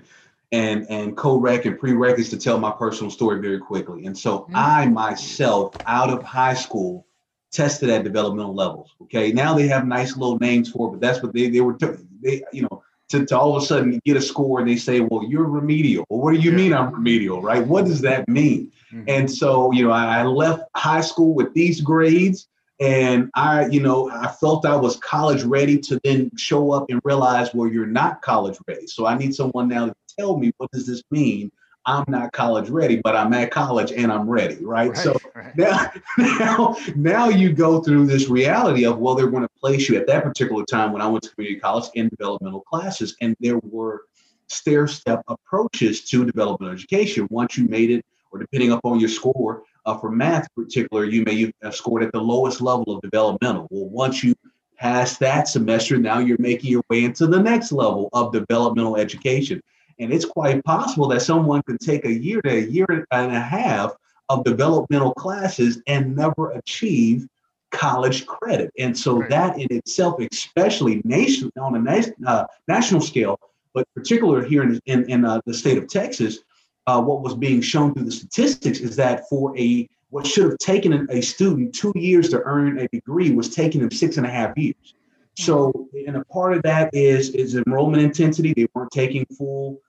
and 0.50 0.86
and 0.88 1.16
co-rec 1.16 1.66
and 1.66 1.78
prereq 1.78 2.18
is 2.18 2.30
to 2.30 2.38
tell 2.38 2.58
my 2.58 2.70
personal 2.70 3.10
story 3.10 3.40
very 3.40 3.58
quickly. 3.58 4.06
And 4.06 4.16
so 4.16 4.40
mm-hmm. 4.40 4.56
I 4.56 4.86
myself, 4.86 5.76
out 5.84 6.08
of 6.08 6.22
high 6.22 6.54
school, 6.54 7.06
tested 7.50 7.90
at 7.90 8.02
developmental 8.02 8.54
levels. 8.54 8.94
Okay, 9.02 9.32
now 9.32 9.52
they 9.52 9.68
have 9.68 9.86
nice 9.86 10.16
little 10.16 10.38
names 10.38 10.70
for 10.70 10.88
it, 10.88 10.92
but 10.92 11.00
that's 11.00 11.22
what 11.22 11.34
they 11.34 11.50
they 11.50 11.60
were 11.60 11.76
they 12.22 12.42
you 12.50 12.62
know 12.62 12.82
to, 13.14 13.26
to 13.26 13.38
all 13.38 13.56
of 13.56 13.62
a 13.62 13.66
sudden 13.66 14.00
get 14.04 14.16
a 14.16 14.22
score 14.22 14.60
and 14.60 14.68
they 14.68 14.76
say, 14.76 15.00
well, 15.00 15.24
you're 15.24 15.44
remedial. 15.44 16.04
Well, 16.08 16.20
what 16.20 16.34
do 16.34 16.40
you 16.40 16.50
yeah. 16.50 16.56
mean 16.56 16.74
I'm 16.74 16.92
remedial, 16.92 17.40
right? 17.40 17.66
What 17.66 17.84
does 17.86 18.00
that 18.02 18.28
mean? 18.28 18.70
Mm-hmm. 18.92 19.04
And 19.08 19.30
so, 19.30 19.72
you 19.72 19.84
know, 19.84 19.90
I, 19.90 20.18
I 20.18 20.22
left 20.24 20.64
high 20.76 21.00
school 21.00 21.34
with 21.34 21.52
these 21.54 21.80
grades 21.80 22.48
and 22.80 23.30
I, 23.34 23.66
you 23.66 23.80
know, 23.80 24.10
I 24.10 24.28
felt 24.28 24.66
I 24.66 24.76
was 24.76 24.96
college 24.96 25.44
ready 25.44 25.78
to 25.78 26.00
then 26.02 26.30
show 26.36 26.72
up 26.72 26.86
and 26.90 27.00
realize, 27.04 27.54
well, 27.54 27.68
you're 27.68 27.86
not 27.86 28.20
college 28.22 28.58
ready. 28.66 28.86
So 28.86 29.06
I 29.06 29.16
need 29.16 29.34
someone 29.34 29.68
now 29.68 29.86
to 29.86 29.94
tell 30.18 30.36
me, 30.36 30.52
what 30.56 30.70
does 30.72 30.86
this 30.86 31.02
mean? 31.10 31.50
I'm 31.86 32.04
not 32.08 32.32
college 32.32 32.70
ready, 32.70 33.00
but 33.02 33.14
I'm 33.14 33.32
at 33.34 33.50
college 33.50 33.92
and 33.92 34.10
I'm 34.10 34.28
ready, 34.28 34.64
right? 34.64 34.90
right 34.90 34.96
so 34.96 35.16
right. 35.34 35.56
Now, 35.56 35.90
now, 36.18 36.76
now 36.96 37.28
you 37.28 37.52
go 37.52 37.82
through 37.82 38.06
this 38.06 38.28
reality 38.28 38.86
of, 38.86 38.98
well, 38.98 39.14
they're 39.14 39.30
going 39.30 39.42
to 39.42 39.60
place 39.60 39.88
you 39.88 39.96
at 39.96 40.06
that 40.06 40.24
particular 40.24 40.64
time 40.64 40.92
when 40.92 41.02
I 41.02 41.06
went 41.06 41.24
to 41.24 41.30
community 41.30 41.60
college 41.60 41.90
in 41.94 42.08
developmental 42.08 42.62
classes, 42.62 43.16
and 43.20 43.36
there 43.40 43.58
were 43.58 44.04
stair 44.48 44.86
step 44.86 45.22
approaches 45.28 46.04
to 46.04 46.24
developmental 46.24 46.74
education. 46.74 47.26
Once 47.30 47.58
you 47.58 47.66
made 47.68 47.90
it, 47.90 48.04
or 48.30 48.38
depending 48.38 48.72
upon 48.72 48.98
your 48.98 49.08
score 49.08 49.62
uh, 49.86 49.96
for 49.96 50.10
math 50.10 50.48
in 50.56 50.64
particular, 50.64 51.04
you 51.04 51.22
may 51.24 51.52
have 51.62 51.74
scored 51.74 52.02
at 52.02 52.12
the 52.12 52.20
lowest 52.20 52.60
level 52.60 52.84
of 52.88 53.02
developmental. 53.02 53.68
Well, 53.70 53.88
once 53.88 54.24
you 54.24 54.34
pass 54.76 55.18
that 55.18 55.48
semester, 55.48 55.98
now 55.98 56.18
you're 56.18 56.40
making 56.40 56.70
your 56.70 56.82
way 56.90 57.04
into 57.04 57.26
the 57.26 57.40
next 57.40 57.72
level 57.72 58.08
of 58.12 58.32
developmental 58.32 58.96
education. 58.96 59.62
And 59.98 60.12
it's 60.12 60.24
quite 60.24 60.64
possible 60.64 61.08
that 61.08 61.22
someone 61.22 61.62
could 61.62 61.80
take 61.80 62.04
a 62.04 62.12
year 62.12 62.40
to 62.42 62.50
a 62.50 62.60
year 62.60 62.86
and 62.88 63.06
a 63.36 63.40
half 63.40 63.92
of 64.28 64.44
developmental 64.44 65.14
classes 65.14 65.82
and 65.86 66.16
never 66.16 66.52
achieve 66.52 67.26
college 67.70 68.26
credit. 68.26 68.72
And 68.78 68.96
so 68.96 69.18
right. 69.18 69.30
that 69.30 69.58
in 69.58 69.66
itself, 69.70 70.20
especially 70.32 71.02
nation 71.04 71.50
on 71.60 71.74
a 71.74 71.78
nation, 71.78 72.14
uh, 72.26 72.44
national 72.68 73.00
scale, 73.00 73.38
but 73.74 73.86
particularly 73.94 74.48
here 74.48 74.62
in, 74.62 74.80
in, 74.86 75.10
in 75.10 75.24
uh, 75.24 75.40
the 75.44 75.54
state 75.54 75.76
of 75.78 75.88
Texas, 75.88 76.38
uh, 76.86 77.00
what 77.00 77.22
was 77.22 77.34
being 77.34 77.60
shown 77.60 77.92
through 77.92 78.04
the 78.04 78.12
statistics 78.12 78.80
is 78.80 78.96
that 78.96 79.28
for 79.28 79.56
a 79.58 79.88
what 80.10 80.26
should 80.26 80.44
have 80.44 80.58
taken 80.58 81.08
a 81.10 81.20
student 81.20 81.74
two 81.74 81.92
years 81.96 82.28
to 82.28 82.40
earn 82.44 82.78
a 82.78 82.86
degree 82.88 83.32
was 83.32 83.52
taking 83.52 83.80
them 83.80 83.90
six 83.90 84.16
and 84.16 84.24
a 84.24 84.30
half 84.30 84.56
years. 84.56 84.94
So, 85.36 85.88
and 86.06 86.16
a 86.16 86.24
part 86.26 86.54
of 86.54 86.62
that 86.62 86.90
is 86.94 87.30
is 87.30 87.56
enrollment 87.56 88.02
intensity. 88.02 88.52
They 88.54 88.66
weren't 88.74 88.92
taking 88.92 89.26
full 89.36 89.80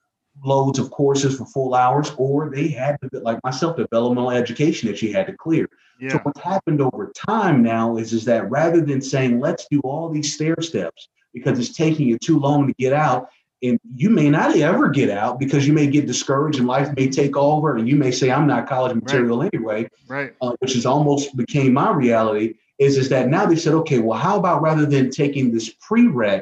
loads 0.44 0.80
of 0.80 0.92
courses 0.92 1.38
for 1.38 1.46
full 1.46 1.76
hours, 1.76 2.12
or 2.18 2.50
they 2.50 2.68
had 2.68 2.98
to, 3.02 3.20
like 3.20 3.42
myself, 3.44 3.78
developmental 3.78 4.32
education 4.32 4.88
that 4.90 4.98
she 4.98 5.12
had 5.12 5.28
to 5.28 5.34
clear. 5.34 5.68
Yeah. 6.00 6.10
So 6.10 6.20
what's 6.24 6.42
happened 6.42 6.82
over 6.82 7.12
time 7.16 7.64
now 7.64 7.98
is 7.98 8.12
is 8.12 8.26
that 8.26 8.50
rather 8.50 8.82
than 8.82 9.02
saying 9.02 9.40
let's 9.40 9.68
do 9.70 9.80
all 9.82 10.10
these 10.10 10.34
stair 10.34 10.56
steps 10.60 11.08
because 11.34 11.60
it's 11.60 11.76
taking 11.76 12.08
you 12.08 12.18
too 12.18 12.40
long 12.40 12.68
to 12.68 12.74
get 12.74 12.92
out, 12.92 13.30
and 13.62 13.80
you 13.96 14.10
may 14.10 14.30
not 14.30 14.56
ever 14.58 14.90
get 14.90 15.10
out 15.10 15.40
because 15.40 15.68
you 15.68 15.74
may 15.74 15.88
get 15.88 16.08
discouraged 16.08 16.60
and 16.60 16.68
life 16.68 16.90
may 16.96 17.08
take 17.08 17.38
over, 17.38 17.78
and 17.78 17.88
you 17.88 17.96
may 17.96 18.12
say 18.12 18.32
I'm 18.32 18.48
not 18.48 18.68
college 18.68 18.96
material 18.96 19.42
right. 19.42 19.52
anyway, 19.54 19.90
right? 20.08 20.34
Uh, 20.42 20.56
which 20.60 20.76
is 20.76 20.86
almost 20.86 21.38
became 21.38 21.74
my 21.74 21.92
reality 21.92 22.56
is 22.80 22.98
is 22.98 23.10
that 23.10 23.30
now 23.30 23.46
they 23.46 23.56
said, 23.56 23.74
okay, 23.74 24.00
well, 24.00 24.20
how 24.20 24.38
about 24.38 24.62
rather 24.62 24.86
than 24.86 25.10
taking 25.10 25.52
this 25.52 25.74
prereq 25.76 26.42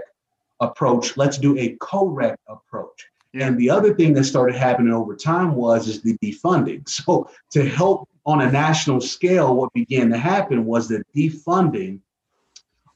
approach, 0.63 1.17
let's 1.17 1.37
do 1.37 1.57
a 1.57 1.75
co-rec 1.79 2.39
approach. 2.47 3.07
Yeah. 3.33 3.47
And 3.47 3.57
the 3.57 3.69
other 3.69 3.93
thing 3.93 4.13
that 4.13 4.25
started 4.25 4.55
happening 4.55 4.93
over 4.93 5.15
time 5.15 5.55
was 5.55 5.87
is 5.87 6.01
the 6.01 6.17
defunding. 6.19 6.87
So 7.03 7.29
to 7.51 7.67
help 7.67 8.07
on 8.25 8.41
a 8.41 8.51
national 8.51 9.01
scale, 9.01 9.55
what 9.55 9.73
began 9.73 10.09
to 10.11 10.17
happen 10.17 10.65
was 10.65 10.87
the 10.87 11.03
defunding 11.15 11.99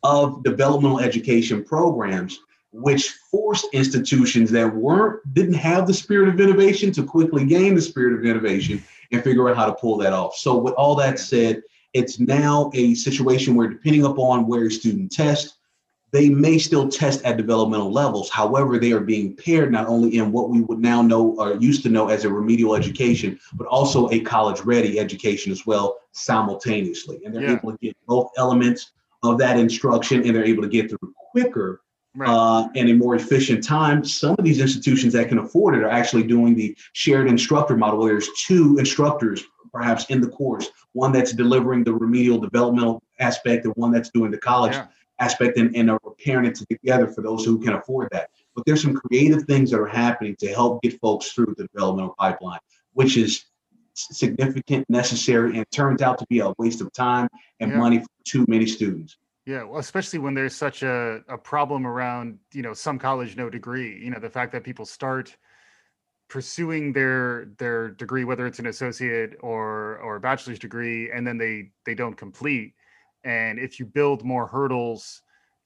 of 0.04 0.44
developmental 0.44 1.00
education 1.00 1.64
programs, 1.64 2.40
which 2.72 3.10
forced 3.32 3.68
institutions 3.74 4.52
that 4.52 4.74
weren't 4.74 5.34
didn't 5.34 5.56
have 5.56 5.88
the 5.88 5.94
spirit 5.94 6.30
of 6.30 6.40
innovation 6.40 6.92
to 6.94 7.04
quickly 7.04 7.46
gain 7.46 7.74
the 7.76 7.82
spirit 7.82 8.18
of 8.18 8.26
innovation 8.26 8.82
and 9.12 9.24
figure 9.24 9.50
out 9.50 9.58
how 9.58 9.66
to 9.66 9.74
pull 9.74 9.98
that 9.98 10.14
off. 10.14 10.36
So 10.36 10.58
with 10.58 10.76
all 10.76 10.96
that 10.96 11.20
said, 11.20 11.64
it's 11.98 12.20
now 12.20 12.70
a 12.74 12.94
situation 12.94 13.56
where, 13.56 13.68
depending 13.68 14.06
upon 14.06 14.48
where 14.48 14.68
a 14.68 14.72
student 14.72 15.12
tests, 15.12 15.58
they 16.12 16.30
may 16.30 16.58
still 16.58 16.88
test 16.88 17.24
at 17.26 17.38
developmental 17.38 17.92
levels. 17.92 18.30
However, 18.30 18.78
they 18.78 18.94
are 18.94 19.02
being 19.02 19.36
paired 19.36 19.72
not 19.72 19.88
only 19.88 20.18
in 20.18 20.32
what 20.32 20.50
we 20.50 20.62
would 20.62 20.80
now 20.80 21.02
know 21.02 21.36
or 21.38 21.56
used 21.56 21.84
to 21.84 21.90
know 21.90 22.08
as 22.08 22.24
a 22.24 22.30
remedial 22.30 22.76
education, 22.76 23.38
but 23.56 23.68
also 23.68 24.10
a 24.12 24.22
college 24.22 24.62
ready 24.62 25.00
education 25.00 25.52
as 25.52 25.66
well 25.66 25.98
simultaneously. 26.12 27.20
And 27.26 27.36
they're 27.36 27.44
yeah. 27.44 27.54
able 27.56 27.72
to 27.72 27.78
get 27.80 27.98
both 28.06 28.32
elements 28.38 28.92
of 29.24 29.38
that 29.40 29.60
instruction 29.60 30.24
and 30.24 30.34
they're 30.34 30.46
able 30.46 30.64
to 30.64 30.70
get 30.70 30.90
through 30.90 31.14
quicker 31.32 31.82
right. 32.16 32.30
uh, 32.30 32.70
and 32.76 32.90
a 32.90 32.94
more 32.94 33.16
efficient 33.16 33.64
time. 33.64 34.06
Some 34.06 34.36
of 34.38 34.46
these 34.46 34.60
institutions 34.62 35.12
that 35.14 35.28
can 35.28 35.40
afford 35.40 35.76
it 35.76 35.84
are 35.84 35.90
actually 35.90 36.24
doing 36.24 36.56
the 36.56 36.78
shared 36.94 37.28
instructor 37.28 37.76
model 37.76 38.00
where 38.00 38.14
there's 38.14 38.30
two 38.46 38.78
instructors 38.78 39.44
perhaps 39.78 40.06
in 40.06 40.20
the 40.20 40.28
course, 40.28 40.70
one 40.94 41.12
that's 41.12 41.34
delivering 41.34 41.84
the 41.84 41.94
remedial 41.94 42.40
developmental 42.40 43.02
aspect 43.20 43.66
and 43.66 43.74
one 43.76 43.92
that's 43.92 44.10
doing 44.10 44.32
the 44.32 44.38
college 44.38 44.74
yeah. 44.74 44.88
aspect 45.20 45.58
and, 45.58 45.76
and 45.76 45.92
are 45.92 46.00
pairing 46.24 46.46
it 46.46 46.56
together 46.56 47.08
for 47.08 47.22
those 47.22 47.46
who 47.46 47.60
can 47.60 47.74
afford 47.74 48.08
that. 48.12 48.30
but 48.56 48.66
there's 48.66 48.82
some 48.82 48.96
creative 48.96 49.44
things 49.44 49.70
that 49.70 49.80
are 49.80 49.86
happening 49.86 50.36
to 50.40 50.48
help 50.48 50.82
get 50.82 51.00
folks 51.00 51.32
through 51.32 51.54
the 51.58 51.68
developmental 51.68 52.16
pipeline, 52.18 52.60
which 52.94 53.18
is 53.18 53.46
significant, 53.94 54.84
necessary, 54.90 55.58
and 55.58 55.66
turns 55.72 56.02
out 56.02 56.18
to 56.18 56.26
be 56.28 56.40
a 56.40 56.52
waste 56.58 56.82
of 56.82 56.92
time 56.94 57.28
and 57.60 57.72
Yeah. 57.72 57.78
money 57.78 58.00
for 58.00 58.08
too 58.26 58.46
many 58.48 58.66
students. 58.66 59.18
Yeah, 59.46 59.64
well, 59.64 59.80
especially 59.80 60.20
when 60.20 60.34
there's 60.34 60.56
such 60.56 60.84
a, 60.84 61.22
a 61.30 61.38
problem 61.38 61.88
around, 61.88 62.40
you 62.54 62.64
know, 62.64 62.74
some 62.74 62.98
college, 63.00 63.38
no 63.38 63.50
degree. 63.50 63.98
You 64.04 64.10
know, 64.12 64.20
the 64.20 64.30
fact 64.30 64.52
that 64.54 64.64
people 64.64 64.86
start 64.86 65.38
pursuing 66.30 66.94
their 66.94 67.46
their 67.58 67.90
degree, 67.90 68.24
whether 68.26 68.46
it's 68.46 68.60
an 68.60 68.68
associate 68.68 69.36
or 69.42 69.98
or 70.00 70.18
a 70.18 70.20
bachelor's 70.20 70.60
degree, 70.60 71.12
and 71.12 71.26
then 71.26 71.38
they 71.38 71.72
they 71.86 71.96
don't 71.96 72.16
complete. 72.16 72.74
And 73.24 73.60
if 73.60 73.80
you 73.80 73.86
build 73.86 74.24
more 74.24 74.48
hurdles 74.48 75.22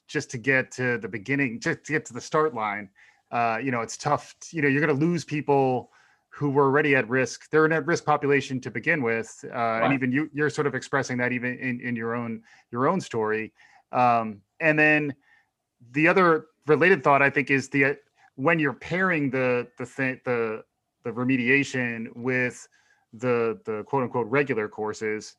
just 0.08 0.30
to 0.32 0.38
get 0.38 0.72
to 0.72 0.98
the 0.98 1.08
beginning, 1.08 1.60
just 1.60 1.84
to 1.86 1.92
get 1.94 2.06
to 2.06 2.14
the 2.14 2.22
start 2.22 2.54
line, 2.54 2.90
uh, 3.32 3.60
you 3.62 3.72
know, 3.72 3.82
it's 3.82 3.98
tough. 3.98 4.36
t- 4.42 4.58
You 4.58 4.62
know, 4.64 4.68
you're 4.68 4.86
going 4.86 5.00
to 5.00 5.06
lose 5.06 5.24
people 5.24 5.92
who 6.30 6.50
were 6.50 6.66
already 6.66 6.96
at 6.96 7.10
risk. 7.10 7.50
They're 7.50 7.66
an 7.66 7.74
at-risk 7.74 8.06
population 8.06 8.62
to 8.62 8.72
begin 8.72 9.04
with, 9.04 9.44
uh, 9.54 9.84
and 9.84 9.94
even 9.94 10.12
you, 10.12 10.30
you're 10.34 10.50
sort 10.50 10.66
of 10.66 10.76
expressing 10.76 11.18
that 11.18 11.32
even 11.34 11.58
in, 11.60 11.82
in 11.82 11.96
your 11.96 12.16
own 12.16 12.42
your 12.72 12.88
own 12.88 13.02
story. 13.02 13.52
Um, 13.92 14.42
and 14.60 14.80
then 14.80 15.14
the 15.92 16.08
other 16.08 16.46
related 16.68 17.04
thought 17.04 17.22
I 17.22 17.30
think 17.30 17.52
is 17.52 17.70
the 17.70 17.98
when 18.36 18.60
you're 18.60 18.74
pairing 18.74 19.30
the 19.30 19.68
the 19.78 19.86
thing 19.86 20.20
the 20.26 20.64
the 21.04 21.12
remediation 21.12 22.08
with 22.16 22.68
the 23.14 23.60
the 23.66 23.84
quote 23.84 24.04
unquote 24.04 24.28
regular 24.28 24.68
courses, 24.68 25.36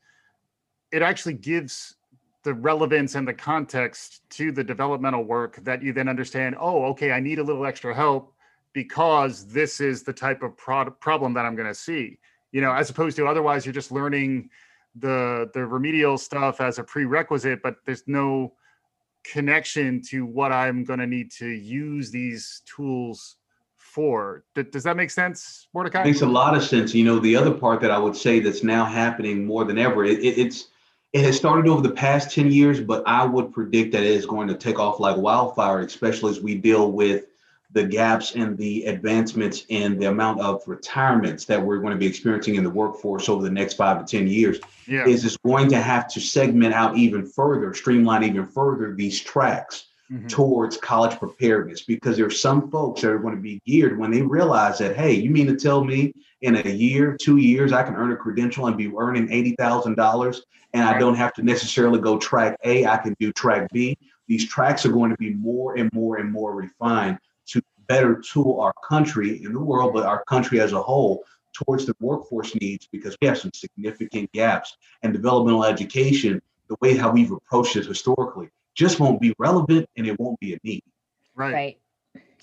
it 0.90 1.02
actually 1.02 1.34
gives 1.34 1.96
the 2.42 2.54
relevance 2.54 3.14
and 3.14 3.26
the 3.26 3.34
context 3.34 4.28
to 4.30 4.50
the 4.50 4.64
developmental 4.64 5.22
work 5.22 5.56
that 5.64 5.82
you 5.82 5.92
then 5.92 6.08
understand. 6.08 6.56
Oh, 6.58 6.84
okay, 6.86 7.12
I 7.12 7.20
need 7.20 7.38
a 7.38 7.42
little 7.42 7.64
extra 7.64 7.94
help 7.94 8.34
because 8.72 9.46
this 9.46 9.80
is 9.80 10.02
the 10.02 10.12
type 10.12 10.42
of 10.42 10.56
prod- 10.56 10.98
problem 10.98 11.34
that 11.34 11.44
I'm 11.44 11.54
going 11.54 11.68
to 11.68 11.74
see. 11.74 12.18
You 12.50 12.60
know, 12.60 12.72
as 12.72 12.90
opposed 12.90 13.16
to 13.16 13.26
otherwise 13.26 13.64
you're 13.64 13.72
just 13.72 13.92
learning 13.92 14.50
the 14.96 15.50
the 15.54 15.64
remedial 15.64 16.18
stuff 16.18 16.60
as 16.60 16.78
a 16.78 16.84
prerequisite, 16.84 17.62
but 17.62 17.76
there's 17.86 18.04
no 18.06 18.52
connection 19.24 20.00
to 20.08 20.24
what 20.26 20.52
I'm 20.52 20.84
going 20.84 20.98
to 20.98 21.06
need 21.06 21.30
to 21.32 21.46
use 21.46 22.10
these 22.10 22.62
tools 22.66 23.36
for. 23.76 24.44
D- 24.54 24.62
does 24.62 24.84
that 24.84 24.96
make 24.96 25.10
sense, 25.10 25.68
Mordecai? 25.74 26.04
Makes 26.04 26.22
a 26.22 26.26
lot 26.26 26.56
of 26.56 26.62
sense. 26.62 26.94
You 26.94 27.04
know, 27.04 27.18
the 27.18 27.36
other 27.36 27.52
part 27.52 27.80
that 27.80 27.90
I 27.90 27.98
would 27.98 28.16
say 28.16 28.40
that's 28.40 28.62
now 28.62 28.84
happening 28.84 29.44
more 29.44 29.64
than 29.64 29.78
ever, 29.78 30.04
it, 30.04 30.18
it, 30.20 30.38
it's 30.38 30.68
it 31.12 31.24
has 31.24 31.36
started 31.36 31.68
over 31.68 31.82
the 31.82 31.94
past 31.94 32.34
10 32.34 32.50
years, 32.50 32.80
but 32.80 33.02
I 33.06 33.26
would 33.26 33.52
predict 33.52 33.92
that 33.92 34.02
it 34.02 34.10
is 34.10 34.24
going 34.24 34.48
to 34.48 34.54
take 34.54 34.78
off 34.78 34.98
like 34.98 35.16
wildfire, 35.16 35.80
especially 35.80 36.30
as 36.30 36.40
we 36.40 36.54
deal 36.54 36.90
with 36.90 37.26
the 37.72 37.84
gaps 37.84 38.34
and 38.34 38.56
the 38.58 38.84
advancements 38.84 39.64
in 39.68 39.98
the 39.98 40.06
amount 40.08 40.40
of 40.40 40.62
retirements 40.66 41.44
that 41.46 41.62
we're 41.64 41.78
going 41.78 41.92
to 41.92 41.98
be 41.98 42.06
experiencing 42.06 42.56
in 42.56 42.64
the 42.64 42.70
workforce 42.70 43.28
over 43.28 43.42
the 43.42 43.50
next 43.50 43.74
five 43.74 44.04
to 44.04 44.18
10 44.18 44.26
years. 44.28 44.60
yeah. 44.86 45.06
Is 45.06 45.24
it's 45.24 45.36
going 45.38 45.68
to 45.70 45.80
have 45.80 46.06
to 46.12 46.20
segment 46.20 46.74
out 46.74 46.96
even 46.96 47.24
further, 47.26 47.72
streamline 47.74 48.24
even 48.24 48.46
further 48.46 48.94
these 48.94 49.20
tracks 49.20 49.86
Mhm. 50.12 50.28
towards 50.28 50.76
college 50.76 51.18
preparedness 51.18 51.84
because 51.84 52.16
there 52.18 52.26
are 52.26 52.30
some 52.30 52.70
folks 52.70 53.00
that 53.00 53.10
are 53.10 53.18
going 53.18 53.34
to 53.36 53.40
be 53.40 53.62
geared 53.64 53.98
when 53.98 54.10
they 54.10 54.20
realize 54.20 54.76
that 54.78 54.94
hey 54.94 55.14
you 55.14 55.30
mean 55.30 55.46
to 55.46 55.56
tell 55.56 55.82
me 55.84 56.12
in 56.42 56.56
a 56.56 56.68
year 56.68 57.16
two 57.18 57.38
years 57.38 57.72
i 57.72 57.82
can 57.82 57.94
earn 57.94 58.12
a 58.12 58.16
credential 58.16 58.66
and 58.66 58.76
be 58.76 58.92
earning 58.98 59.28
$80000 59.30 60.40
and 60.74 60.84
i 60.84 60.98
don't 60.98 61.14
have 61.14 61.32
to 61.34 61.42
necessarily 61.42 61.98
go 62.00 62.18
track 62.18 62.58
a 62.64 62.84
i 62.84 62.96
can 62.98 63.14
do 63.20 63.32
track 63.32 63.68
b 63.72 63.96
these 64.28 64.46
tracks 64.48 64.84
are 64.84 64.92
going 64.92 65.10
to 65.10 65.16
be 65.16 65.32
more 65.34 65.76
and 65.76 65.88
more 65.94 66.18
and 66.18 66.30
more 66.30 66.54
refined 66.54 67.18
better 67.88 68.20
tool 68.20 68.60
our 68.60 68.74
country 68.88 69.42
in 69.44 69.52
the 69.52 69.60
world 69.60 69.92
but 69.94 70.04
our 70.04 70.24
country 70.24 70.60
as 70.60 70.72
a 70.72 70.82
whole 70.82 71.24
towards 71.52 71.84
the 71.86 71.94
workforce 72.00 72.54
needs 72.56 72.88
because 72.90 73.16
we 73.20 73.28
have 73.28 73.38
some 73.38 73.50
significant 73.54 74.30
gaps 74.32 74.76
and 75.02 75.12
developmental 75.12 75.64
education 75.64 76.40
the 76.68 76.76
way 76.80 76.96
how 76.96 77.10
we've 77.10 77.32
approached 77.32 77.76
it 77.76 77.86
historically 77.86 78.48
just 78.74 79.00
won't 79.00 79.20
be 79.20 79.34
relevant 79.38 79.86
and 79.96 80.06
it 80.06 80.18
won't 80.18 80.40
be 80.40 80.54
a 80.54 80.58
need. 80.64 80.82
Right. 81.34 81.52
Right. 81.52 81.78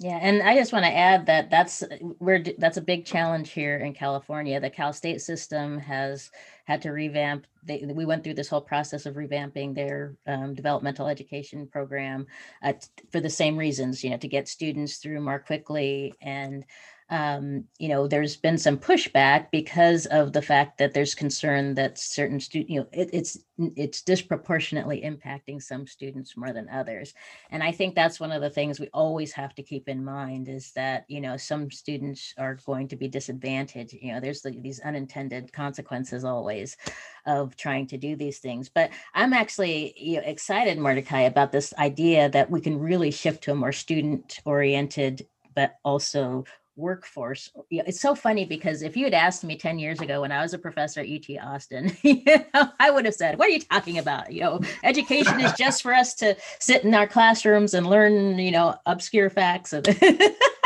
Yeah, 0.02 0.18
and 0.22 0.42
I 0.42 0.56
just 0.56 0.72
want 0.72 0.86
to 0.86 0.96
add 0.96 1.26
that 1.26 1.50
that's 1.50 1.84
we're 2.20 2.42
that's 2.58 2.78
a 2.78 2.82
big 2.82 3.04
challenge 3.06 3.52
here 3.52 3.78
in 3.80 3.94
California. 3.94 4.58
The 4.58 4.70
Cal 4.70 4.94
State 4.94 5.20
system 5.22 5.78
has 5.78 6.32
had 6.64 6.82
to 6.84 6.92
revamp. 6.92 7.46
They, 7.64 7.84
we 7.86 8.06
went 8.06 8.24
through 8.24 8.36
this 8.36 8.48
whole 8.48 8.62
process 8.62 9.06
of 9.06 9.16
revamping 9.16 9.76
their 9.76 10.16
um, 10.26 10.56
developmental 10.56 11.08
education 11.08 11.68
program 11.68 12.28
uh, 12.64 12.74
for 13.12 13.20
the 13.20 13.30
same 13.30 13.58
reasons, 13.58 14.02
you 14.02 14.12
know, 14.12 14.18
to 14.18 14.28
get 14.30 14.48
students 14.48 14.98
through 14.98 15.20
more 15.20 15.40
quickly 15.40 16.14
and 16.22 16.64
um, 17.10 17.64
you 17.80 17.90
know, 17.90 18.08
there's 18.08 18.36
been 18.36 18.58
some 18.58 18.78
pushback 18.78 19.48
because 19.52 20.06
of 20.08 20.32
the 20.32 20.42
fact 20.42 20.78
that 20.78 20.94
there's 20.94 21.16
concern 21.16 21.74
that 21.76 21.98
certain 21.98 22.40
students, 22.40 22.72
you 22.72 22.80
know, 22.82 22.88
it, 22.92 23.10
it's 23.12 23.40
it's 23.76 24.02
disproportionately 24.02 25.02
impacting 25.02 25.62
some 25.62 25.86
students 25.86 26.38
more 26.38 26.54
than 26.54 26.70
others. 26.70 27.14
And 27.50 27.62
I 27.62 27.72
think 27.72 27.94
that's 27.94 28.20
one 28.20 28.32
of 28.32 28.42
the 28.42 28.50
things 28.50 28.80
we 28.80 28.88
always 28.94 29.34
have 29.34 29.54
to 29.56 29.64
keep 29.64 29.90
in 29.90 30.06
mind 30.06 30.48
is 30.48 30.72
that, 30.74 31.06
you 31.08 31.20
know, 31.20 31.36
some 31.36 31.70
students 31.72 32.34
are 32.38 32.58
going 32.66 32.88
to 32.90 32.96
be 32.96 33.08
disadvantaged. 33.08 33.96
You 34.02 34.14
know, 34.14 34.20
there's 34.20 34.42
the, 34.42 34.52
these 34.52 34.80
unintended 34.80 35.52
consequences 35.52 36.24
always 36.24 36.78
of 37.26 37.56
trying 37.58 37.88
to 37.88 37.98
do 37.98 38.16
these 38.16 38.40
things. 38.40 38.70
But 38.70 38.92
I'm 39.14 39.34
actually 39.34 39.94
you 39.98 40.18
know, 40.18 40.24
excited, 40.26 40.78
Mordecai, 40.78 41.22
about 41.22 41.52
this 41.52 41.74
idea 41.78 42.30
that 42.30 42.50
we 42.50 42.62
can 42.62 42.80
really 42.80 43.12
shift 43.12 43.44
to 43.44 43.52
a 43.52 43.56
more 43.56 43.74
student 43.74 44.40
oriented, 44.46 45.28
but 45.54 45.80
also 45.84 46.46
workforce. 46.80 47.52
It's 47.70 48.00
so 48.00 48.16
funny 48.16 48.46
because 48.46 48.82
if 48.82 48.98
you 48.98 49.04
had 49.04 49.14
asked 49.14 49.44
me 49.44 49.58
10 49.58 49.78
years 49.78 50.00
ago 50.00 50.22
when 50.22 50.32
I 50.32 50.42
was 50.42 50.54
a 50.54 50.58
professor 50.58 51.02
at 51.02 51.08
UT 51.08 51.38
Austin, 51.42 51.96
you 52.02 52.24
know, 52.26 52.70
I 52.80 52.90
would 52.90 53.06
have 53.06 53.14
said, 53.14 53.38
What 53.38 53.48
are 53.50 53.52
you 53.52 53.60
talking 53.60 53.98
about? 53.98 54.32
You 54.32 54.42
know, 54.42 54.62
education 54.84 55.40
is 55.42 55.54
just 55.58 55.84
for 55.84 55.94
us 55.94 56.14
to 56.16 56.36
sit 56.60 56.84
in 56.84 56.96
our 56.96 57.08
classrooms 57.08 57.74
and 57.74 57.88
learn, 57.88 58.40
you 58.40 58.52
know, 58.52 58.76
obscure 58.86 59.30
facts. 59.30 59.74
And 59.74 59.88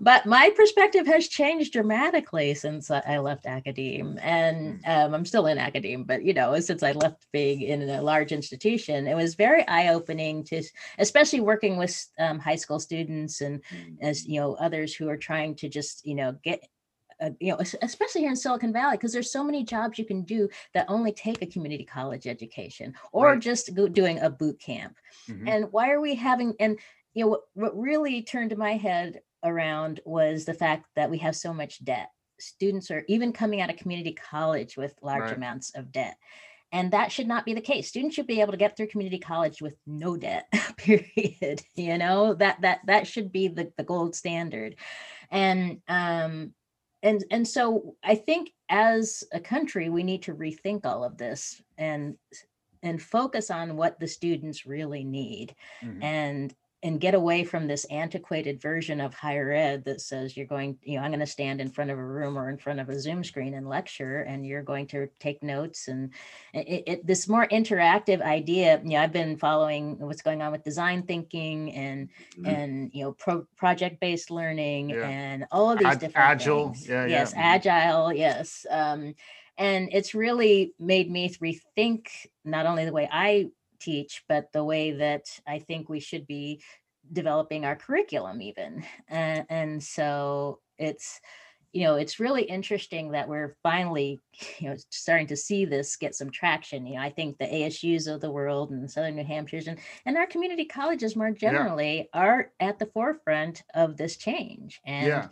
but 0.00 0.26
my 0.26 0.50
perspective 0.56 1.06
has 1.06 1.28
changed 1.28 1.72
dramatically 1.72 2.54
since 2.54 2.90
I 2.90 3.18
left 3.18 3.46
academe, 3.46 4.18
and 4.22 4.80
um, 4.86 5.14
I'm 5.14 5.24
still 5.24 5.46
in 5.46 5.58
academe. 5.58 6.04
But 6.04 6.24
you 6.24 6.34
know, 6.34 6.58
since 6.60 6.82
I 6.82 6.92
left 6.92 7.26
being 7.32 7.62
in 7.62 7.88
a 7.88 8.02
large 8.02 8.32
institution, 8.32 9.06
it 9.06 9.14
was 9.14 9.34
very 9.34 9.66
eye-opening 9.68 10.44
to, 10.44 10.62
especially 10.98 11.40
working 11.40 11.76
with 11.76 12.06
um, 12.18 12.38
high 12.38 12.56
school 12.56 12.80
students 12.80 13.40
and 13.40 13.62
as 14.00 14.26
you 14.26 14.40
know 14.40 14.54
others 14.54 14.94
who 14.94 15.08
are 15.08 15.16
trying 15.16 15.54
to 15.56 15.68
just 15.68 16.06
you 16.06 16.14
know 16.14 16.36
get 16.42 16.66
uh, 17.20 17.30
you 17.38 17.52
know, 17.52 17.58
especially 17.82 18.22
here 18.22 18.30
in 18.30 18.36
Silicon 18.36 18.72
Valley, 18.72 18.96
because 18.96 19.12
there's 19.12 19.30
so 19.30 19.44
many 19.44 19.62
jobs 19.62 19.98
you 19.98 20.06
can 20.06 20.22
do 20.22 20.48
that 20.72 20.86
only 20.88 21.12
take 21.12 21.42
a 21.42 21.46
community 21.46 21.84
college 21.84 22.26
education 22.26 22.94
or 23.12 23.32
Right. 23.32 23.38
just 23.40 23.74
go 23.74 23.86
doing 23.88 24.18
a 24.20 24.30
boot 24.30 24.58
camp. 24.58 24.96
Mhm. 25.28 25.48
And 25.48 25.72
why 25.72 25.90
are 25.90 26.00
we 26.00 26.14
having, 26.14 26.54
and 26.58 26.78
you 27.14 27.24
know, 27.24 27.30
what, 27.30 27.40
what 27.54 27.78
really 27.78 28.22
turned 28.22 28.56
my 28.56 28.76
head 28.76 29.20
around 29.44 30.00
was 30.04 30.44
the 30.44 30.54
fact 30.54 30.86
that 30.96 31.10
we 31.10 31.18
have 31.18 31.34
so 31.36 31.52
much 31.52 31.82
debt. 31.84 32.10
Students 32.38 32.90
are 32.90 33.04
even 33.08 33.32
coming 33.32 33.60
out 33.60 33.70
of 33.70 33.76
community 33.76 34.12
college 34.12 34.76
with 34.76 34.94
large 35.02 35.22
Right. 35.22 35.36
amounts 35.36 35.70
of 35.74 35.92
debt. 35.92 36.16
And 36.72 36.92
that 36.92 37.10
should 37.10 37.26
not 37.26 37.44
be 37.44 37.52
the 37.52 37.60
case. 37.60 37.88
Students 37.88 38.14
should 38.14 38.28
be 38.28 38.40
able 38.40 38.52
to 38.52 38.56
get 38.58 38.76
through 38.76 38.86
community 38.88 39.18
college 39.18 39.60
with 39.60 39.74
no 39.86 40.16
debt, 40.16 40.46
period. 40.76 41.62
You 41.74 41.98
know, 41.98 42.34
that 42.34 42.60
that 42.60 42.80
that 42.86 43.06
should 43.08 43.32
be 43.32 43.48
the, 43.48 43.72
the 43.76 43.82
gold 43.82 44.14
standard. 44.14 44.76
And 45.30 45.80
um 45.88 46.54
and 47.02 47.24
and 47.30 47.48
so 47.48 47.96
I 48.04 48.14
think 48.14 48.52
as 48.68 49.24
a 49.32 49.40
country, 49.40 49.88
we 49.90 50.04
need 50.04 50.22
to 50.24 50.34
rethink 50.34 50.86
all 50.86 51.02
of 51.02 51.18
this 51.18 51.60
and 51.76 52.16
and 52.82 53.02
focus 53.02 53.50
on 53.50 53.76
what 53.76 53.98
the 53.98 54.06
students 54.06 54.64
really 54.64 55.04
need 55.04 55.54
Mhm. 55.82 56.02
and 56.02 56.54
and 56.82 57.00
get 57.00 57.14
away 57.14 57.44
from 57.44 57.66
this 57.66 57.84
antiquated 57.86 58.60
version 58.60 59.00
of 59.00 59.12
higher 59.14 59.52
ed 59.52 59.84
that 59.84 60.00
says 60.00 60.36
you're 60.36 60.46
going 60.46 60.78
you 60.82 60.96
know 60.96 61.02
i'm 61.04 61.10
going 61.10 61.20
to 61.20 61.26
stand 61.26 61.60
in 61.60 61.70
front 61.70 61.90
of 61.90 61.98
a 61.98 62.04
room 62.04 62.38
or 62.38 62.48
in 62.48 62.56
front 62.56 62.80
of 62.80 62.88
a 62.88 62.98
zoom 62.98 63.22
screen 63.22 63.54
and 63.54 63.68
lecture 63.68 64.20
and 64.22 64.46
you're 64.46 64.62
going 64.62 64.86
to 64.86 65.08
take 65.18 65.42
notes 65.42 65.88
and 65.88 66.12
it, 66.54 66.82
it, 66.86 67.06
this 67.06 67.28
more 67.28 67.46
interactive 67.48 68.22
idea 68.22 68.80
you 68.82 68.90
know 68.90 69.00
i've 69.00 69.12
been 69.12 69.36
following 69.36 69.98
what's 69.98 70.22
going 70.22 70.42
on 70.42 70.52
with 70.52 70.64
design 70.64 71.02
thinking 71.02 71.72
and 71.74 72.08
Mhm. 72.38 72.46
and 72.46 72.90
you 72.94 73.04
know 73.04 73.12
pro, 73.12 73.44
project 73.56 74.00
based 74.00 74.30
learning 74.30 74.90
Yeah. 74.90 75.06
and 75.06 75.46
all 75.50 75.70
of 75.70 75.78
these 75.78 75.96
different 75.98 76.30
agile, 76.30 76.68
things. 76.68 76.88
yeah, 76.88 77.02
yeah. 77.06 77.08
yes 77.08 77.34
Mhm. 77.34 77.38
agile 77.38 78.12
yes 78.12 78.66
um, 78.70 79.14
and 79.58 79.90
it's 79.92 80.14
really 80.14 80.72
made 80.78 81.10
me 81.10 81.28
rethink 81.28 82.08
not 82.44 82.64
only 82.66 82.84
the 82.86 82.92
way 82.92 83.08
i 83.12 83.46
teach 83.80 84.22
but 84.28 84.52
the 84.52 84.64
way 84.64 84.92
that 84.92 85.24
i 85.46 85.58
think 85.58 85.88
we 85.88 86.00
should 86.00 86.26
be 86.26 86.60
developing 87.12 87.64
our 87.64 87.76
curriculum 87.76 88.40
even 88.42 88.84
and, 89.08 89.46
and 89.48 89.82
so 89.82 90.60
it's 90.78 91.20
you 91.72 91.84
know, 91.84 91.94
it's 91.94 92.18
really 92.18 92.42
interesting 92.42 93.12
that 93.12 93.28
we're 93.28 93.56
finally, 93.62 94.18
you 94.58 94.68
know, 94.68 94.76
starting 94.90 95.26
to 95.28 95.36
see 95.36 95.64
this 95.64 95.96
get 95.96 96.14
some 96.14 96.30
traction. 96.30 96.86
You 96.86 96.96
know, 96.96 97.02
I 97.02 97.10
think 97.10 97.38
the 97.38 97.46
ASUs 97.46 98.12
of 98.12 98.20
the 98.20 98.30
world 98.30 98.70
and 98.70 98.90
Southern 98.90 99.16
New 99.16 99.24
Hampshire's 99.24 99.68
and, 99.68 99.78
and 100.04 100.16
our 100.16 100.26
community 100.26 100.64
colleges 100.64 101.14
more 101.14 101.30
generally 101.30 102.08
yeah. 102.12 102.20
are 102.20 102.52
at 102.58 102.78
the 102.78 102.86
forefront 102.86 103.62
of 103.74 103.96
this 103.96 104.16
change. 104.16 104.80
And 104.84 105.06
yeah 105.06 105.28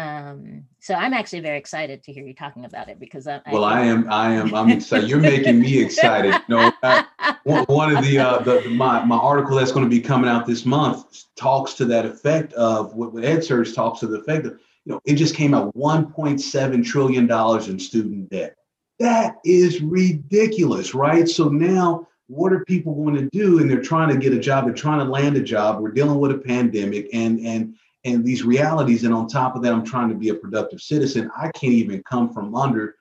um, 0.00 0.64
so 0.78 0.94
I'm 0.94 1.12
actually 1.12 1.40
very 1.40 1.58
excited 1.58 2.02
to 2.04 2.12
hear 2.12 2.26
you 2.26 2.34
talking 2.34 2.64
about 2.64 2.88
it 2.88 2.98
because 2.98 3.26
I, 3.26 3.42
well, 3.52 3.64
I, 3.64 3.80
I 3.80 3.84
am, 3.84 4.10
I 4.10 4.32
am, 4.32 4.54
I'm 4.54 4.70
excited. 4.70 5.10
You're 5.10 5.20
making 5.20 5.60
me 5.60 5.78
excited. 5.78 6.34
no, 6.48 6.72
one, 7.44 7.64
one, 7.64 7.94
of 7.94 8.02
the, 8.02 8.18
uh, 8.18 8.38
the, 8.38 8.66
my 8.70 9.04
my 9.04 9.16
article 9.16 9.56
that's 9.56 9.72
going 9.72 9.84
to 9.84 9.90
be 9.90 10.00
coming 10.00 10.30
out 10.30 10.46
this 10.46 10.64
month 10.64 11.24
talks 11.36 11.74
to 11.74 11.84
that 11.84 12.06
effect 12.06 12.54
of 12.54 12.94
what, 12.94 13.12
what 13.12 13.24
EdSurge 13.24 13.74
talks 13.74 14.00
to 14.00 14.06
the 14.06 14.18
effect 14.20 14.46
of. 14.46 14.58
You 14.86 14.94
know, 14.94 15.00
it 15.04 15.16
just 15.16 15.34
came 15.34 15.52
out 15.52 15.76
1.7 15.76 16.84
trillion 16.84 17.26
dollars 17.26 17.68
in 17.68 17.78
student 17.78 18.30
debt. 18.30 18.56
That 18.98 19.36
is 19.44 19.82
ridiculous, 19.82 20.94
right? 20.94 21.28
So 21.28 21.48
now 21.48 22.08
what 22.28 22.52
are 22.52 22.64
people 22.64 22.94
going 22.94 23.16
to 23.16 23.28
do 23.30 23.58
and 23.58 23.70
they're 23.70 23.82
trying 23.82 24.08
to 24.08 24.16
get 24.16 24.32
a 24.32 24.38
job 24.38 24.64
they're 24.64 24.72
trying 24.72 25.00
to 25.00 25.04
land 25.04 25.36
a 25.36 25.42
job 25.42 25.80
we're 25.80 25.90
dealing 25.90 26.20
with 26.20 26.30
a 26.30 26.38
pandemic 26.38 27.08
and 27.12 27.40
and 27.40 27.74
and 28.04 28.24
these 28.24 28.44
realities 28.44 29.04
and 29.04 29.12
on 29.12 29.28
top 29.28 29.56
of 29.56 29.62
that 29.62 29.72
i'm 29.72 29.84
trying 29.84 30.08
to 30.08 30.14
be 30.14 30.30
a 30.30 30.34
productive 30.34 30.80
citizen. 30.80 31.30
I 31.36 31.50
can't 31.50 31.72
even 31.72 32.02
come 32.02 32.32
from 32.32 32.54
under 32.54 32.96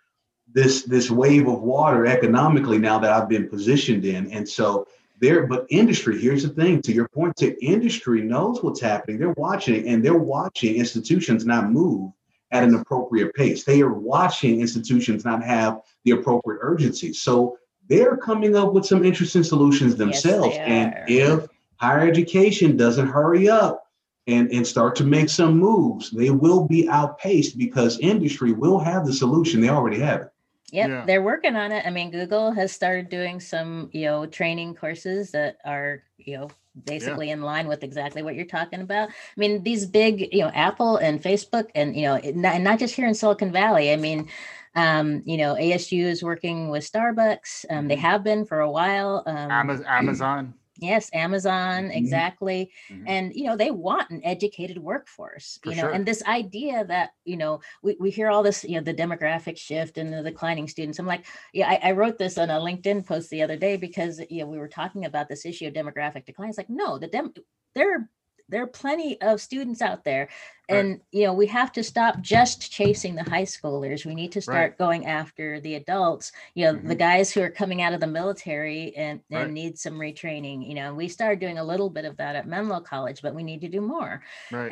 this 0.52 0.84
this 0.84 1.12
wave 1.12 1.48
of 1.48 1.62
water 1.62 2.06
economically 2.06 2.78
now 2.78 3.00
that 3.00 3.12
i've 3.12 3.30
been 3.30 3.48
positioned 3.48 4.06
in. 4.06 4.32
And 4.32 4.48
so 4.48 4.88
there 5.20 5.48
but 5.48 5.66
industry 5.70 6.20
here's 6.20 6.44
the 6.44 6.50
thing 6.50 6.82
to 6.82 6.92
your 6.92 7.08
point 7.10 7.36
to 7.38 7.64
industry 7.64 8.22
knows 8.22 8.64
what's 8.64 8.82
happening. 8.82 9.20
They're 9.20 9.32
watching 9.32 9.88
and 9.88 10.04
they're 10.04 10.18
watching 10.18 10.76
institutions 10.76 11.46
not 11.46 11.72
move 11.72 12.12
at 12.52 12.64
an 12.64 12.74
appropriate 12.76 13.34
pace. 13.36 13.64
They 13.64 13.82
are 13.82 13.94
watching 13.94 14.60
institutions 14.62 15.24
not 15.24 15.44
have 15.44 15.82
the 16.04 16.12
appropriate 16.12 16.60
urgency. 16.62 17.14
So 17.14 17.58
they're 17.88 18.18
coming 18.18 18.56
up 18.56 18.74
with 18.74 18.86
some 18.86 19.04
interesting 19.06 19.44
solutions 19.44 19.96
themselves. 19.96 20.56
Yes, 20.56 20.68
and 20.68 21.10
if 21.10 21.48
higher 21.78 22.08
education 22.08 22.78
doesn't 22.78 23.08
hurry 23.08 23.50
up 23.50 23.89
and, 24.30 24.52
and 24.52 24.66
start 24.66 24.96
to 24.98 25.04
make 25.04 25.30
some 25.30 25.58
moves, 25.58 26.12
they 26.12 26.30
will 26.30 26.68
be 26.68 26.88
outpaced 26.90 27.58
because 27.58 28.00
industry 28.00 28.52
will 28.52 28.80
have 28.80 29.06
the 29.06 29.14
solution. 29.14 29.62
They 29.62 29.70
already 29.70 30.00
have 30.00 30.22
it. 30.22 30.30
Yep, 30.72 30.90
yeah. 30.90 31.06
they're 31.06 31.24
working 31.24 31.56
on 31.56 31.72
it. 31.72 31.86
I 31.86 31.90
mean, 31.90 32.12
Google 32.12 32.52
has 32.52 32.72
started 32.72 33.10
doing 33.10 33.40
some, 33.40 33.90
you 33.92 34.06
know, 34.06 34.28
training 34.28 34.76
courses 34.76 35.32
that 35.32 35.58
are, 35.66 36.04
you 36.18 36.38
know, 36.38 36.50
basically 36.86 37.28
yeah. 37.28 37.34
in 37.34 37.42
line 37.42 37.68
with 37.68 37.84
exactly 37.84 38.22
what 38.22 38.36
you're 38.36 38.46
talking 38.46 38.82
about. 38.82 39.10
I 39.10 39.14
mean, 39.36 39.64
these 39.64 39.88
big, 39.88 40.32
you 40.32 40.42
know, 40.42 40.50
Apple 40.50 40.98
and 40.98 41.22
Facebook 41.22 41.70
and, 41.74 41.96
you 41.96 42.04
know, 42.04 42.16
and 42.16 42.64
not 42.64 42.78
just 42.78 42.94
here 42.94 43.08
in 43.08 43.16
Silicon 43.16 43.52
Valley. 43.52 43.92
I 43.92 43.96
mean, 43.96 44.30
um, 44.76 45.24
you 45.26 45.38
know, 45.38 45.56
ASU 45.56 46.04
is 46.06 46.22
working 46.22 46.70
with 46.70 46.90
Starbucks. 46.90 47.66
Um, 47.70 47.88
they 47.88 47.96
mm-hmm. 47.96 48.02
have 48.02 48.24
been 48.24 48.46
for 48.46 48.60
a 48.60 48.70
while. 48.70 49.24
Um, 49.26 49.52
Amazon. 49.88 50.54
Yes, 50.82 51.10
Amazon, 51.14 51.84
mm-hmm. 51.84 51.92
exactly. 51.92 52.72
Mm-hmm. 52.90 53.04
And, 53.08 53.34
you 53.34 53.46
know, 53.46 53.58
they 53.58 53.72
want 53.72 54.10
an 54.10 54.22
educated 54.24 54.78
workforce, 54.78 55.60
For 55.64 55.70
you 55.70 55.76
know, 55.76 55.84
sure. 55.84 55.92
and 55.92 56.06
this 56.06 56.24
idea 56.26 56.86
that, 56.86 57.12
you 57.26 57.38
know, 57.38 57.60
we, 57.84 57.98
we 58.00 58.10
hear 58.10 58.30
all 58.30 58.44
this, 58.44 58.64
you 58.64 58.76
know, 58.76 58.84
the 58.84 58.94
demographic 58.94 59.58
shift 59.58 59.98
and 59.98 60.14
the 60.14 60.24
declining 60.24 60.68
students. 60.68 61.00
I'm 61.00 61.06
like, 61.06 61.26
yeah, 61.54 61.70
I, 61.70 61.90
I 61.90 61.92
wrote 61.92 62.18
this 62.18 62.38
on 62.38 62.50
a 62.50 62.60
LinkedIn 62.60 63.06
post 63.06 63.30
the 63.30 63.44
other 63.44 63.58
day 63.58 63.76
because, 63.76 64.22
you 64.30 64.42
know, 64.42 64.48
we 64.48 64.58
were 64.58 64.68
talking 64.68 65.06
about 65.06 65.28
this 65.28 65.46
issue 65.46 65.68
of 65.68 65.74
demographic 65.74 66.26
decline. 66.26 66.50
It's 66.50 66.58
like, 66.58 66.70
no, 66.70 66.98
the 66.98 67.08
dem, 67.08 67.34
there 67.76 67.96
are 67.96 68.10
there 68.48 68.64
are 68.64 68.68
plenty 68.68 69.22
of 69.22 69.40
students 69.40 69.82
out 69.82 70.04
there 70.04 70.28
and 70.70 70.92
right. 70.92 71.02
you 71.12 71.24
know 71.24 71.34
we 71.34 71.48
have 71.48 71.72
to 71.72 71.84
stop 71.84 72.22
just 72.22 72.72
chasing 72.72 73.16
the 73.16 73.24
high 73.24 73.44
schoolers 73.44 74.06
we 74.06 74.16
need 74.16 74.32
to 74.32 74.42
start 74.42 74.72
right. 74.72 74.78
going 74.78 75.06
after 75.06 75.60
the 75.62 75.76
adults 75.76 76.32
you 76.54 76.64
know 76.64 76.74
mm-hmm. 76.74 76.88
the 76.88 76.96
guys 76.96 77.32
who 77.32 77.42
are 77.42 77.50
coming 77.50 77.82
out 77.82 77.94
of 77.94 78.00
the 78.00 78.08
military 78.08 78.96
and, 78.96 79.20
and 79.32 79.40
right. 79.40 79.52
need 79.52 79.78
some 79.78 79.96
retraining 79.96 80.66
you 80.68 80.76
know 80.76 80.94
we 80.94 81.08
started 81.08 81.40
doing 81.40 81.58
a 81.58 81.64
little 81.64 81.90
bit 81.90 82.06
of 82.06 82.16
that 82.18 82.36
at 82.36 82.48
menlo 82.48 82.80
college 82.80 83.22
but 83.22 83.34
we 83.34 83.44
need 83.44 83.62
to 83.62 83.68
do 83.68 83.82
more 83.82 84.22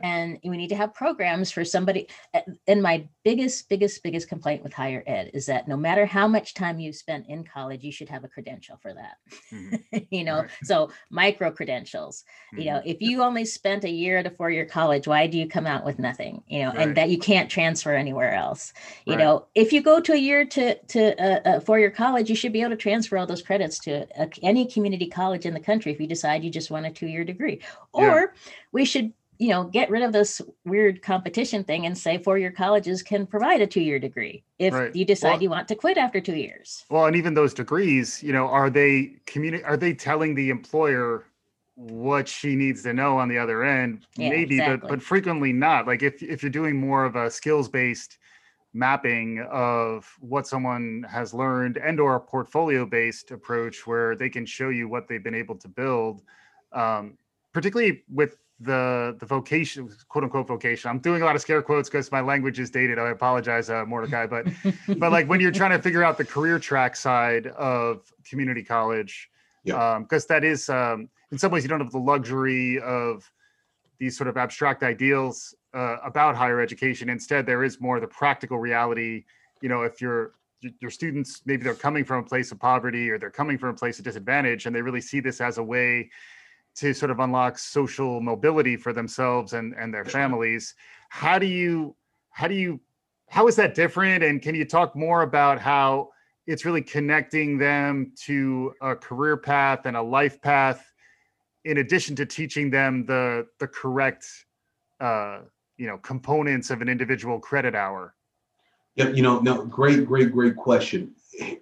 and 0.04 0.40
we 0.44 0.56
need 0.56 0.70
to 0.70 0.76
have 0.76 0.94
programs 0.94 1.52
for 1.52 1.66
somebody 1.66 2.08
and 2.68 2.82
my 2.82 3.06
biggest 3.24 3.68
biggest 3.68 4.02
biggest 4.04 4.30
complaint 4.30 4.64
with 4.64 4.74
higher 4.74 5.04
ed 5.08 5.32
is 5.34 5.46
that 5.46 5.68
no 5.68 5.76
matter 5.76 6.06
how 6.06 6.28
much 6.28 6.54
time 6.54 6.80
you 6.80 6.94
spent 6.94 7.28
in 7.28 7.44
college 7.44 7.84
you 7.84 7.92
should 7.92 8.10
have 8.10 8.24
a 8.24 8.28
credential 8.28 8.78
for 8.82 8.94
that 8.94 9.18
mm-hmm. 9.52 9.98
you 10.12 10.24
know 10.24 10.46
so 10.64 10.92
micro 11.10 11.50
credentials 11.50 12.24
mm-hmm. 12.54 12.62
you 12.62 12.66
know 12.72 12.78
mm-hmm. 12.78 12.90
if 12.90 12.98
you 13.00 13.24
only 13.24 13.46
spent 13.46 13.84
a 13.84 13.90
year 13.90 14.18
at 14.18 14.28
a 14.28 14.32
four 14.32 14.52
year 14.52 14.66
college 14.66 15.08
why 15.08 15.26
do 15.26 15.38
you 15.38 15.48
come 15.48 15.66
out 15.66 15.87
with 15.88 15.98
nothing 15.98 16.44
you 16.48 16.60
know 16.60 16.68
right. 16.74 16.80
and 16.80 16.98
that 16.98 17.10
you 17.10 17.18
can't 17.18 17.50
transfer 17.50 17.94
anywhere 17.94 18.34
else 18.34 18.74
you 19.06 19.14
right. 19.14 19.24
know 19.24 19.46
if 19.56 19.74
you 19.74 19.82
go 19.82 20.00
to 20.00 20.14
a 20.14 20.18
year 20.18 20.46
to 20.46 20.76
to 20.84 21.20
uh, 21.20 21.40
uh, 21.50 21.60
four 21.62 21.80
year 21.80 21.90
college 21.90 22.30
you 22.30 22.36
should 22.36 22.54
be 22.54 22.62
able 22.62 22.72
to 22.72 22.76
transfer 22.76 23.18
all 23.18 23.26
those 23.26 23.42
credits 23.42 23.80
to 23.80 24.06
a, 24.22 24.30
any 24.44 24.68
community 24.68 25.08
college 25.08 25.46
in 25.46 25.54
the 25.54 25.60
country 25.60 25.92
if 25.92 26.00
you 26.00 26.06
decide 26.06 26.44
you 26.44 26.52
just 26.52 26.70
want 26.70 26.86
a 26.86 26.92
two 26.92 27.08
year 27.08 27.24
degree 27.24 27.60
or 27.94 28.20
yeah. 28.36 28.52
we 28.72 28.86
should 28.86 29.12
you 29.40 29.50
know 29.50 29.64
get 29.64 29.90
rid 29.90 30.04
of 30.04 30.12
this 30.12 30.42
weird 30.66 31.02
competition 31.02 31.64
thing 31.64 31.86
and 31.86 31.98
say 31.98 32.18
four 32.18 32.38
year 32.38 32.52
colleges 32.52 33.02
can 33.02 33.26
provide 33.26 33.62
a 33.62 33.68
two 33.68 33.82
year 33.82 34.00
degree 34.00 34.44
if 34.60 34.74
right. 34.74 34.96
you 34.96 35.06
decide 35.06 35.34
well, 35.34 35.44
you 35.44 35.50
want 35.50 35.68
to 35.68 35.76
quit 35.76 35.98
after 35.98 36.20
two 36.20 36.36
years 36.36 36.86
well 36.90 37.06
and 37.06 37.16
even 37.16 37.34
those 37.34 37.54
degrees 37.54 38.22
you 38.22 38.34
know 38.34 38.48
are 38.48 38.70
they 38.70 39.14
community 39.26 39.64
are 39.64 39.78
they 39.78 39.94
telling 39.94 40.36
the 40.36 40.50
employer 40.50 41.26
what 41.78 42.28
she 42.28 42.56
needs 42.56 42.82
to 42.82 42.92
know 42.92 43.20
on 43.20 43.30
the 43.30 43.38
other 43.38 43.64
end 43.64 44.08
yeah, 44.16 44.30
maybe 44.30 44.56
exactly. 44.56 44.78
but 44.82 44.90
but 44.90 45.02
frequently 45.02 45.54
not. 45.54 45.86
Like 45.86 46.02
if 46.02 46.24
if 46.24 46.42
you're 46.42 46.50
doing 46.50 46.76
more 46.76 47.06
of 47.06 47.16
a 47.16 47.30
skills 47.30 47.70
based 47.70 48.18
mapping 48.74 49.46
of 49.52 50.12
what 50.20 50.48
someone 50.48 51.06
has 51.08 51.36
learned 51.36 51.78
and 51.78 52.00
or 52.00 52.16
a 52.16 52.20
portfolio 52.20 52.84
based 52.84 53.30
approach 53.30 53.86
where 53.86 54.16
they 54.16 54.28
can 54.28 54.44
show 54.44 54.70
you 54.70 54.90
what 54.90 55.08
they've 55.08 55.24
been 55.24 55.36
able 55.36 55.56
to 55.56 55.68
build 55.68 56.24
um, 56.74 57.16
particularly 57.54 58.04
with 58.12 58.38
the 58.60 59.16
the 59.20 59.26
vocation 59.28 59.88
quote 60.10 60.24
unquote 60.24 60.48
vocation. 60.48 60.90
I'm 60.90 60.98
doing 60.98 61.22
a 61.22 61.26
lot 61.26 61.36
of 61.36 61.42
scare 61.44 61.62
quotes 61.62 61.90
because 61.90 62.12
my 62.12 62.22
language 62.22 62.60
is 62.60 62.72
dated. 62.72 62.98
I 62.98 63.10
apologize 63.10 63.70
uh, 63.70 63.86
mordecai 63.86 64.26
but 64.26 64.48
but 64.98 65.12
like 65.12 65.28
when 65.28 65.40
you're 65.40 65.52
trying 65.52 65.78
to 65.78 65.80
figure 65.80 66.04
out 66.04 66.18
the 66.18 66.26
career 66.26 66.58
track 66.58 66.96
side 66.96 67.48
of 67.48 68.12
community 68.28 68.64
college 68.64 69.30
yeah. 69.64 70.00
because 70.00 70.24
um, 70.24 70.28
that 70.30 70.44
is 70.44 70.70
um, 70.70 71.10
in 71.32 71.38
some 71.38 71.52
ways 71.52 71.64
you 71.64 71.70
don't 71.70 71.82
have 71.82 71.92
the 71.92 71.98
luxury 71.98 72.80
of 72.82 73.30
these 74.00 74.18
sort 74.18 74.28
of 74.28 74.38
abstract 74.38 74.84
ideals 74.84 75.56
uh, 75.74 75.98
about 76.04 76.36
higher 76.36 76.62
education. 76.62 77.10
Instead, 77.10 77.46
there 77.46 77.64
is 77.64 77.82
more 77.82 78.00
the 78.00 78.08
practical 78.08 78.60
reality. 78.60 79.26
You 79.62 79.70
know, 79.70 79.82
if 79.82 80.02
your 80.02 80.34
your 80.80 80.90
students 80.90 81.44
maybe 81.46 81.64
they're 81.64 81.76
coming 81.76 82.04
from 82.04 82.24
a 82.24 82.28
place 82.28 82.52
of 82.52 82.60
poverty 82.60 83.12
or 83.12 83.20
they're 83.20 83.30
coming 83.30 83.58
from 83.58 83.70
a 83.70 83.74
place 83.74 84.00
of 84.00 84.06
disadvantage, 84.06 84.66
and 84.66 84.76
they 84.76 84.82
really 84.82 85.02
see 85.02 85.20
this 85.20 85.42
as 85.42 85.58
a 85.58 85.64
way 85.64 86.10
to 86.76 86.94
sort 86.94 87.10
of 87.10 87.20
unlock 87.20 87.58
social 87.58 88.22
mobility 88.22 88.76
for 88.76 88.94
themselves 88.94 89.54
and 89.54 89.74
and 89.78 89.94
their 89.94 90.06
families. 90.06 90.76
How 91.10 91.40
do 91.40 91.46
you 91.46 91.96
how 92.30 92.48
do 92.48 92.56
you 92.56 92.80
how 93.30 93.48
is 93.48 93.56
that 93.58 93.76
different? 93.76 94.24
And 94.24 94.42
can 94.42 94.56
you 94.56 94.66
talk 94.66 94.96
more 94.96 95.24
about 95.24 95.60
how 95.60 96.10
it's 96.48 96.64
really 96.64 96.82
connecting 96.82 97.58
them 97.58 98.14
to 98.24 98.74
a 98.82 98.96
career 98.96 99.36
path 99.38 99.86
and 99.86 99.98
a 99.98 100.02
life 100.02 100.42
path 100.42 100.90
in 101.66 101.80
addition 101.80 102.16
to 102.16 102.26
teaching 102.26 102.70
them 102.70 103.06
the 103.06 103.46
the 103.60 103.68
correct 103.68 104.26
uh, 105.02 105.40
you 105.76 105.86
know 105.86 105.98
components 105.98 106.72
of 106.72 106.82
an 106.82 106.90
individual 106.90 107.40
credit 107.40 107.76
hour. 107.76 108.16
Yeah 108.96 109.10
you 109.10 109.22
know 109.22 109.40
no 109.40 109.66
great 109.66 110.06
great 110.08 110.32
great 110.32 110.56
question. 110.56 111.14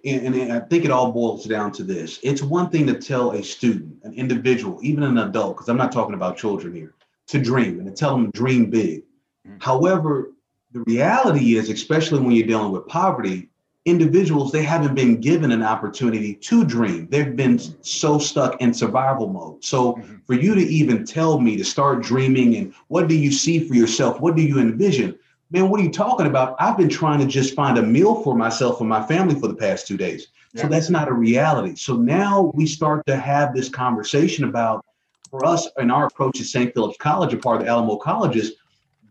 And, 0.06 0.34
and 0.34 0.52
i 0.52 0.60
think 0.60 0.86
it 0.86 0.90
all 0.90 1.12
boils 1.12 1.44
down 1.44 1.70
to 1.72 1.82
this. 1.82 2.18
It's 2.22 2.40
one 2.40 2.70
thing 2.70 2.86
to 2.86 2.94
tell 2.94 3.32
a 3.32 3.42
student 3.42 3.98
an 4.04 4.14
individual 4.14 4.78
even 4.82 5.02
an 5.02 5.18
adult 5.18 5.56
because 5.56 5.68
i'm 5.68 5.76
not 5.76 5.92
talking 5.92 6.14
about 6.14 6.38
children 6.38 6.74
here 6.74 6.94
to 7.26 7.38
dream 7.38 7.80
and 7.80 7.86
to 7.86 7.92
tell 7.92 8.12
them 8.12 8.32
to 8.32 8.38
dream 8.38 8.70
big. 8.70 9.02
Mm-hmm. 9.46 9.58
however 9.60 10.32
the 10.72 10.80
reality 10.86 11.56
is 11.56 11.68
especially 11.70 12.20
when 12.20 12.32
you're 12.32 12.46
dealing 12.46 12.72
with 12.72 12.86
poverty 12.88 13.48
individuals 13.86 14.50
they 14.50 14.62
haven't 14.62 14.94
been 14.94 15.20
given 15.20 15.52
an 15.52 15.62
opportunity 15.62 16.34
to 16.34 16.64
dream. 16.64 17.06
They've 17.08 17.34
been 17.34 17.58
so 17.82 18.18
stuck 18.18 18.60
in 18.60 18.74
survival 18.74 19.28
mode. 19.28 19.64
So 19.64 19.94
mm-hmm. 19.94 20.16
for 20.26 20.34
you 20.34 20.54
to 20.54 20.60
even 20.60 21.06
tell 21.06 21.40
me 21.40 21.56
to 21.56 21.64
start 21.64 22.02
dreaming 22.02 22.56
and 22.56 22.74
what 22.88 23.08
do 23.08 23.14
you 23.14 23.32
see 23.32 23.60
for 23.60 23.74
yourself? 23.74 24.20
What 24.20 24.36
do 24.36 24.42
you 24.42 24.58
envision? 24.58 25.16
Man 25.52 25.70
what 25.70 25.80
are 25.80 25.84
you 25.84 25.92
talking 25.92 26.26
about? 26.26 26.56
I've 26.58 26.76
been 26.76 26.88
trying 26.88 27.20
to 27.20 27.26
just 27.26 27.54
find 27.54 27.78
a 27.78 27.82
meal 27.82 28.22
for 28.22 28.36
myself 28.36 28.80
and 28.80 28.88
my 28.88 29.06
family 29.06 29.38
for 29.38 29.46
the 29.46 29.54
past 29.54 29.86
two 29.86 29.96
days. 29.96 30.26
Yeah. 30.52 30.62
so 30.62 30.68
that's 30.68 30.90
not 30.90 31.08
a 31.08 31.12
reality. 31.12 31.76
So 31.76 31.96
now 31.96 32.50
we 32.54 32.66
start 32.66 33.06
to 33.06 33.16
have 33.16 33.54
this 33.54 33.68
conversation 33.68 34.44
about 34.44 34.84
for 35.30 35.44
us 35.46 35.68
and 35.76 35.92
our 35.92 36.06
approach 36.06 36.40
at 36.40 36.46
st 36.46 36.72
philip's 36.72 36.96
college 36.98 37.34
a 37.34 37.36
part 37.36 37.56
of 37.56 37.64
the 37.64 37.70
alamo 37.70 37.96
colleges 37.96 38.52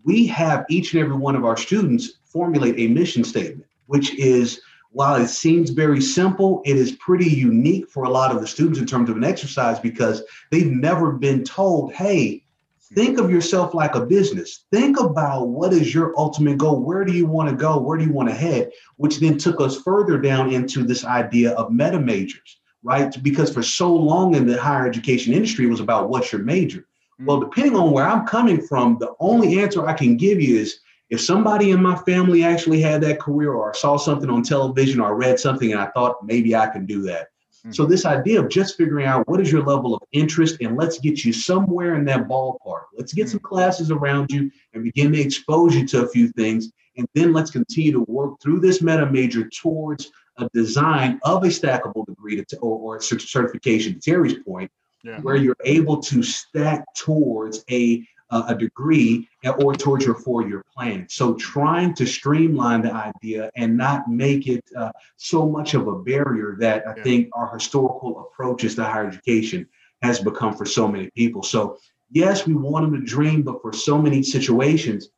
we 0.03 0.25
have 0.25 0.65
each 0.69 0.93
and 0.93 1.03
every 1.03 1.15
one 1.15 1.35
of 1.35 1.45
our 1.45 1.57
students 1.57 2.19
formulate 2.23 2.75
a 2.77 2.87
mission 2.87 3.23
statement 3.23 3.67
which 3.87 4.17
is 4.19 4.61
while 4.91 5.21
it 5.21 5.27
seems 5.27 5.71
very 5.71 6.01
simple, 6.01 6.61
it 6.65 6.77
is 6.77 6.93
pretty 6.93 7.29
unique 7.29 7.89
for 7.89 8.05
a 8.05 8.09
lot 8.09 8.33
of 8.33 8.39
the 8.39 8.47
students 8.47 8.79
in 8.79 8.85
terms 8.85 9.09
of 9.09 9.17
an 9.17 9.25
exercise 9.25 9.77
because 9.79 10.23
they've 10.51 10.71
never 10.71 11.11
been 11.11 11.43
told, 11.43 11.93
hey, 11.93 12.45
Think 12.93 13.17
of 13.17 13.31
yourself 13.31 13.73
like 13.73 13.95
a 13.95 14.05
business. 14.05 14.65
Think 14.71 14.99
about 14.99 15.47
what 15.47 15.73
is 15.73 15.91
your 15.91 16.13
ultimate 16.17 16.59
goal? 16.59 16.81
Where 16.81 17.03
do 17.03 17.13
you 17.13 17.25
want 17.25 17.49
to 17.49 17.55
go? 17.55 17.79
Where 17.79 17.97
do 17.97 18.05
you 18.05 18.13
want 18.13 18.29
to 18.29 18.35
head? 18.35 18.71
Which 18.97 19.17
then 19.17 19.39
took 19.39 19.59
us 19.59 19.81
further 19.81 20.19
down 20.19 20.53
into 20.53 20.83
this 20.83 21.03
idea 21.03 21.53
of 21.53 21.71
meta 21.71 21.99
majors, 21.99 22.59
right? 22.83 23.11
Because 23.23 23.51
for 23.51 23.63
so 23.63 23.91
long 23.93 24.35
in 24.35 24.45
the 24.45 24.61
higher 24.61 24.87
education 24.87 25.33
industry, 25.33 25.65
it 25.65 25.69
was 25.69 25.79
about 25.79 26.09
what's 26.09 26.31
your 26.31 26.43
major. 26.43 26.85
Well, 27.19 27.37
mm. 27.37 27.49
depending 27.49 27.75
on 27.75 27.91
where 27.91 28.07
I'm 28.07 28.27
coming 28.27 28.61
from, 28.61 28.97
the 28.99 29.15
only 29.19 29.59
answer 29.59 29.87
I 29.87 29.93
can 29.93 30.15
give 30.15 30.39
you 30.39 30.59
is 30.59 30.79
if 31.09 31.21
somebody 31.21 31.71
in 31.71 31.81
my 31.81 31.95
family 31.97 32.43
actually 32.43 32.81
had 32.81 33.01
that 33.01 33.19
career 33.19 33.53
or 33.53 33.73
saw 33.73 33.97
something 33.97 34.29
on 34.29 34.43
television 34.43 34.99
or 34.99 35.15
read 35.15 35.39
something 35.39 35.71
and 35.71 35.81
I 35.81 35.87
thought 35.87 36.25
maybe 36.25 36.55
I 36.55 36.67
can 36.67 36.85
do 36.85 37.01
that. 37.03 37.27
So 37.71 37.83
mm-hmm. 37.83 37.91
this 37.91 38.05
idea 38.05 38.39
of 38.39 38.49
just 38.49 38.77
figuring 38.77 39.07
out 39.07 39.27
what 39.27 39.41
is 39.41 39.51
your 39.51 39.63
level 39.63 39.95
of 39.95 40.03
interest 40.11 40.57
and 40.61 40.77
let's 40.77 40.99
get 40.99 41.25
you 41.25 41.33
somewhere 41.33 41.95
in 41.95 42.05
that 42.05 42.27
ballpark. 42.27 42.83
Let's 42.95 43.13
get 43.13 43.29
some 43.29 43.39
mm-hmm. 43.39 43.47
classes 43.47 43.89
around 43.89 44.31
you 44.31 44.51
and 44.73 44.83
begin 44.83 45.11
to 45.13 45.19
expose 45.19 45.75
you 45.75 45.87
to 45.87 46.05
a 46.05 46.09
few 46.09 46.29
things. 46.29 46.71
And 46.97 47.07
then 47.15 47.33
let's 47.33 47.51
continue 47.51 47.91
to 47.93 48.01
work 48.01 48.39
through 48.41 48.59
this 48.59 48.81
meta 48.81 49.09
major 49.09 49.49
towards 49.49 50.11
a 50.37 50.47
design 50.53 51.19
of 51.23 51.43
a 51.43 51.47
stackable 51.47 52.05
degree 52.05 52.43
to, 52.43 52.57
or, 52.57 52.97
or 52.97 53.01
certification, 53.01 53.99
to 53.99 53.99
Terri's 53.99 54.35
point, 54.43 54.69
yeah. 55.03 55.19
where 55.21 55.35
you're 55.35 55.57
able 55.65 56.01
to 56.03 56.21
stack 56.21 56.85
towards 56.95 57.63
a 57.71 58.05
a 58.31 58.55
degree 58.55 59.27
or 59.59 59.73
towards 59.75 60.05
your 60.05 60.15
four-year 60.15 60.63
plan. 60.75 61.05
So 61.09 61.35
trying 61.35 61.93
to 61.95 62.05
streamline 62.05 62.81
the 62.81 62.93
idea 62.93 63.51
and 63.55 63.77
not 63.77 64.09
make 64.09 64.47
it 64.47 64.63
uh, 64.75 64.91
so 65.17 65.47
much 65.47 65.73
of 65.73 65.87
a 65.87 65.99
barrier 65.99 66.57
that 66.59 66.87
I 66.87 66.95
yeah. 66.97 67.03
think 67.03 67.29
our 67.33 67.53
historical 67.53 68.19
approaches 68.19 68.75
to 68.75 68.83
higher 68.83 69.07
education 69.07 69.67
has 70.01 70.19
become 70.19 70.53
for 70.55 70.65
so 70.65 70.87
many 70.87 71.09
people. 71.11 71.43
So 71.43 71.77
yes, 72.11 72.47
we 72.47 72.55
want 72.55 72.91
them 72.91 72.99
to 72.99 73.05
dream, 73.05 73.43
but 73.43 73.61
for 73.61 73.73
so 73.73 74.01
many 74.01 74.23
situations, 74.23 75.09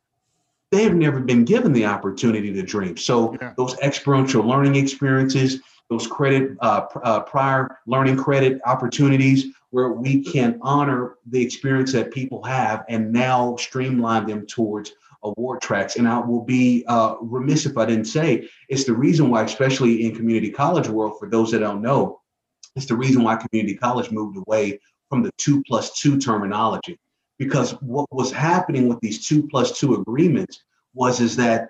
they've 0.70 0.94
never 0.94 1.20
been 1.20 1.44
given 1.44 1.72
the 1.72 1.86
opportunity 1.86 2.52
to 2.52 2.62
dream. 2.62 2.96
So 2.96 3.36
yeah. 3.40 3.54
those 3.56 3.78
experiential 3.78 4.42
learning 4.42 4.76
experiences, 4.76 5.60
those 5.88 6.06
credit 6.06 6.56
uh, 6.60 6.86
uh, 7.02 7.20
prior 7.20 7.78
learning 7.86 8.16
credit 8.16 8.60
opportunities 8.66 9.46
where 9.70 9.92
we 9.92 10.22
can 10.22 10.58
honor 10.62 11.16
the 11.26 11.42
experience 11.42 11.92
that 11.92 12.12
people 12.12 12.42
have 12.42 12.84
and 12.88 13.12
now 13.12 13.56
streamline 13.56 14.26
them 14.26 14.46
towards 14.46 14.92
award 15.22 15.60
tracks. 15.60 15.96
And 15.96 16.08
I 16.08 16.18
will 16.18 16.42
be 16.44 16.84
uh, 16.86 17.16
remiss 17.20 17.66
if 17.66 17.76
I 17.76 17.84
didn't 17.84 18.06
say 18.06 18.48
it's 18.68 18.84
the 18.84 18.94
reason 18.94 19.30
why, 19.30 19.42
especially 19.42 20.04
in 20.04 20.14
community 20.14 20.50
college 20.50 20.88
world, 20.88 21.18
for 21.18 21.28
those 21.28 21.50
that 21.50 21.60
don't 21.60 21.82
know, 21.82 22.20
it's 22.76 22.86
the 22.86 22.96
reason 22.96 23.22
why 23.22 23.36
community 23.36 23.76
college 23.76 24.10
moved 24.10 24.38
away 24.38 24.80
from 25.08 25.22
the 25.22 25.32
two 25.38 25.62
plus 25.64 25.98
two 25.98 26.18
terminology. 26.18 26.98
Because 27.38 27.72
what 27.82 28.06
was 28.10 28.32
happening 28.32 28.88
with 28.88 29.00
these 29.00 29.26
two 29.26 29.46
plus 29.48 29.78
two 29.78 29.94
agreements 29.94 30.62
was 30.94 31.20
is 31.20 31.36
that 31.36 31.68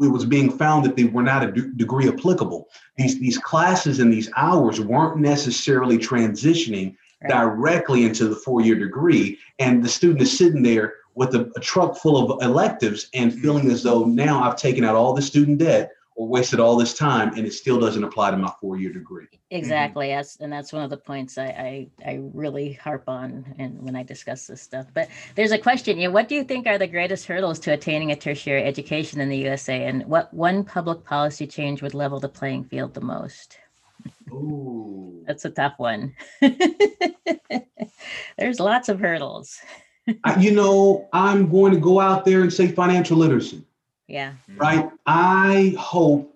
it 0.00 0.08
was 0.08 0.24
being 0.24 0.50
found 0.50 0.84
that 0.84 0.96
they 0.96 1.04
were 1.04 1.22
not 1.22 1.42
a 1.42 1.52
d- 1.52 1.70
degree 1.76 2.08
applicable. 2.08 2.68
These 2.96 3.18
these 3.18 3.38
classes 3.38 3.98
and 3.98 4.12
these 4.12 4.30
hours 4.36 4.80
weren't 4.80 5.18
necessarily 5.18 5.98
transitioning 5.98 6.96
directly 7.28 8.04
into 8.04 8.28
the 8.28 8.36
four-year 8.36 8.76
degree, 8.76 9.38
and 9.58 9.82
the 9.82 9.88
student 9.88 10.22
is 10.22 10.36
sitting 10.36 10.62
there 10.62 10.94
with 11.14 11.34
a, 11.34 11.50
a 11.56 11.60
truck 11.60 11.96
full 11.96 12.32
of 12.32 12.42
electives 12.42 13.08
and 13.14 13.34
feeling 13.34 13.70
as 13.70 13.82
though 13.82 14.04
now 14.04 14.42
I've 14.42 14.56
taken 14.56 14.84
out 14.84 14.94
all 14.94 15.12
the 15.12 15.22
student 15.22 15.58
debt 15.58 15.92
or 16.16 16.28
wasted 16.28 16.60
all 16.60 16.76
this 16.76 16.96
time 16.96 17.32
and 17.36 17.46
it 17.46 17.52
still 17.52 17.80
doesn't 17.80 18.04
apply 18.04 18.30
to 18.30 18.36
my 18.36 18.52
four-year 18.60 18.92
degree. 18.92 19.26
Exactly. 19.50 20.06
Mm-hmm. 20.06 20.18
yes 20.18 20.36
and 20.40 20.52
that's 20.52 20.72
one 20.72 20.82
of 20.82 20.90
the 20.90 20.96
points 20.96 21.38
I, 21.38 21.44
I, 21.44 21.88
I 22.06 22.20
really 22.34 22.74
harp 22.74 23.04
on 23.08 23.54
and 23.58 23.80
when 23.82 23.96
i 23.96 24.02
discuss 24.02 24.46
this 24.46 24.62
stuff. 24.62 24.86
But 24.92 25.08
there's 25.34 25.52
a 25.52 25.58
question 25.58 25.98
you 25.98 26.08
know 26.08 26.12
what 26.12 26.28
do 26.28 26.34
you 26.34 26.44
think 26.44 26.66
are 26.66 26.78
the 26.78 26.86
greatest 26.86 27.26
hurdles 27.26 27.58
to 27.60 27.72
attaining 27.72 28.12
a 28.12 28.16
tertiary 28.16 28.62
education 28.64 29.20
in 29.20 29.28
the 29.28 29.38
usa 29.38 29.84
and 29.84 30.04
what 30.06 30.32
one 30.34 30.62
public 30.64 31.04
policy 31.04 31.46
change 31.46 31.82
would 31.82 31.94
level 31.94 32.20
the 32.20 32.28
playing 32.28 32.64
field 32.64 32.94
the 32.94 33.00
most 33.00 33.58
Ooh. 34.32 35.24
That's 35.26 35.44
a 35.44 35.50
tough 35.50 35.74
one. 35.78 36.14
There's 38.38 38.60
lots 38.60 38.88
of 38.88 39.00
hurdles. 39.00 39.58
you 40.38 40.52
know, 40.52 41.08
I'm 41.12 41.48
going 41.48 41.72
to 41.72 41.78
go 41.78 42.00
out 42.00 42.24
there 42.24 42.42
and 42.42 42.52
say 42.52 42.68
financial 42.68 43.16
literacy. 43.16 43.62
Yeah. 44.06 44.32
Right. 44.56 44.90
I 45.06 45.74
hope 45.78 46.34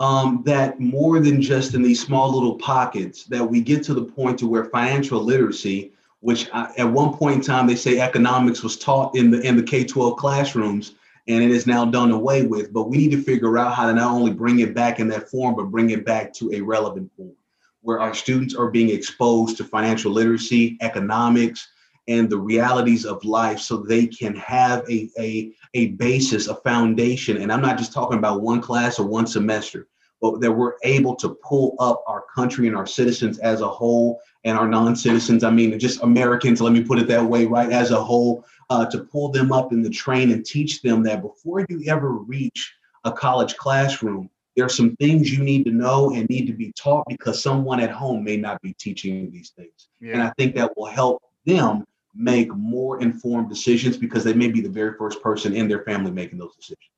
um, 0.00 0.42
that 0.46 0.80
more 0.80 1.20
than 1.20 1.42
just 1.42 1.74
in 1.74 1.82
these 1.82 2.02
small 2.02 2.32
little 2.32 2.56
pockets, 2.56 3.24
that 3.24 3.44
we 3.44 3.60
get 3.60 3.82
to 3.84 3.94
the 3.94 4.04
point 4.04 4.38
to 4.38 4.46
where 4.46 4.64
financial 4.64 5.22
literacy, 5.22 5.92
which 6.20 6.48
I, 6.52 6.72
at 6.78 6.90
one 6.90 7.14
point 7.14 7.36
in 7.36 7.42
time 7.42 7.66
they 7.66 7.76
say 7.76 8.00
economics 8.00 8.62
was 8.62 8.78
taught 8.78 9.14
in 9.14 9.30
the 9.30 9.40
in 9.42 9.56
the 9.56 9.62
K-12 9.62 10.16
classrooms, 10.16 10.94
and 11.28 11.42
it 11.42 11.50
is 11.50 11.66
now 11.66 11.84
done 11.84 12.10
away 12.10 12.44
with. 12.44 12.72
But 12.72 12.88
we 12.88 12.96
need 12.96 13.12
to 13.12 13.22
figure 13.22 13.58
out 13.58 13.74
how 13.74 13.86
to 13.86 13.92
not 13.92 14.12
only 14.12 14.32
bring 14.32 14.60
it 14.60 14.74
back 14.74 15.00
in 15.00 15.08
that 15.08 15.30
form, 15.30 15.54
but 15.54 15.70
bring 15.70 15.90
it 15.90 16.04
back 16.04 16.32
to 16.34 16.52
a 16.52 16.60
relevant 16.60 17.10
form 17.16 17.34
where 17.82 18.00
our 18.00 18.14
students 18.14 18.54
are 18.54 18.70
being 18.70 18.90
exposed 18.90 19.56
to 19.56 19.64
financial 19.64 20.12
literacy, 20.12 20.78
economics, 20.80 21.68
and 22.08 22.28
the 22.28 22.38
realities 22.38 23.04
of 23.04 23.24
life 23.24 23.58
so 23.58 23.76
they 23.76 24.06
can 24.06 24.34
have 24.36 24.84
a, 24.88 25.08
a, 25.18 25.52
a 25.74 25.88
basis, 25.88 26.48
a 26.48 26.54
foundation. 26.56 27.38
And 27.38 27.52
I'm 27.52 27.60
not 27.60 27.78
just 27.78 27.92
talking 27.92 28.18
about 28.18 28.40
one 28.40 28.60
class 28.60 28.98
or 28.98 29.06
one 29.06 29.26
semester, 29.26 29.88
but 30.20 30.40
that 30.40 30.52
we're 30.52 30.74
able 30.84 31.16
to 31.16 31.36
pull 31.42 31.76
up 31.78 32.02
our 32.06 32.24
country 32.34 32.68
and 32.68 32.76
our 32.76 32.86
citizens 32.86 33.38
as 33.38 33.60
a 33.60 33.68
whole 33.68 34.20
and 34.44 34.56
our 34.56 34.68
non-citizens, 34.68 35.44
I 35.44 35.50
mean, 35.50 35.78
just 35.78 36.02
Americans, 36.02 36.60
let 36.60 36.72
me 36.72 36.82
put 36.82 36.98
it 36.98 37.08
that 37.08 37.24
way, 37.24 37.46
right, 37.46 37.70
as 37.70 37.90
a 37.90 38.02
whole, 38.02 38.44
uh, 38.72 38.86
to 38.86 39.00
pull 39.04 39.28
them 39.28 39.52
up 39.52 39.70
in 39.72 39.82
the 39.82 39.90
train 39.90 40.30
and 40.30 40.46
teach 40.46 40.80
them 40.80 41.02
that 41.02 41.20
before 41.20 41.66
you 41.68 41.84
ever 41.88 42.12
reach 42.12 42.74
a 43.04 43.12
college 43.12 43.54
classroom, 43.56 44.30
there 44.56 44.64
are 44.64 44.70
some 44.70 44.96
things 44.96 45.30
you 45.30 45.44
need 45.44 45.64
to 45.64 45.70
know 45.70 46.14
and 46.14 46.26
need 46.30 46.46
to 46.46 46.54
be 46.54 46.72
taught 46.72 47.04
because 47.08 47.42
someone 47.42 47.80
at 47.80 47.90
home 47.90 48.24
may 48.24 48.38
not 48.38 48.62
be 48.62 48.72
teaching 48.74 49.30
these 49.30 49.50
things. 49.50 49.88
Yeah. 50.00 50.14
And 50.14 50.22
I 50.22 50.32
think 50.38 50.54
that 50.56 50.74
will 50.76 50.86
help 50.86 51.22
them 51.44 51.84
make 52.14 52.48
more 52.54 53.02
informed 53.02 53.50
decisions 53.50 53.98
because 53.98 54.24
they 54.24 54.34
may 54.34 54.48
be 54.48 54.62
the 54.62 54.70
very 54.70 54.96
first 54.96 55.22
person 55.22 55.54
in 55.54 55.68
their 55.68 55.84
family 55.84 56.10
making 56.10 56.38
those 56.38 56.56
decisions. 56.56 56.90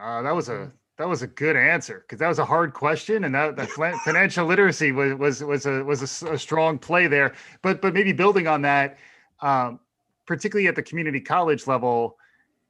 Uh, 0.00 0.22
that 0.22 0.34
was 0.34 0.48
a 0.48 0.70
that 0.98 1.08
was 1.08 1.22
a 1.22 1.26
good 1.26 1.56
answer 1.56 2.04
because 2.06 2.20
that 2.20 2.28
was 2.28 2.38
a 2.38 2.44
hard 2.44 2.72
question, 2.72 3.24
and 3.24 3.34
that, 3.34 3.56
that 3.56 3.68
financial 4.04 4.46
literacy 4.46 4.92
was 4.92 5.14
was 5.14 5.42
was 5.42 5.66
a 5.66 5.82
was 5.84 6.22
a, 6.22 6.32
a, 6.32 6.38
strong 6.38 6.78
play 6.78 7.06
there. 7.06 7.34
But 7.62 7.80
but 7.80 7.94
maybe 7.94 8.12
building 8.12 8.46
on 8.46 8.62
that, 8.62 8.98
um, 9.40 9.80
particularly 10.26 10.68
at 10.68 10.74
the 10.74 10.82
community 10.82 11.20
college 11.20 11.66
level, 11.66 12.18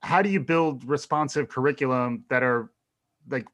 how 0.00 0.22
do 0.22 0.28
you 0.28 0.40
build 0.40 0.84
responsive 0.84 1.48
curriculum 1.48 2.24
that 2.28 2.42
are 2.42 2.70
like 3.28 3.46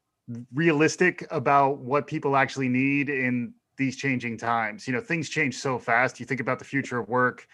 realistic 0.53 1.25
about 1.31 1.79
what 1.79 2.07
people 2.07 2.35
actually 2.35 2.69
need 2.69 3.09
in 3.09 3.53
these 3.77 3.95
changing 3.95 4.37
times? 4.37 4.87
You 4.87 4.93
know, 4.93 5.01
things 5.01 5.29
change 5.29 5.55
so 5.57 5.79
fast. 5.79 6.19
You 6.19 6.25
think 6.25 6.41
about 6.41 6.59
the 6.59 6.65
future 6.65 6.99
of 6.99 7.07
work. 7.07 7.47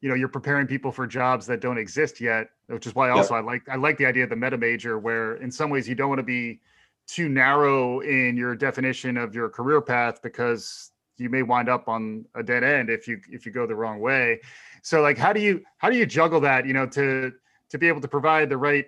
You 0.00 0.08
know, 0.08 0.14
you're 0.14 0.28
preparing 0.28 0.66
people 0.66 0.90
for 0.90 1.06
jobs 1.06 1.46
that 1.46 1.60
don't 1.60 1.76
exist 1.76 2.20
yet, 2.20 2.48
which 2.68 2.86
is 2.86 2.94
why 2.94 3.10
also 3.10 3.34
yep. 3.34 3.44
I 3.44 3.46
like 3.46 3.68
I 3.68 3.76
like 3.76 3.98
the 3.98 4.06
idea 4.06 4.24
of 4.24 4.30
the 4.30 4.36
meta 4.36 4.56
major, 4.56 4.98
where 4.98 5.36
in 5.36 5.50
some 5.50 5.68
ways 5.68 5.86
you 5.86 5.94
don't 5.94 6.08
want 6.08 6.20
to 6.20 6.24
be 6.24 6.60
too 7.06 7.28
narrow 7.28 8.00
in 8.00 8.36
your 8.36 8.54
definition 8.54 9.16
of 9.16 9.34
your 9.34 9.48
career 9.48 9.80
path 9.80 10.22
because 10.22 10.92
you 11.20 11.28
may 11.28 11.42
wind 11.42 11.68
up 11.68 11.86
on 11.86 12.24
a 12.34 12.42
dead 12.42 12.64
end 12.64 12.88
if 12.88 13.06
you 13.06 13.20
if 13.30 13.44
you 13.44 13.52
go 13.52 13.66
the 13.66 13.74
wrong 13.74 14.00
way. 14.00 14.40
So 14.82 15.02
like 15.02 15.18
how 15.18 15.32
do 15.32 15.40
you 15.40 15.62
how 15.78 15.90
do 15.90 15.96
you 15.96 16.06
juggle 16.06 16.40
that 16.40 16.66
you 16.66 16.72
know 16.72 16.86
to 16.86 17.32
to 17.68 17.78
be 17.78 17.86
able 17.86 18.00
to 18.00 18.08
provide 18.08 18.48
the 18.48 18.56
right 18.56 18.86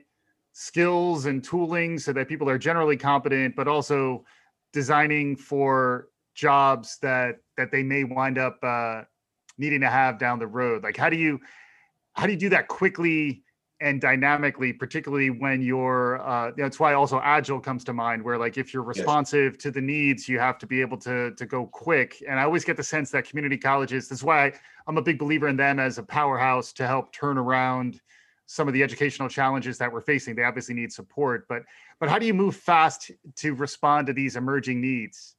skills 0.53 1.27
and 1.27 1.45
tooling 1.45 1.99
so 1.99 2.13
that 2.13 2.29
people 2.29 2.49
are 2.49 2.59
generally 2.59 2.97
competent 2.97 3.55
but 3.55 3.69
also 3.69 4.25
designing 4.73 5.37
for 5.37 6.09
jobs 6.35 6.99
that 7.03 7.37
that 7.59 7.71
they 7.71 7.83
may 7.83 8.05
wind 8.05 8.39
up 8.39 8.59
uh, 8.63 9.03
needing 9.59 9.83
to 9.83 9.91
have 9.91 10.19
down 10.19 10.39
the 10.39 10.47
road? 10.47 10.83
Like 10.83 10.97
how 10.97 11.11
do 11.11 11.17
you 11.17 11.39
how 12.15 12.27
do 12.27 12.33
you 12.33 12.39
do 12.39 12.49
that 12.49 12.69
quickly 12.69 13.42
and 13.83 14.01
dynamically, 14.01 14.73
particularly 14.73 15.29
when 15.29 15.61
you're, 15.61 16.23
uh, 16.23 16.53
that's 16.57 16.79
why 16.79 16.95
also 16.95 17.21
agile 17.23 17.59
comes 17.59 17.83
to 17.85 17.93
mind, 17.93 18.23
where 18.23 18.39
like 18.39 18.57
if 18.57 18.73
you're 18.73 18.85
responsive 18.85 19.55
yes. 19.55 19.63
to 19.65 19.71
the 19.73 19.81
needs, 19.81 20.29
you 20.29 20.39
have 20.39 20.57
to 20.59 20.67
be 20.67 20.81
able 20.81 20.97
to 20.99 21.33
to 21.35 21.45
go 21.45 21.67
quick. 21.67 22.23
And 22.29 22.39
I 22.39 22.45
always 22.45 22.65
get 22.65 22.77
the 22.77 22.85
sense 22.85 23.11
that 23.11 23.25
community 23.29 23.59
colleges, 23.59 24.09
that's 24.09 24.23
why 24.23 24.47
I, 24.47 24.53
I'm 24.87 24.99
a 24.99 25.03
big 25.03 25.19
believer 25.19 25.49
in 25.49 25.57
them 25.57 25.81
as 25.81 25.99
a 25.99 26.03
powerhouse 26.03 26.73
to 26.75 26.87
help 26.87 27.13
turn 27.13 27.37
around 27.37 28.01
some 28.47 28.69
of 28.69 28.75
the 28.75 28.83
educational 28.85 29.29
challenges 29.29 29.79
that 29.79 29.93
we're 29.93 30.01
facing. 30.01 30.37
They 30.37 30.45
obviously 30.45 30.77
need 30.77 30.93
support, 30.93 31.49
but 31.49 31.63
but 31.99 32.09
how 32.09 32.21
do 32.21 32.27
you 32.27 32.35
move 32.35 32.55
fast 32.55 33.11
to 33.37 33.55
respond 33.55 34.07
to 34.07 34.13
these 34.13 34.37
emerging 34.37 34.81
needs? 34.81 35.35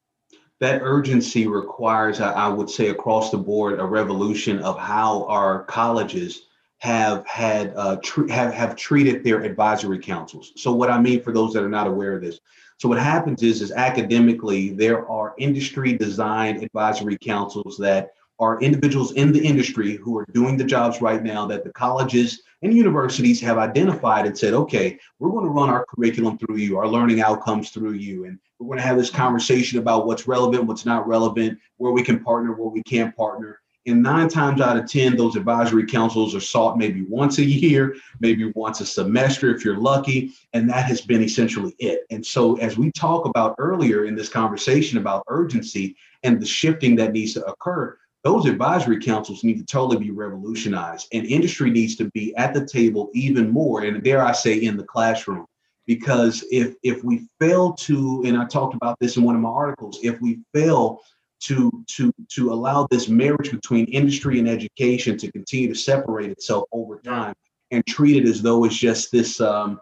That 0.60 0.82
urgency 0.84 1.48
requires, 1.48 2.20
I 2.20 2.48
would 2.48 2.70
say, 2.70 2.89
across 2.89 3.32
the 3.32 3.38
board, 3.38 3.80
a 3.80 3.86
revolution 3.86 4.60
of 4.60 4.78
how 4.78 5.26
our 5.28 5.64
colleges 5.66 6.48
have 6.84 7.26
had 7.26 7.72
uh, 7.78 7.96
tr- 8.04 8.28
have 8.28 8.54
have 8.54 8.76
treated 8.76 9.24
their 9.24 9.42
advisory 9.42 9.98
councils. 9.98 10.52
So 10.58 10.74
what 10.74 10.90
I 10.90 11.00
mean 11.00 11.24
for 11.24 11.32
those 11.32 11.54
that 11.54 11.64
are 11.64 11.70
not 11.70 11.88
aware 11.88 12.14
of 12.14 12.22
this, 12.22 12.42
so 12.78 12.90
what 12.90 13.00
happens 13.00 13.42
is 13.42 13.62
is 13.62 13.72
academically 13.72 14.72
there 14.72 15.08
are 15.10 15.34
industry 15.38 15.94
designed 15.94 16.62
advisory 16.62 17.18
councils 17.18 17.78
that 17.78 18.12
are 18.38 18.60
individuals 18.60 19.14
in 19.14 19.32
the 19.32 19.40
industry 19.40 19.96
who 19.96 20.18
are 20.18 20.26
doing 20.34 20.58
the 20.58 20.64
jobs 20.66 21.02
right 21.02 21.24
now 21.24 21.46
that 21.48 21.64
the 21.64 21.72
colleges 21.72 22.42
and 22.64 22.74
universities 22.74 23.40
have 23.40 23.58
identified 23.58 24.26
and 24.26 24.38
said, 24.38 24.54
okay, 24.54 25.00
we're 25.20 25.32
going 25.32 25.46
to 25.46 25.52
run 25.52 25.70
our 25.70 25.86
curriculum 25.86 26.38
through 26.38 26.58
you, 26.58 26.78
our 26.78 26.88
learning 26.88 27.22
outcomes 27.22 27.70
through 27.70 27.94
you. 27.94 28.26
And 28.26 28.38
we're 28.60 28.68
going 28.68 28.80
to 28.80 28.86
have 28.86 28.98
this 28.98 29.10
conversation 29.10 29.80
about 29.80 30.06
what's 30.06 30.28
relevant, 30.28 30.66
what's 30.66 30.86
not 30.86 31.08
relevant, 31.08 31.60
where 31.78 31.94
we 31.94 32.04
can 32.04 32.22
partner, 32.22 32.52
where 32.52 32.70
we 32.70 32.84
can't 32.84 33.16
partner. 33.16 33.62
And 33.86 34.02
nine 34.02 34.30
times 34.30 34.62
out 34.62 34.78
of 34.78 34.90
10, 34.90 35.18
those 35.18 35.36
advisory 35.36 35.86
councils 35.86 36.34
are 36.34 36.40
sought 36.40 36.78
maybe 36.78 37.02
once 37.02 37.38
a 37.38 37.44
year, 37.44 37.96
maybe 38.22 38.52
once 38.56 38.80
a 38.80 38.86
semester 38.86 39.54
if 39.54 39.66
you're 39.66 39.78
lucky. 39.78 40.32
And 40.54 40.70
that 40.70 40.86
has 40.86 41.02
been 41.02 41.22
essentially 41.22 41.76
it. 41.80 42.02
And 42.10 42.26
so, 42.26 42.56
as 42.58 42.78
we 42.78 42.92
talk 42.92 43.26
about 43.26 43.56
earlier 43.58 44.06
in 44.06 44.16
this 44.16 44.30
conversation 44.30 44.98
about 44.98 45.24
urgency 45.28 45.98
and 46.24 46.42
the 46.42 46.46
shifting 46.46 46.96
that 46.96 47.12
needs 47.12 47.34
to 47.34 47.46
occur, 47.46 47.98
those 48.24 48.46
advisory 48.46 49.00
councils 49.00 49.44
need 49.44 49.58
to 49.58 49.66
totally 49.66 49.98
be 49.98 50.12
revolutionized 50.12 51.08
and 51.14 51.26
industry 51.26 51.70
needs 51.70 51.96
to 51.98 52.10
be 52.12 52.36
at 52.36 52.54
the 52.54 52.66
table 52.66 53.10
even 53.14 53.50
more 53.50 53.84
and 53.84 54.02
dare 54.04 54.24
i 54.24 54.32
say 54.32 54.56
in 54.56 54.78
the 54.78 54.84
classroom 54.84 55.46
because 55.86 56.44
if 56.52 56.76
if 56.84 57.04
we 57.04 57.28
fail 57.40 57.74
to 57.74 58.24
and 58.26 58.38
i 58.38 58.46
talked 58.46 58.76
about 58.76 58.98
this 59.00 59.18
in 59.18 59.24
one 59.24 59.36
of 59.36 59.42
my 59.42 59.50
articles 59.50 60.00
if 60.04 60.20
we 60.22 60.40
fail 60.54 61.02
to 61.44 61.84
to 61.88 62.14
to 62.30 62.52
allow 62.54 62.88
this 62.89 63.08
marriage 63.08 63.52
between 63.52 63.86
industry 63.86 64.39
and 64.39 64.48
education 64.48 65.18
to 65.18 65.32
continue 65.32 65.68
to 65.70 65.76
separate 65.76 66.30
itself 66.32 66.66
over 66.72 67.00
time 67.00 67.34
and 67.72 67.86
treat 67.86 68.18
it 68.18 68.30
as 68.30 68.41
though 68.41 68.64
it's 68.66 68.76
just 68.76 69.12
this 69.12 69.41
um, 69.41 69.80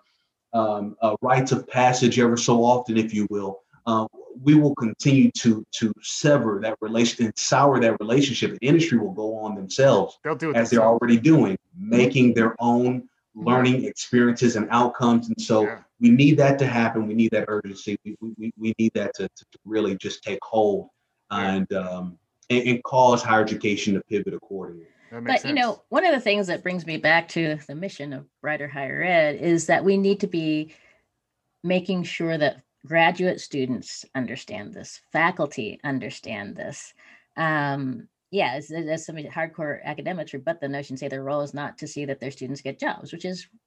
um, 0.53 0.95
uh, 1.01 1.15
rites 1.21 1.51
of 1.51 1.67
passage 1.67 2.19
ever 2.19 2.37
so 2.37 2.63
often 2.63 2.97
if 2.97 3.13
you 3.13 3.27
will 3.29 3.61
uh, 3.85 4.05
we 4.41 4.55
will 4.55 4.75
continue 4.75 5.31
to 5.31 5.65
to 5.71 5.93
sever 6.01 6.59
that 6.61 6.77
relation 6.81 7.25
and 7.25 7.37
sour 7.37 7.79
that 7.79 7.97
relationship. 7.99 8.57
The 8.59 8.67
industry 8.67 8.97
will 8.97 9.13
go 9.13 9.35
on 9.37 9.55
themselves 9.55 10.19
They'll 10.23 10.35
do 10.35 10.51
it 10.51 10.55
as 10.55 10.69
they're 10.69 10.83
already 10.83 11.17
doing, 11.17 11.57
making 11.77 12.33
their 12.33 12.55
own 12.59 13.07
learning 13.35 13.85
experiences 13.85 14.55
and 14.55 14.67
outcomes. 14.71 15.27
And 15.27 15.41
so 15.41 15.63
Yeah. 15.63 15.79
we 15.99 16.09
need 16.09 16.37
that 16.37 16.59
to 16.59 16.65
happen. 16.65 17.07
We 17.07 17.13
need 17.13 17.31
that 17.31 17.45
urgency. 17.47 17.97
We, 18.03 18.15
we, 18.37 18.53
we 18.57 18.73
need 18.77 18.91
that 18.95 19.13
to, 19.15 19.27
to 19.29 19.45
really 19.65 19.95
just 19.97 20.23
take 20.23 20.39
hold. 20.43 20.89
And, 21.31 21.71
um, 21.73 22.17
and 22.49 22.67
and 22.67 22.83
cause 22.83 23.23
higher 23.23 23.41
education 23.41 23.93
to 23.93 24.01
pivot 24.01 24.33
accordingly. 24.33 24.87
That 25.11 25.23
makes 25.23 25.43
But 25.43 25.49
you 25.49 25.55
know, 25.55 25.83
one 25.89 26.05
of 26.05 26.13
the 26.13 26.21
things 26.21 26.47
that 26.47 26.63
brings 26.63 26.85
me 26.85 26.97
back 26.97 27.27
to 27.29 27.57
the 27.67 27.75
mission 27.75 28.13
of 28.13 28.25
Brighter 28.41 28.67
Higher 28.67 29.01
Ed 29.01 29.35
is 29.35 29.67
that 29.67 29.83
we 29.83 29.97
need 29.97 30.19
to 30.21 30.27
be 30.27 30.73
making 31.63 32.03
sure 32.03 32.37
that 32.37 32.61
graduate 32.85 33.39
students 33.39 34.05
understand 34.15 34.73
this, 34.73 35.01
faculty 35.11 35.79
understand 35.83 36.55
this. 36.55 36.93
Um, 37.37 38.07
yeah, 38.31 38.53
as, 38.53 38.71
as 38.71 39.05
some 39.05 39.17
hardcore 39.17 39.83
academics 39.83 40.33
rebut 40.33 40.61
the 40.61 40.69
notion, 40.69 40.97
say 40.97 41.07
their 41.09 41.23
role 41.23 41.41
is 41.41 41.53
not 41.53 41.77
to 41.79 41.87
see 41.87 42.05
that 42.05 42.19
their 42.19 42.31
students 42.31 42.61
get 42.61 42.79
jobs, 42.79 43.11
which 43.11 43.25
is, 43.25 43.47
I- 43.53 43.57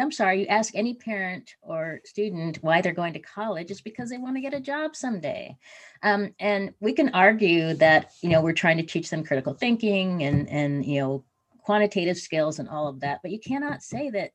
I'm 0.00 0.12
sorry, 0.12 0.40
you 0.40 0.46
ask 0.46 0.74
any 0.74 0.94
parent 0.94 1.54
or 1.62 2.00
student 2.04 2.58
why 2.62 2.80
they're 2.80 2.92
going 2.92 3.12
to 3.14 3.20
college, 3.20 3.70
it's 3.70 3.80
because 3.80 4.10
they 4.10 4.18
want 4.18 4.36
to 4.36 4.40
get 4.40 4.54
a 4.54 4.60
job 4.60 4.96
someday. 4.96 5.56
Um, 6.02 6.34
and 6.38 6.72
we 6.80 6.92
can 6.92 7.10
argue 7.10 7.74
that, 7.74 8.12
you 8.22 8.28
know, 8.30 8.40
we're 8.40 8.52
trying 8.52 8.76
to 8.78 8.82
teach 8.82 9.10
them 9.10 9.24
critical 9.24 9.54
thinking 9.54 10.22
and, 10.22 10.48
and, 10.48 10.84
you 10.84 11.00
know, 11.00 11.24
quantitative 11.58 12.16
skills 12.16 12.58
and 12.58 12.68
all 12.68 12.86
of 12.86 13.00
that, 13.00 13.20
but 13.22 13.32
you 13.32 13.40
cannot 13.40 13.82
say 13.82 14.10
that 14.10 14.30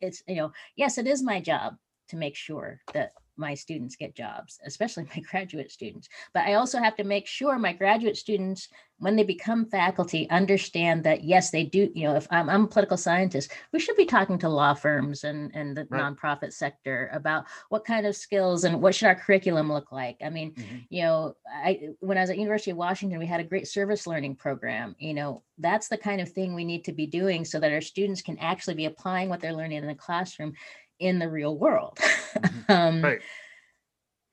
it's, 0.00 0.22
you 0.28 0.36
know, 0.36 0.52
yes, 0.76 0.96
it 0.96 1.06
is 1.06 1.22
my 1.22 1.40
job 1.40 1.76
to 2.08 2.16
make 2.16 2.36
sure 2.36 2.80
that 2.94 3.12
my 3.38 3.54
students 3.54 3.96
get 3.96 4.14
jobs, 4.14 4.58
especially 4.64 5.06
my 5.14 5.22
graduate 5.30 5.70
students. 5.70 6.08
But 6.34 6.44
I 6.44 6.54
also 6.54 6.78
have 6.78 6.96
to 6.96 7.04
make 7.04 7.26
sure 7.26 7.58
my 7.58 7.72
graduate 7.72 8.16
students, 8.16 8.68
when 8.98 9.14
they 9.14 9.22
become 9.22 9.64
faculty, 9.66 10.28
understand 10.30 11.04
that 11.04 11.22
yes, 11.22 11.50
they 11.50 11.62
do. 11.64 11.88
You 11.94 12.08
know, 12.08 12.16
if 12.16 12.26
I'm, 12.30 12.50
I'm 12.50 12.64
a 12.64 12.68
political 12.68 12.96
scientist, 12.96 13.52
we 13.72 13.78
should 13.78 13.96
be 13.96 14.04
talking 14.06 14.38
to 14.40 14.48
law 14.48 14.74
firms 14.74 15.24
and 15.24 15.54
and 15.54 15.76
the 15.76 15.86
Right. 15.88 16.02
nonprofit 16.02 16.52
sector 16.52 17.08
about 17.12 17.44
what 17.68 17.84
kind 17.84 18.06
of 18.06 18.16
skills 18.16 18.64
and 18.64 18.82
what 18.82 18.94
should 18.94 19.06
our 19.06 19.14
curriculum 19.14 19.72
look 19.72 19.92
like. 19.92 20.16
I 20.22 20.30
mean, 20.30 20.52
Mhm. 20.54 20.86
you 20.90 21.02
know, 21.02 21.36
I 21.46 21.90
when 22.00 22.18
I 22.18 22.22
was 22.22 22.30
at 22.30 22.38
University 22.38 22.72
of 22.72 22.76
Washington, 22.76 23.18
we 23.20 23.26
had 23.26 23.40
a 23.40 23.44
great 23.44 23.68
service 23.68 24.06
learning 24.06 24.34
program. 24.36 24.96
You 24.98 25.14
know, 25.14 25.42
that's 25.58 25.88
the 25.88 25.96
kind 25.98 26.20
of 26.20 26.28
thing 26.30 26.54
we 26.54 26.64
need 26.64 26.84
to 26.84 26.92
be 26.92 27.06
doing 27.06 27.44
so 27.44 27.60
that 27.60 27.72
our 27.72 27.80
students 27.80 28.22
can 28.22 28.36
actually 28.38 28.74
be 28.74 28.86
applying 28.86 29.28
what 29.28 29.40
they're 29.40 29.52
learning 29.52 29.78
in 29.78 29.86
the 29.86 29.94
classroom 29.94 30.54
in 30.98 31.18
the 31.18 31.28
real 31.28 31.56
world. 31.56 31.98
Mhm. 31.98 32.68
um, 32.68 33.02
Right. 33.02 33.20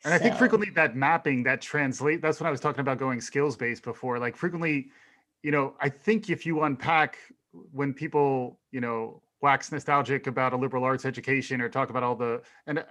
And 0.03 0.13
I 0.13 0.19
think 0.19 0.35
frequently 0.35 0.69
that 0.75 0.95
mapping, 0.95 1.41
that 1.43 1.61
translate, 1.61 2.21
that's 2.21 2.39
what 2.39 2.45
I 2.45 2.51
was 2.51 2.59
talking 2.59 2.81
about 2.81 2.99
going 2.99 3.19
skills 3.19 3.57
based 3.57 3.81
before. 3.81 4.19
Like 4.19 4.35
frequently, 4.35 4.89
you 5.41 5.49
know, 5.49 5.73
I 5.81 5.89
think 5.89 6.29
if 6.29 6.45
you 6.45 6.61
unpack 6.61 7.17
when 7.71 7.91
people, 7.91 8.59
you 8.71 8.81
know, 8.81 9.23
wax 9.41 9.71
nostalgic 9.71 10.27
about 10.27 10.53
a 10.53 10.57
liberal 10.57 10.83
arts 10.83 11.05
education 11.05 11.59
or 11.59 11.69
talk 11.69 11.89
about 11.89 12.03
all 12.03 12.15
the, 12.15 12.41
and 12.67 12.79
uh, 12.79 12.83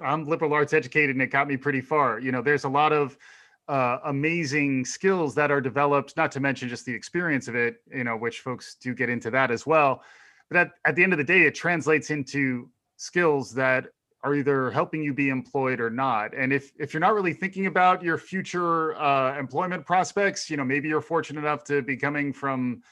I'm 0.00 0.24
liberal 0.28 0.52
arts 0.52 0.72
educated 0.72 1.16
and 1.16 1.22
it 1.22 1.32
got 1.32 1.48
me 1.48 1.56
pretty 1.56 1.80
far. 1.80 2.20
You 2.20 2.30
know, 2.30 2.42
there's 2.42 2.62
a 2.62 2.68
lot 2.68 2.92
of 2.92 3.18
uh, 3.66 3.98
amazing 4.04 4.84
skills 4.84 5.34
that 5.34 5.50
are 5.50 5.60
developed, 5.60 6.16
not 6.16 6.30
to 6.32 6.40
mention 6.40 6.68
just 6.68 6.86
the 6.86 6.94
experience 6.94 7.48
of 7.48 7.56
it, 7.56 7.82
you 7.92 8.04
know, 8.04 8.16
which 8.16 8.40
folks 8.40 8.76
do 8.76 8.94
get 8.94 9.08
into 9.08 9.30
that 9.30 9.50
as 9.50 9.66
well. 9.66 10.02
But 10.48 10.58
at, 10.58 10.70
at 10.84 10.94
the 10.94 11.02
end 11.02 11.12
of 11.12 11.18
the 11.18 11.24
day, 11.24 11.42
it 11.42 11.56
translates 11.56 12.10
into 12.10 12.68
skills 13.02 13.52
that 13.52 13.88
are 14.22 14.36
either 14.36 14.70
helping 14.70 15.02
you 15.02 15.12
be 15.12 15.28
employed 15.28 15.80
or 15.80 15.90
not. 15.90 16.32
And 16.36 16.52
if 16.52 16.72
if 16.78 16.94
you're 16.94 17.00
not 17.00 17.14
really 17.14 17.34
thinking 17.34 17.66
about 17.66 18.02
your 18.02 18.16
future 18.16 18.94
uh, 18.94 19.36
employment 19.36 19.84
prospects, 19.84 20.48
you 20.48 20.56
know, 20.56 20.64
maybe 20.64 20.88
you're 20.88 21.00
fortunate 21.00 21.40
enough 21.40 21.64
to 21.64 21.82
be 21.82 21.96
coming 21.96 22.32
from 22.32 22.82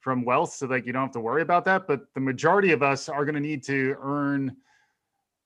from 0.00 0.22
wealth, 0.22 0.52
so 0.52 0.66
like 0.66 0.84
you 0.84 0.92
don't 0.92 1.04
have 1.04 1.12
to 1.12 1.20
worry 1.20 1.40
about 1.40 1.64
that. 1.64 1.86
But 1.86 2.12
the 2.12 2.20
majority 2.20 2.72
of 2.72 2.82
us 2.82 3.08
are 3.08 3.24
going 3.24 3.36
to 3.36 3.40
need 3.40 3.62
to 3.64 3.96
earn 4.02 4.54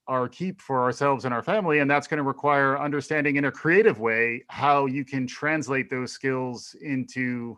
our 0.09 0.27
keep 0.27 0.61
for 0.61 0.83
ourselves 0.83 1.25
and 1.25 1.33
our 1.33 1.43
family, 1.43 1.79
and 1.79 1.89
that's 1.89 2.09
going 2.09 2.19
to 2.19 2.25
require 2.25 2.77
understanding 2.77 3.37
in 3.37 3.45
a 3.45 3.53
creative 3.53 4.01
way 4.01 4.43
how 4.49 4.87
you 4.87 5.05
can 5.05 5.29
translate 5.29 5.89
those 5.89 6.11
skills 6.11 6.75
into 6.81 7.57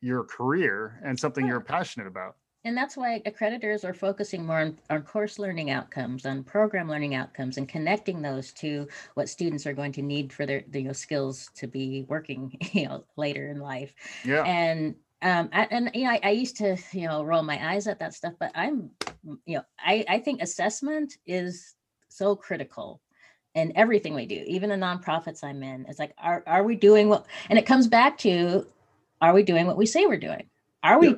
your 0.00 0.24
career 0.24 1.00
and 1.04 1.18
something 1.18 1.46
you're 1.46 1.60
passionate 1.60 2.08
about. 2.08 2.34
And 2.66 2.76
that's 2.76 2.96
why 2.96 3.22
accreditors 3.24 3.84
are 3.84 3.94
focusing 3.94 4.44
more 4.44 4.58
on, 4.58 4.76
on 4.90 5.02
course 5.02 5.38
learning 5.38 5.70
outcomes, 5.70 6.26
on 6.26 6.42
program 6.42 6.88
learning 6.88 7.14
outcomes, 7.14 7.58
and 7.58 7.68
connecting 7.68 8.20
those 8.20 8.52
to 8.54 8.88
what 9.14 9.28
students 9.28 9.68
are 9.68 9.72
going 9.72 9.92
to 9.92 10.02
need 10.02 10.32
for 10.32 10.46
their, 10.46 10.64
their 10.66 10.80
you 10.82 10.88
know, 10.88 10.92
skills 10.92 11.48
to 11.54 11.68
be 11.68 12.04
working, 12.08 12.58
you 12.72 12.88
know, 12.88 13.04
later 13.16 13.46
in 13.46 13.60
life. 13.60 13.94
Yeah. 14.24 14.42
And 14.42 14.96
um, 15.22 15.48
I, 15.52 15.68
and 15.70 15.92
you 15.94 16.04
know, 16.04 16.10
I, 16.10 16.20
I 16.24 16.30
used 16.30 16.56
to 16.56 16.76
you 16.92 17.06
know 17.06 17.22
roll 17.22 17.44
my 17.44 17.72
eyes 17.72 17.86
at 17.86 18.00
that 18.00 18.14
stuff, 18.14 18.34
but 18.40 18.50
I'm, 18.56 18.90
you 19.44 19.58
know, 19.58 19.62
I 19.78 20.04
I 20.08 20.18
think 20.18 20.42
assessment 20.42 21.18
is 21.24 21.76
so 22.08 22.34
critical 22.34 23.00
in 23.54 23.72
everything 23.76 24.12
we 24.12 24.26
do, 24.26 24.42
even 24.46 24.70
the 24.70 24.76
nonprofits 24.76 25.44
I'm 25.44 25.62
in. 25.62 25.86
It's 25.88 26.00
like, 26.00 26.14
are 26.18 26.42
are 26.48 26.64
we 26.64 26.74
doing 26.74 27.08
what? 27.08 27.26
And 27.48 27.60
it 27.60 27.64
comes 27.64 27.86
back 27.86 28.18
to, 28.18 28.66
are 29.20 29.32
we 29.32 29.44
doing 29.44 29.68
what 29.68 29.76
we 29.76 29.86
say 29.86 30.06
we're 30.06 30.16
doing? 30.16 30.50
Are 30.82 30.98
we? 30.98 31.16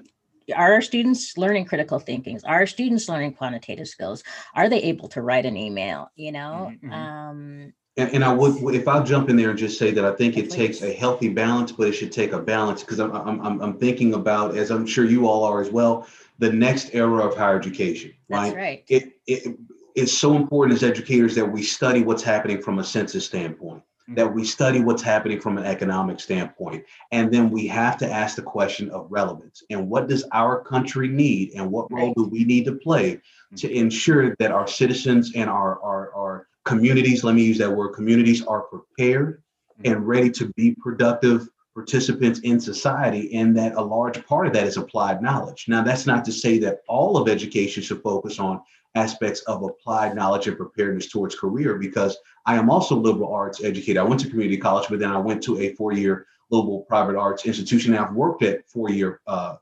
Are 0.55 0.72
our 0.74 0.82
students 0.82 1.36
learning 1.36 1.66
critical 1.66 1.99
thinking? 1.99 2.40
Are 2.44 2.57
our 2.57 2.66
students 2.66 3.09
learning 3.09 3.34
quantitative 3.34 3.88
skills? 3.88 4.22
Are 4.55 4.68
they 4.68 4.82
able 4.82 5.09
to 5.11 5.22
write 5.22 5.46
an 5.46 5.57
email? 5.57 6.11
You 6.16 6.32
know, 6.32 6.72
Mhm, 6.72 6.80
mhm. 6.80 6.92
um, 6.92 7.72
And, 7.96 8.14
and 8.14 8.24
I 8.24 8.32
would, 8.32 8.74
if 8.74 8.86
I'll 8.86 9.03
jump 9.05 9.28
in 9.28 9.36
there 9.36 9.51
and 9.51 9.59
just 9.59 9.78
say 9.78 9.90
that 9.90 10.05
I 10.05 10.12
think 10.12 10.36
Yeah, 10.36 10.44
it 10.44 10.51
takes 10.51 10.82
a 10.82 10.92
healthy 10.92 11.28
balance, 11.28 11.72
but 11.72 11.88
it 11.88 11.92
should 11.92 12.12
take 12.12 12.32
a 12.32 12.38
balance 12.38 12.82
because 12.82 13.01
I'm, 13.01 13.12
I'm, 13.12 13.40
I'm, 13.40 13.61
I'm 13.61 13.74
thinking 13.78 14.14
about, 14.14 14.57
as 14.57 14.70
I'm 14.70 14.86
sure 14.86 15.05
you 15.05 15.26
all 15.26 15.44
are 15.44 15.61
as 15.61 15.70
well, 15.70 16.07
the 16.38 16.53
next 16.53 16.90
era 16.94 17.26
of 17.26 17.36
higher 17.36 17.59
education, 17.59 18.12
that's 18.28 18.51
right? 18.51 18.57
right. 18.57 18.84
It, 18.88 19.14
it, 19.26 19.59
it's 19.96 20.16
so 20.16 20.36
important 20.36 20.76
as 20.76 20.84
educators 20.84 21.34
that 21.34 21.44
we 21.44 21.62
study 21.62 22.03
what's 22.03 22.22
happening 22.22 22.62
from 22.62 22.78
a 22.78 22.84
census 22.84 23.26
standpoint, 23.26 23.82
that 24.15 24.33
we 24.33 24.45
study 24.45 24.81
what's 24.81 25.03
happening 25.03 25.39
from 25.39 25.59
an 25.59 25.65
economic 25.65 26.19
standpoint. 26.19 26.85
And 27.13 27.33
then 27.33 27.51
we 27.51 27.67
have 27.67 27.99
to 27.99 28.11
ask 28.11 28.37
the 28.37 28.43
question 28.43 28.91
of 28.91 29.07
relevance 29.11 29.63
and 29.69 29.89
what 29.89 30.09
does 30.09 30.25
our 30.33 30.63
country 30.63 31.09
need 31.09 31.53
and 31.55 31.71
what 31.71 31.93
role 31.93 32.15
do 32.15 32.25
we 32.25 32.45
need 32.45 32.65
to 32.65 32.73
play 32.73 33.21
to 33.57 33.67
mm-hmm. 33.67 33.77
ensure 33.77 34.35
that 34.39 34.51
our 34.51 34.67
citizens 34.67 35.33
and 35.35 35.51
our, 35.51 35.81
our, 35.83 36.15
our 36.15 36.49
communities, 36.65 37.23
let 37.23 37.35
me 37.35 37.43
use 37.43 37.59
that 37.59 37.71
word, 37.71 37.93
communities 37.93 38.45
are 38.47 38.63
prepared 38.63 39.43
mm-hmm. 39.81 39.93
and 39.93 40.09
ready 40.09 40.31
to 40.31 40.53
be 40.55 40.75
productive 40.81 41.49
participants 41.75 42.41
in 42.41 42.59
society 42.59 43.33
and 43.35 43.57
that 43.57 43.75
a 43.75 43.81
large 43.81 44.27
part 44.27 44.47
of 44.47 44.53
that 44.53 44.67
is 44.67 44.77
applied 44.79 45.23
knowledge. 45.23 45.67
Now, 45.69 45.83
that's 45.83 46.07
not 46.07 46.25
to 46.25 46.33
say 46.33 46.59
that 46.59 46.81
all 46.89 47.17
of 47.17 47.29
education 47.29 47.83
should 47.83 48.03
focus 48.03 48.39
on 48.39 48.63
aspects 48.95 49.41
of 49.43 49.62
applied 49.62 50.14
knowledge 50.14 50.47
and 50.47 50.57
preparedness 50.57 51.09
towards 51.09 51.34
career 51.34 51.78
because 51.78 52.16
I 52.47 52.57
am 52.57 52.70
also 52.70 52.97
liberal 52.97 53.32
arts 53.32 53.62
educated. 53.62 53.99
I 53.99 54.03
went 54.03 54.20
to 54.22 54.28
community 54.28 54.57
college, 54.57 54.89
but 54.89 54.99
then 54.99 55.11
I 55.11 55.18
went 55.18 55.43
to 55.45 55.59
a 55.61 55.74
four-year 55.74 56.26
liberal 56.51 56.80
private 56.89 57.16
arts 57.16 57.47
institution. 57.47 57.95
I've 57.95 58.14
worked 58.14 58.43
at 58.43 58.68
four-year 58.68 59.20
uh, 59.26 59.57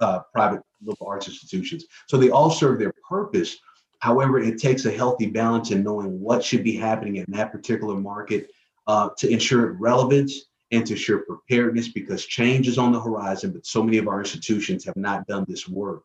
uh, 0.00 0.20
private 0.32 0.62
liberal 0.82 1.08
arts 1.08 1.28
institutions. 1.28 1.84
So 2.08 2.16
they 2.16 2.30
all 2.30 2.50
serve 2.50 2.78
their 2.78 2.94
purpose. 3.08 3.58
However, 3.98 4.40
it 4.40 4.58
takes 4.58 4.86
a 4.86 4.90
healthy 4.90 5.26
balance 5.26 5.70
in 5.70 5.82
knowing 5.82 6.18
what 6.18 6.42
should 6.42 6.64
be 6.64 6.74
happening 6.74 7.16
in 7.16 7.26
that 7.28 7.52
particular 7.52 7.96
market 7.96 8.50
uh, 8.86 9.10
to 9.18 9.28
ensure 9.28 9.72
relevance 9.74 10.46
and 10.72 10.86
to 10.86 10.94
ensure 10.94 11.18
preparedness 11.18 11.88
because 11.88 12.24
change 12.24 12.66
is 12.66 12.78
on 12.78 12.92
the 12.92 13.00
horizon, 13.00 13.52
but 13.52 13.66
so 13.66 13.82
many 13.82 13.98
of 13.98 14.08
our 14.08 14.20
institutions 14.20 14.84
have 14.84 14.96
not 14.96 15.26
done 15.26 15.44
this 15.48 15.68
work 15.68 16.04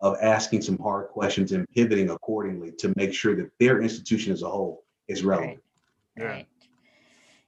of 0.00 0.16
asking 0.20 0.62
some 0.62 0.78
hard 0.78 1.08
questions 1.08 1.52
and 1.52 1.66
pivoting 1.70 2.10
accordingly 2.10 2.72
to 2.78 2.92
make 2.96 3.14
sure 3.14 3.34
that 3.36 3.50
their 3.58 3.80
institution 3.80 4.32
as 4.32 4.42
a 4.42 4.48
whole 4.48 4.84
is 5.08 5.24
relevant. 5.24 5.60
Yeah. 6.16 6.24
Right. 6.24 6.46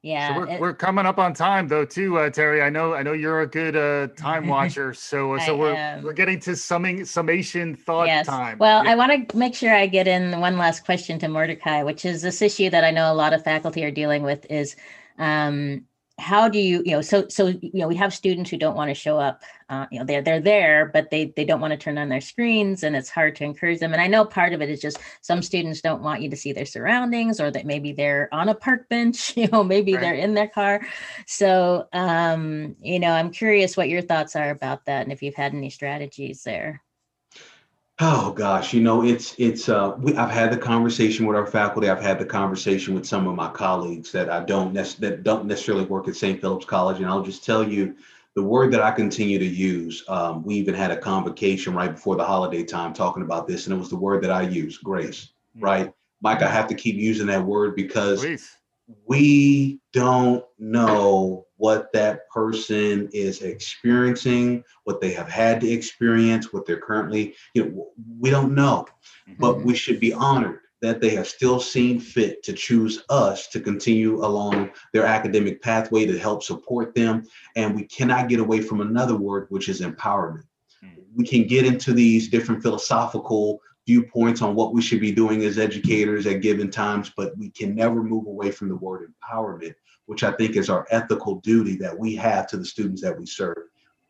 Yeah. 0.03 0.29
So 0.33 0.41
we're, 0.41 0.49
it- 0.49 0.61
we're 0.61 0.75
coming 0.75 1.07
up 1.07 1.19
on 1.19 1.35
time 1.35 1.67
though 1.69 1.85
too, 1.85 2.19
uh, 2.19 2.31
Terri. 2.31 2.65
I 2.65 2.71
know 2.71 2.95
I 2.95 3.03
know 3.03 3.13
you're 3.13 3.41
a 3.41 3.47
good 3.47 3.77
uh, 3.77 4.15
time 4.15 4.47
watcher. 4.55 4.95
So 4.95 5.35
I 5.35 5.45
so 5.45 5.57
we're 5.57 5.75
am. 5.75 6.03
we're 6.05 6.13
getting 6.13 6.39
to 6.41 6.55
summing 6.57 7.05
summation 7.05 7.75
thought 7.75 8.07
yes. 8.07 8.27
time. 8.27 8.59
Well, 8.59 8.85
Yeah. 8.85 8.93
I 8.93 8.95
want 8.95 9.29
to 9.29 9.37
make 9.37 9.55
sure 9.55 9.75
I 9.75 9.87
get 9.87 10.07
in 10.07 10.41
one 10.41 10.57
last 10.57 10.85
question 10.85 11.19
to 11.19 11.29
Mordecai, 11.29 11.83
which 11.83 12.05
is 12.05 12.23
this 12.23 12.41
issue 12.41 12.71
that 12.71 12.85
I 12.85 12.91
know 12.93 13.13
a 13.13 13.15
lot 13.15 13.33
of 13.33 13.43
faculty 13.43 13.85
are 13.85 13.91
dealing 13.91 14.23
with 14.23 14.47
is 14.49 14.77
um, 15.19 15.85
how 16.19 16.49
do 16.49 16.59
you, 16.59 16.83
you 16.85 16.93
know, 16.93 17.01
so 17.01 17.29
so 17.29 17.47
you 17.47 17.71
know, 17.75 17.89
we 17.89 17.95
have 17.97 18.13
students 18.13 18.51
who 18.51 18.57
don't 18.57 18.77
want 18.77 18.91
to 18.91 18.95
show 18.95 19.19
up. 19.19 19.43
Uh, 19.69 19.87
you 19.93 19.99
know, 19.99 20.05
they're 20.05 20.23
they're 20.23 20.41
there, 20.41 20.87
but 20.93 21.11
they 21.11 21.33
they 21.37 21.45
don't 21.45 21.61
want 21.61 21.71
to 21.73 21.77
turn 21.77 21.97
on 21.99 22.09
their 22.09 22.21
screens, 22.21 22.83
and 22.83 22.97
it's 22.97 23.09
hard 23.11 23.37
to 23.37 23.45
encourage 23.45 23.79
them. 23.81 23.93
And 23.93 24.03
I 24.03 24.07
know 24.09 24.25
part 24.25 24.53
of 24.53 24.61
it 24.61 24.69
is 24.69 24.81
just 24.81 24.99
some 25.21 25.43
students 25.43 25.81
don't 25.81 26.03
want 26.03 26.21
you 26.23 26.31
to 26.31 26.37
see 26.37 26.53
their 26.53 26.67
surroundings, 26.67 27.41
or 27.41 27.51
that 27.51 27.67
maybe 27.67 27.93
they're 27.93 28.29
on 28.33 28.49
a 28.49 28.55
park 28.55 28.89
bench. 28.89 29.35
You 29.39 29.47
know, 29.49 29.63
maybe 29.63 29.93
Right. 29.93 30.01
they're 30.01 30.15
in 30.15 30.35
their 30.35 30.49
car. 30.49 30.81
So, 31.27 31.87
um, 31.93 32.75
you 32.83 32.99
know, 32.99 33.13
I'm 33.13 33.31
curious 33.31 33.77
what 33.77 33.89
your 33.89 34.03
thoughts 34.03 34.35
are 34.35 34.51
about 34.51 34.87
that, 34.87 35.03
and 35.03 35.13
if 35.13 35.23
you've 35.23 35.35
had 35.37 35.55
any 35.55 35.71
strategies 35.71 36.43
there. 36.43 36.83
Oh 38.01 38.31
gosh, 38.31 38.73
you 38.73 38.81
know, 38.81 39.03
it's 39.03 39.35
it's 39.39 39.69
uh 39.69 39.95
we, 39.99 40.15
I've 40.17 40.31
had 40.31 40.53
the 40.53 40.57
conversation 40.57 41.27
with 41.27 41.37
our 41.37 41.47
faculty. 41.47 41.91
I've 41.91 42.01
had 42.01 42.21
the 42.21 42.25
conversation 42.25 42.95
with 42.95 43.05
some 43.05 43.27
of 43.27 43.35
my 43.35 43.51
colleagues 43.51 44.13
that 44.13 44.31
I 44.31 44.45
don't 44.45 44.73
nec- 44.73 44.99
that 44.99 45.25
don't 45.25 45.47
necessarily 45.47 45.85
work 45.85 46.07
at 46.07 46.15
St. 46.15 46.41
Philip's 46.41 46.65
College, 46.65 46.99
and 46.99 47.07
I'll 47.07 47.25
just 47.25 47.45
tell 47.45 47.69
you 47.69 47.97
the 48.35 48.43
word 48.43 48.73
that 48.73 48.83
I 48.83 48.93
continue 48.93 49.41
to 49.41 49.45
use. 49.45 50.05
Um, 50.09 50.45
we 50.45 50.55
even 50.55 50.75
had 50.75 50.93
a 50.93 50.97
convocation 50.97 51.75
right 51.75 51.91
before 51.91 52.15
the 52.15 52.25
holiday 52.25 52.63
time 52.63 52.93
talking 52.93 53.25
about 53.25 53.49
this, 53.49 53.67
and 53.67 53.75
it 53.75 53.79
was 53.79 53.91
the 53.91 53.97
word 53.97 54.23
that 54.23 54.31
I 54.31 54.43
use, 54.43 54.79
grace. 54.79 55.31
Mm. 55.57 55.63
Right, 55.63 55.93
Mike, 56.21 56.43
I 56.43 56.49
have 56.49 56.69
to 56.69 56.77
keep 56.77 56.95
using 56.95 57.27
that 57.27 57.45
word 57.45 57.75
because 57.75 58.21
Please. 58.21 58.57
we 59.07 59.81
don't 59.93 60.45
know 60.61 61.48
what 61.59 61.93
that 61.93 62.29
person 62.31 63.09
is 63.13 63.43
experiencing, 63.43 64.65
what 64.85 65.01
they 65.01 65.13
have 65.13 65.29
had 65.29 65.61
to 65.61 65.69
experience, 65.69 66.53
what 66.53 66.65
they're 66.65 66.81
currently, 66.81 67.35
you 67.55 67.65
know, 67.65 67.89
we 68.19 68.31
don't 68.31 68.55
know. 68.55 68.87
But 69.39 69.59
Mhm. 69.59 69.65
we 69.65 69.75
should 69.75 70.01
be 70.01 70.13
honored 70.13 70.61
that 70.81 71.01
they 71.01 71.11
have 71.11 71.27
still 71.27 71.59
seen 71.59 71.99
fit 71.99 72.43
to 72.45 72.53
choose 72.53 73.03
us 73.11 73.49
to 73.49 73.61
continue 73.61 74.25
along 74.25 74.71
their 74.93 75.05
academic 75.05 75.61
pathway 75.61 76.07
to 76.07 76.17
help 76.17 76.43
support 76.43 76.95
them. 76.95 77.25
And 77.57 77.75
we 77.75 77.85
cannot 77.85 78.29
get 78.29 78.41
away 78.41 78.61
from 78.61 78.81
another 78.81 79.17
word, 79.17 79.47
which 79.51 79.69
is 79.69 79.81
empowerment. 79.81 80.45
Mm. 80.85 81.03
We 81.17 81.27
can 81.27 81.49
get 81.49 81.67
into 81.67 81.93
these 81.93 82.29
different 82.29 82.63
philosophical 82.63 83.61
viewpoints 83.89 84.43
on 84.43 84.55
what 84.55 84.75
we 84.75 84.83
should 84.83 85.01
be 85.01 85.11
doing 85.11 85.43
as 85.45 85.59
educators 85.59 86.27
at 86.27 86.43
given 86.43 86.71
times, 86.71 87.11
but 87.17 87.35
we 87.39 87.49
can 87.49 87.75
never 87.75 88.03
move 88.03 88.27
away 88.27 88.51
from 88.51 88.69
the 88.69 88.77
word 88.77 89.11
empowerment, 89.11 89.75
which 90.05 90.23
I 90.23 90.33
think 90.33 90.57
is 90.57 90.69
our 90.69 90.87
ethical 90.91 91.37
duty 91.37 91.75
that 91.77 91.99
we 91.99 92.15
have 92.17 92.47
to 92.49 92.59
the 92.59 92.67
students 92.67 93.01
that 93.01 93.19
we 93.19 93.25
serve. 93.25 93.57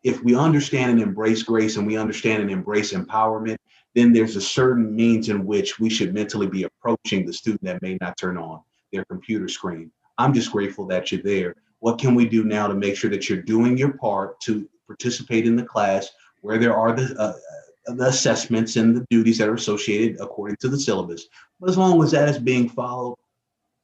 If 0.03 0.21
we 0.25 0.35
understand 0.35 0.91
and 0.91 1.01
embrace 1.01 1.45
grace 1.45 1.77
and 1.77 1.87
we 1.87 1.97
understand 1.97 2.43
and 2.43 2.51
embrace 2.51 2.93
empowerment, 2.93 3.57
then 3.95 4.13
there's 4.13 4.35
a 4.35 4.41
certain 4.41 4.97
means 4.97 5.29
in 5.29 5.47
which 5.47 5.79
we 5.79 5.89
should 5.89 6.13
mentally 6.13 6.49
be 6.49 6.65
approaching 6.65 7.25
the 7.25 7.33
student 7.33 7.63
that 7.63 7.81
may 7.81 7.97
not 8.01 8.17
turn 8.17 8.37
on 8.37 8.61
their 8.93 9.05
computer 9.05 9.47
screen. 9.47 9.93
I'm 10.19 10.35
just 10.35 10.51
grateful 10.51 10.87
that 10.89 11.13
you're 11.13 11.23
there. 11.23 11.55
What 11.79 12.01
can 12.01 12.17
we 12.17 12.29
do 12.29 12.43
now 12.43 12.67
to 12.67 12.75
make 12.75 12.97
sure 12.97 13.11
that 13.11 13.29
you're 13.29 13.43
doing 13.43 13.79
your 13.79 13.93
part 13.93 14.41
to 14.41 14.69
participate 14.89 15.47
in 15.47 15.55
the 15.55 15.63
class 15.63 16.11
where 16.41 16.59
there 16.59 16.77
are 16.77 16.93
the, 16.93 17.15
uh, 17.17 17.35
the 17.97 18.07
assessments 18.07 18.77
and 18.77 18.97
the 18.97 19.07
duties 19.11 19.39
that 19.39 19.49
are 19.49 19.55
associated 19.55 20.21
according 20.21 20.57
to 20.61 20.69
the 20.69 20.79
syllabus? 20.79 21.27
But 21.61 21.71
as 21.71 21.79
long 21.79 22.03
as 22.03 22.11
that 22.13 22.29
is 22.29 22.39
being 22.39 22.69
followed, 22.69 23.17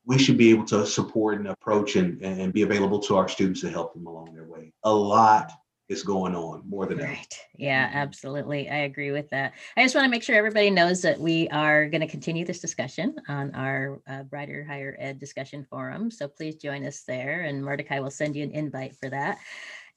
we 0.06 0.18
should 0.18 0.36
be 0.36 0.50
able 0.50 0.66
to 0.66 0.86
support 0.86 1.38
and 1.38 1.48
approach 1.48 1.96
and, 1.96 2.20
and 2.22 2.52
be 2.52 2.62
available 2.62 2.98
to 3.00 3.16
our 3.16 3.28
students 3.28 3.62
to 3.62 3.70
help 3.70 3.94
them 3.94 4.06
along 4.06 4.34
their 4.34 4.44
way. 4.46 4.72
A 4.84 4.92
lot 4.92 5.50
is 5.88 6.02
going 6.02 6.34
on 6.34 6.62
more 6.68 6.86
than. 6.86 6.98
Right. 6.98 7.38
Yeah, 7.56 7.90
absolutely. 7.92 8.70
I 8.70 8.78
agree 8.78 9.10
with 9.10 9.28
that. 9.30 9.52
I 9.76 9.82
just 9.82 9.94
want 9.94 10.06
to 10.06 10.10
make 10.10 10.22
sure 10.22 10.34
everybody 10.34 10.70
knows 10.70 11.02
that 11.02 11.20
we 11.20 11.48
are 11.48 11.88
going 11.88 12.00
to 12.00 12.06
continue 12.06 12.44
this 12.44 12.60
discussion 12.60 13.16
on 13.28 13.54
our 13.54 14.00
uh, 14.08 14.22
Brighter 14.22 14.64
Higher 14.64 14.96
Ed 14.98 15.18
discussion 15.18 15.66
forum. 15.68 16.10
So 16.10 16.26
please 16.26 16.56
join 16.56 16.86
us 16.86 17.02
there, 17.06 17.42
and 17.42 17.62
Mordecai 17.62 18.00
will 18.00 18.10
send 18.10 18.34
you 18.34 18.44
an 18.44 18.52
invite 18.52 18.96
for 18.96 19.10
that. 19.10 19.38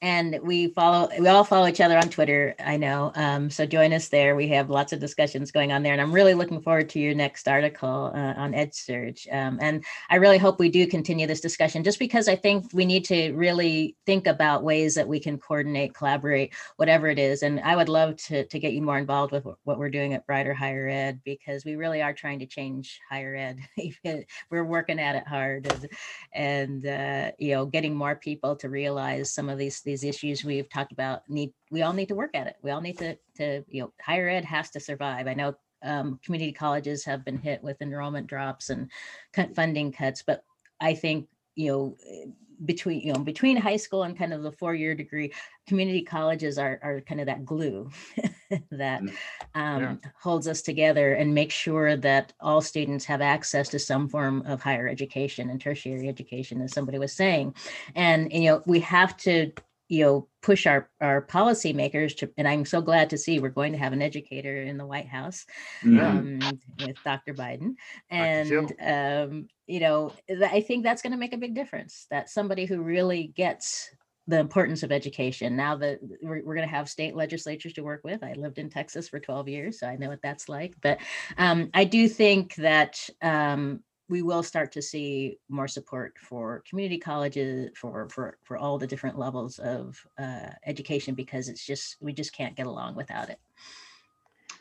And 0.01 0.39
we 0.43 0.67
follow, 0.67 1.09
we 1.19 1.27
all 1.27 1.43
follow 1.43 1.65
each 1.67 1.81
other 1.81 1.97
on 1.97 2.09
Twitter. 2.09 2.53
I 2.59 2.77
know. 2.77 3.11
Um, 3.15 3.49
so 3.49 3.65
join 3.65 3.93
us 3.93 4.09
there. 4.09 4.35
We 4.35 4.47
have 4.49 4.69
lots 4.69 4.93
of 4.93 4.99
discussions 4.99 5.51
going 5.51 5.71
on 5.71 5.81
there, 5.81 5.91
and 5.91 6.01
I'm 6.01 6.13
really 6.13 6.35
looking 6.35 6.61
forward 6.61 6.89
to 6.89 6.99
your 6.99 7.15
next 7.15 7.47
article 7.47 8.11
uh, 8.13 8.33
on 8.37 8.53
EdSurge. 8.53 9.33
Um, 9.33 9.57
and 9.59 9.83
I 10.11 10.17
really 10.17 10.37
hope 10.37 10.59
we 10.59 10.69
do 10.69 10.85
continue 10.85 11.25
this 11.25 11.41
discussion, 11.41 11.83
just 11.83 11.97
because 11.97 12.27
I 12.27 12.35
think 12.35 12.71
we 12.73 12.85
need 12.85 13.05
to 13.05 13.31
really 13.33 13.95
think 14.05 14.27
about 14.27 14.63
ways 14.63 14.93
that 14.93 15.07
we 15.07 15.19
can 15.19 15.39
coordinate, 15.39 15.95
collaborate, 15.95 16.53
whatever 16.75 17.07
it 17.07 17.17
is. 17.17 17.41
And 17.41 17.59
I 17.61 17.75
would 17.75 17.89
love 17.89 18.17
to, 18.27 18.45
to 18.45 18.59
get 18.59 18.73
you 18.73 18.83
more 18.83 18.99
involved 18.99 19.31
with 19.31 19.47
what 19.63 19.79
we're 19.79 19.89
doing 19.89 20.13
at 20.13 20.27
Brighter 20.27 20.53
Higher 20.53 20.87
Ed 20.87 21.21
because 21.25 21.65
we 21.65 21.75
really 21.75 22.03
are 22.03 22.13
trying 22.13 22.37
to 22.39 22.45
change 22.45 22.99
higher 23.09 23.35
ed. 23.35 23.59
we're 24.51 24.63
working 24.63 24.99
at 24.99 25.15
it 25.15 25.27
hard 25.27 25.65
and, 25.71 25.89
and 26.33 26.85
uh, 26.85 27.31
you 27.39 27.55
know, 27.55 27.65
getting 27.65 27.95
more 27.95 28.15
people 28.15 28.55
to 28.57 28.69
realize 28.69 29.31
some 29.31 29.49
of 29.49 29.57
these 29.57 29.86
these 29.87 30.03
issues 30.03 30.43
we've 30.43 30.69
talked 30.69 30.91
about. 30.91 31.27
Need 31.27 31.53
we 31.71 31.81
all 31.81 31.93
need 31.93 32.09
to 32.09 32.15
work 32.15 32.35
at 32.35 32.45
it. 32.45 32.57
We 32.61 32.71
all 32.71 32.81
need 32.81 32.99
to 32.99 33.17
to 33.37 33.63
you 33.67 33.81
know, 33.81 33.93
higher 33.99 34.29
ed 34.29 34.45
has 34.45 34.69
to 34.71 34.79
survive. 34.79 35.25
I 35.27 35.33
know 35.33 35.55
um, 35.83 36.19
community 36.23 36.51
colleges 36.51 37.05
have 37.05 37.25
been 37.25 37.37
hit 37.37 37.63
with 37.63 37.81
enrollment 37.81 38.27
drops 38.27 38.69
and 38.69 38.91
cut 39.33 39.55
funding 39.55 39.91
cuts, 39.91 40.21
but 40.21 40.43
I 40.79 40.93
think 40.93 41.27
you 41.55 41.71
know 41.71 41.95
between 42.65 43.01
you 43.01 43.13
know 43.13 43.19
between 43.19 43.55
high 43.55 43.77
school 43.77 44.03
and 44.03 44.17
kind 44.17 44.33
of 44.33 44.41
the 44.41 44.51
four 44.51 44.73
year 44.73 44.95
degree 44.95 45.31
community 45.67 46.01
colleges 46.01 46.57
are, 46.57 46.79
are 46.81 47.01
kind 47.01 47.21
of 47.21 47.27
that 47.27 47.45
glue 47.45 47.89
that 48.71 49.01
Mm. 49.01 49.13
um, 49.55 49.99
holds 50.19 50.47
us 50.47 50.61
together 50.61 51.13
and 51.13 51.33
make 51.33 51.51
sure 51.51 51.97
that 51.97 52.33
all 52.39 52.61
students 52.61 53.05
have 53.05 53.21
access 53.21 53.69
to 53.69 53.79
some 53.79 54.07
form 54.07 54.41
of 54.45 54.61
higher 54.61 54.87
education 54.87 55.49
and 55.49 55.59
tertiary 55.59 56.07
education 56.07 56.61
as 56.61 56.73
somebody 56.73 56.97
was 56.97 57.13
saying 57.13 57.53
and 57.95 58.31
you 58.31 58.49
know 58.49 58.63
we 58.65 58.79
have 58.79 59.17
to 59.17 59.51
you 59.89 60.03
know 60.03 60.27
push 60.41 60.65
our 60.67 60.89
our 61.01 61.21
policymakers 61.25 62.15
to 62.15 62.29
and 62.37 62.47
i'm 62.47 62.65
so 62.65 62.81
glad 62.81 63.09
to 63.09 63.17
see 63.17 63.39
we're 63.39 63.49
going 63.49 63.71
to 63.71 63.77
have 63.77 63.93
an 63.93 64.01
educator 64.01 64.61
in 64.63 64.77
the 64.77 64.85
white 64.85 65.07
house 65.07 65.45
Mhm. 65.83 65.99
um, 66.01 66.59
with 66.77 66.95
Dr. 67.03 67.33
Biden. 67.33 67.75
And, 68.09 68.73
um, 68.81 69.47
you 69.67 69.79
know, 69.79 70.13
I 70.29 70.61
think 70.61 70.83
that's 70.83 71.01
going 71.01 71.11
to 71.11 71.17
make 71.17 71.33
a 71.33 71.37
big 71.37 71.55
difference 71.55 72.07
that 72.09 72.29
somebody 72.29 72.65
who 72.65 72.81
really 72.81 73.27
gets 73.27 73.89
the 74.27 74.39
importance 74.39 74.83
of 74.83 74.91
education. 74.91 75.55
Now 75.55 75.77
that 75.77 75.99
we're, 76.21 76.43
we're 76.43 76.55
going 76.55 76.67
to 76.67 76.75
have 76.75 76.89
state 76.89 77.15
legislatures 77.15 77.73
to 77.73 77.81
work 77.83 78.01
with, 78.03 78.23
I 78.23 78.33
lived 78.33 78.57
in 78.59 78.69
Texas 78.69 79.07
for 79.07 79.19
12 79.19 79.47
years, 79.47 79.79
so 79.79 79.87
I 79.87 79.95
know 79.95 80.09
what 80.09 80.21
that's 80.21 80.49
like. 80.49 80.75
But 80.81 80.99
um, 81.37 81.69
I 81.73 81.85
do 81.85 82.09
think 82.09 82.55
that 82.55 83.09
um, 83.21 83.83
we 84.09 84.21
will 84.21 84.43
start 84.43 84.71
to 84.71 84.81
see 84.81 85.37
more 85.49 85.67
support 85.67 86.15
for 86.17 86.63
community 86.69 86.97
colleges, 86.97 87.71
for 87.75 88.07
for 88.09 88.37
for 88.43 88.57
all 88.57 88.77
the 88.77 88.87
different 88.87 89.17
levels 89.17 89.59
of 89.59 90.05
uh, 90.17 90.49
education, 90.65 91.13
because 91.13 91.49
it's 91.49 91.65
just 91.65 91.97
we 92.01 92.13
just 92.13 92.33
can't 92.33 92.55
get 92.55 92.67
along 92.67 92.95
without 92.95 93.29
it. 93.29 93.39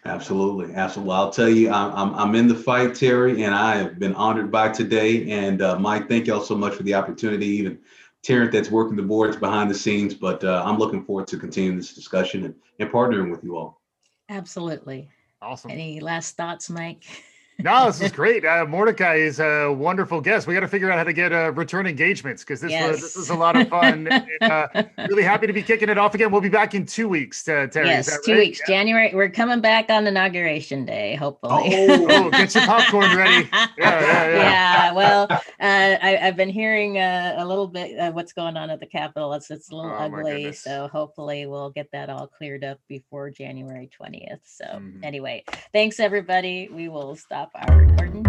Absolutely, 0.04 0.72
absolutely. 0.74 1.14
I'll 1.14 1.30
tell 1.30 1.48
you, 1.48 1.70
I'm, 1.70 1.92
I'm, 1.92 2.14
I'm 2.14 2.34
in 2.36 2.46
the 2.46 2.54
fight, 2.54 2.90
Terri, 2.90 3.44
and 3.44 3.52
I 3.52 3.76
have 3.76 3.98
been 3.98 4.14
honored 4.14 4.52
by 4.52 4.68
today. 4.68 5.28
And 5.30 5.62
uh, 5.62 5.78
Mike, 5.80 6.08
thank 6.08 6.28
y'all 6.28 6.42
so 6.42 6.54
much 6.54 6.74
for 6.74 6.84
the 6.84 6.94
opportunity. 6.94 7.46
Even 7.46 7.78
Terrence, 8.22 8.52
that's 8.52 8.70
working 8.70 8.96
the 8.96 9.02
boards 9.02 9.36
behind 9.36 9.68
the 9.68 9.74
scenes, 9.74 10.14
but 10.14 10.44
uh, 10.44 10.62
I'm 10.64 10.78
looking 10.78 11.04
forward 11.04 11.26
to 11.28 11.38
continuing 11.38 11.76
this 11.76 11.92
discussion 11.92 12.44
and, 12.44 12.54
and 12.78 12.90
partnering 12.90 13.30
with 13.30 13.42
you 13.42 13.56
all. 13.56 13.80
Absolutely. 14.28 15.08
Awesome. 15.42 15.70
Any 15.70 16.00
last 16.00 16.36
thoughts, 16.36 16.70
Mike? 16.70 17.04
No, 17.58 17.86
this 17.86 18.00
is 18.02 18.12
great. 18.12 18.44
Uh, 18.44 18.66
Mordecai 18.68 19.14
is 19.14 19.40
a 19.40 19.72
wonderful 19.72 20.20
guest. 20.20 20.46
We 20.46 20.52
got 20.54 20.60
to 20.60 20.68
figure 20.68 20.90
out 20.90 20.98
how 20.98 21.04
to 21.04 21.12
get 21.12 21.32
uh, 21.32 21.52
return 21.52 21.86
engagements 21.86 22.44
because 22.44 22.60
this 22.60 22.70
was 22.72 23.00
this 23.00 23.02
Yes. 23.02 23.16
was 23.16 23.30
a 23.30 23.34
lot 23.34 23.56
of 23.56 23.68
fun. 23.68 24.08
And, 24.40 24.52
uh, 24.52 24.84
really 25.08 25.22
happy 25.22 25.46
to 25.46 25.52
be 25.52 25.62
kicking 25.62 25.88
it 25.88 25.96
off 25.98 26.14
again. 26.14 26.30
We'll 26.30 26.40
be 26.42 26.48
back 26.50 26.74
in 26.74 26.84
two 26.84 27.08
weeks, 27.08 27.48
uh, 27.48 27.66
Terri. 27.68 27.86
yes, 27.86 28.18
two 28.24 28.36
weeks. 28.36 28.60
January. 28.66 29.10
We're 29.14 29.30
coming 29.30 29.60
back 29.60 29.88
on 29.90 30.06
inauguration 30.06 30.84
day, 30.84 31.14
hopefully. 31.14 31.52
Oh, 31.74 32.30
get 32.30 32.54
your 32.54 32.64
popcorn 32.66 33.16
ready. 33.16 33.48
Yeah, 33.78 34.00
yeah, 34.00 34.28
yeah. 34.30 34.36
Yeah, 34.36 34.92
well, 34.92 35.26
uh, 35.30 35.38
I, 35.60 36.18
I've 36.22 36.36
been 36.36 36.48
hearing 36.48 36.98
uh, 36.98 37.34
a 37.38 37.46
little 37.46 37.66
bit 37.66 37.98
of 37.98 38.14
what's 38.14 38.32
going 38.32 38.56
on 38.56 38.70
at 38.70 38.80
the 38.80 38.86
Capitol. 38.86 39.32
It's 39.34 39.50
it's 39.50 39.70
a 39.70 39.74
little 39.76 39.90
Oh, 39.90 39.94
ugly, 40.04 40.52
so 40.52 40.88
hopefully 40.88 41.46
we'll 41.46 41.70
get 41.70 41.90
that 41.92 42.10
all 42.10 42.26
cleared 42.26 42.64
up 42.64 42.78
before 42.88 43.30
January 43.30 43.88
twentieth. 43.92 44.40
So 44.44 44.64
Mhm. 44.64 45.04
anyway, 45.04 45.44
thanks 45.72 46.00
everybody. 46.00 46.68
We 46.70 46.88
will 46.88 47.16
stop 47.16 47.45
our 47.54 47.76
recording 47.76 48.25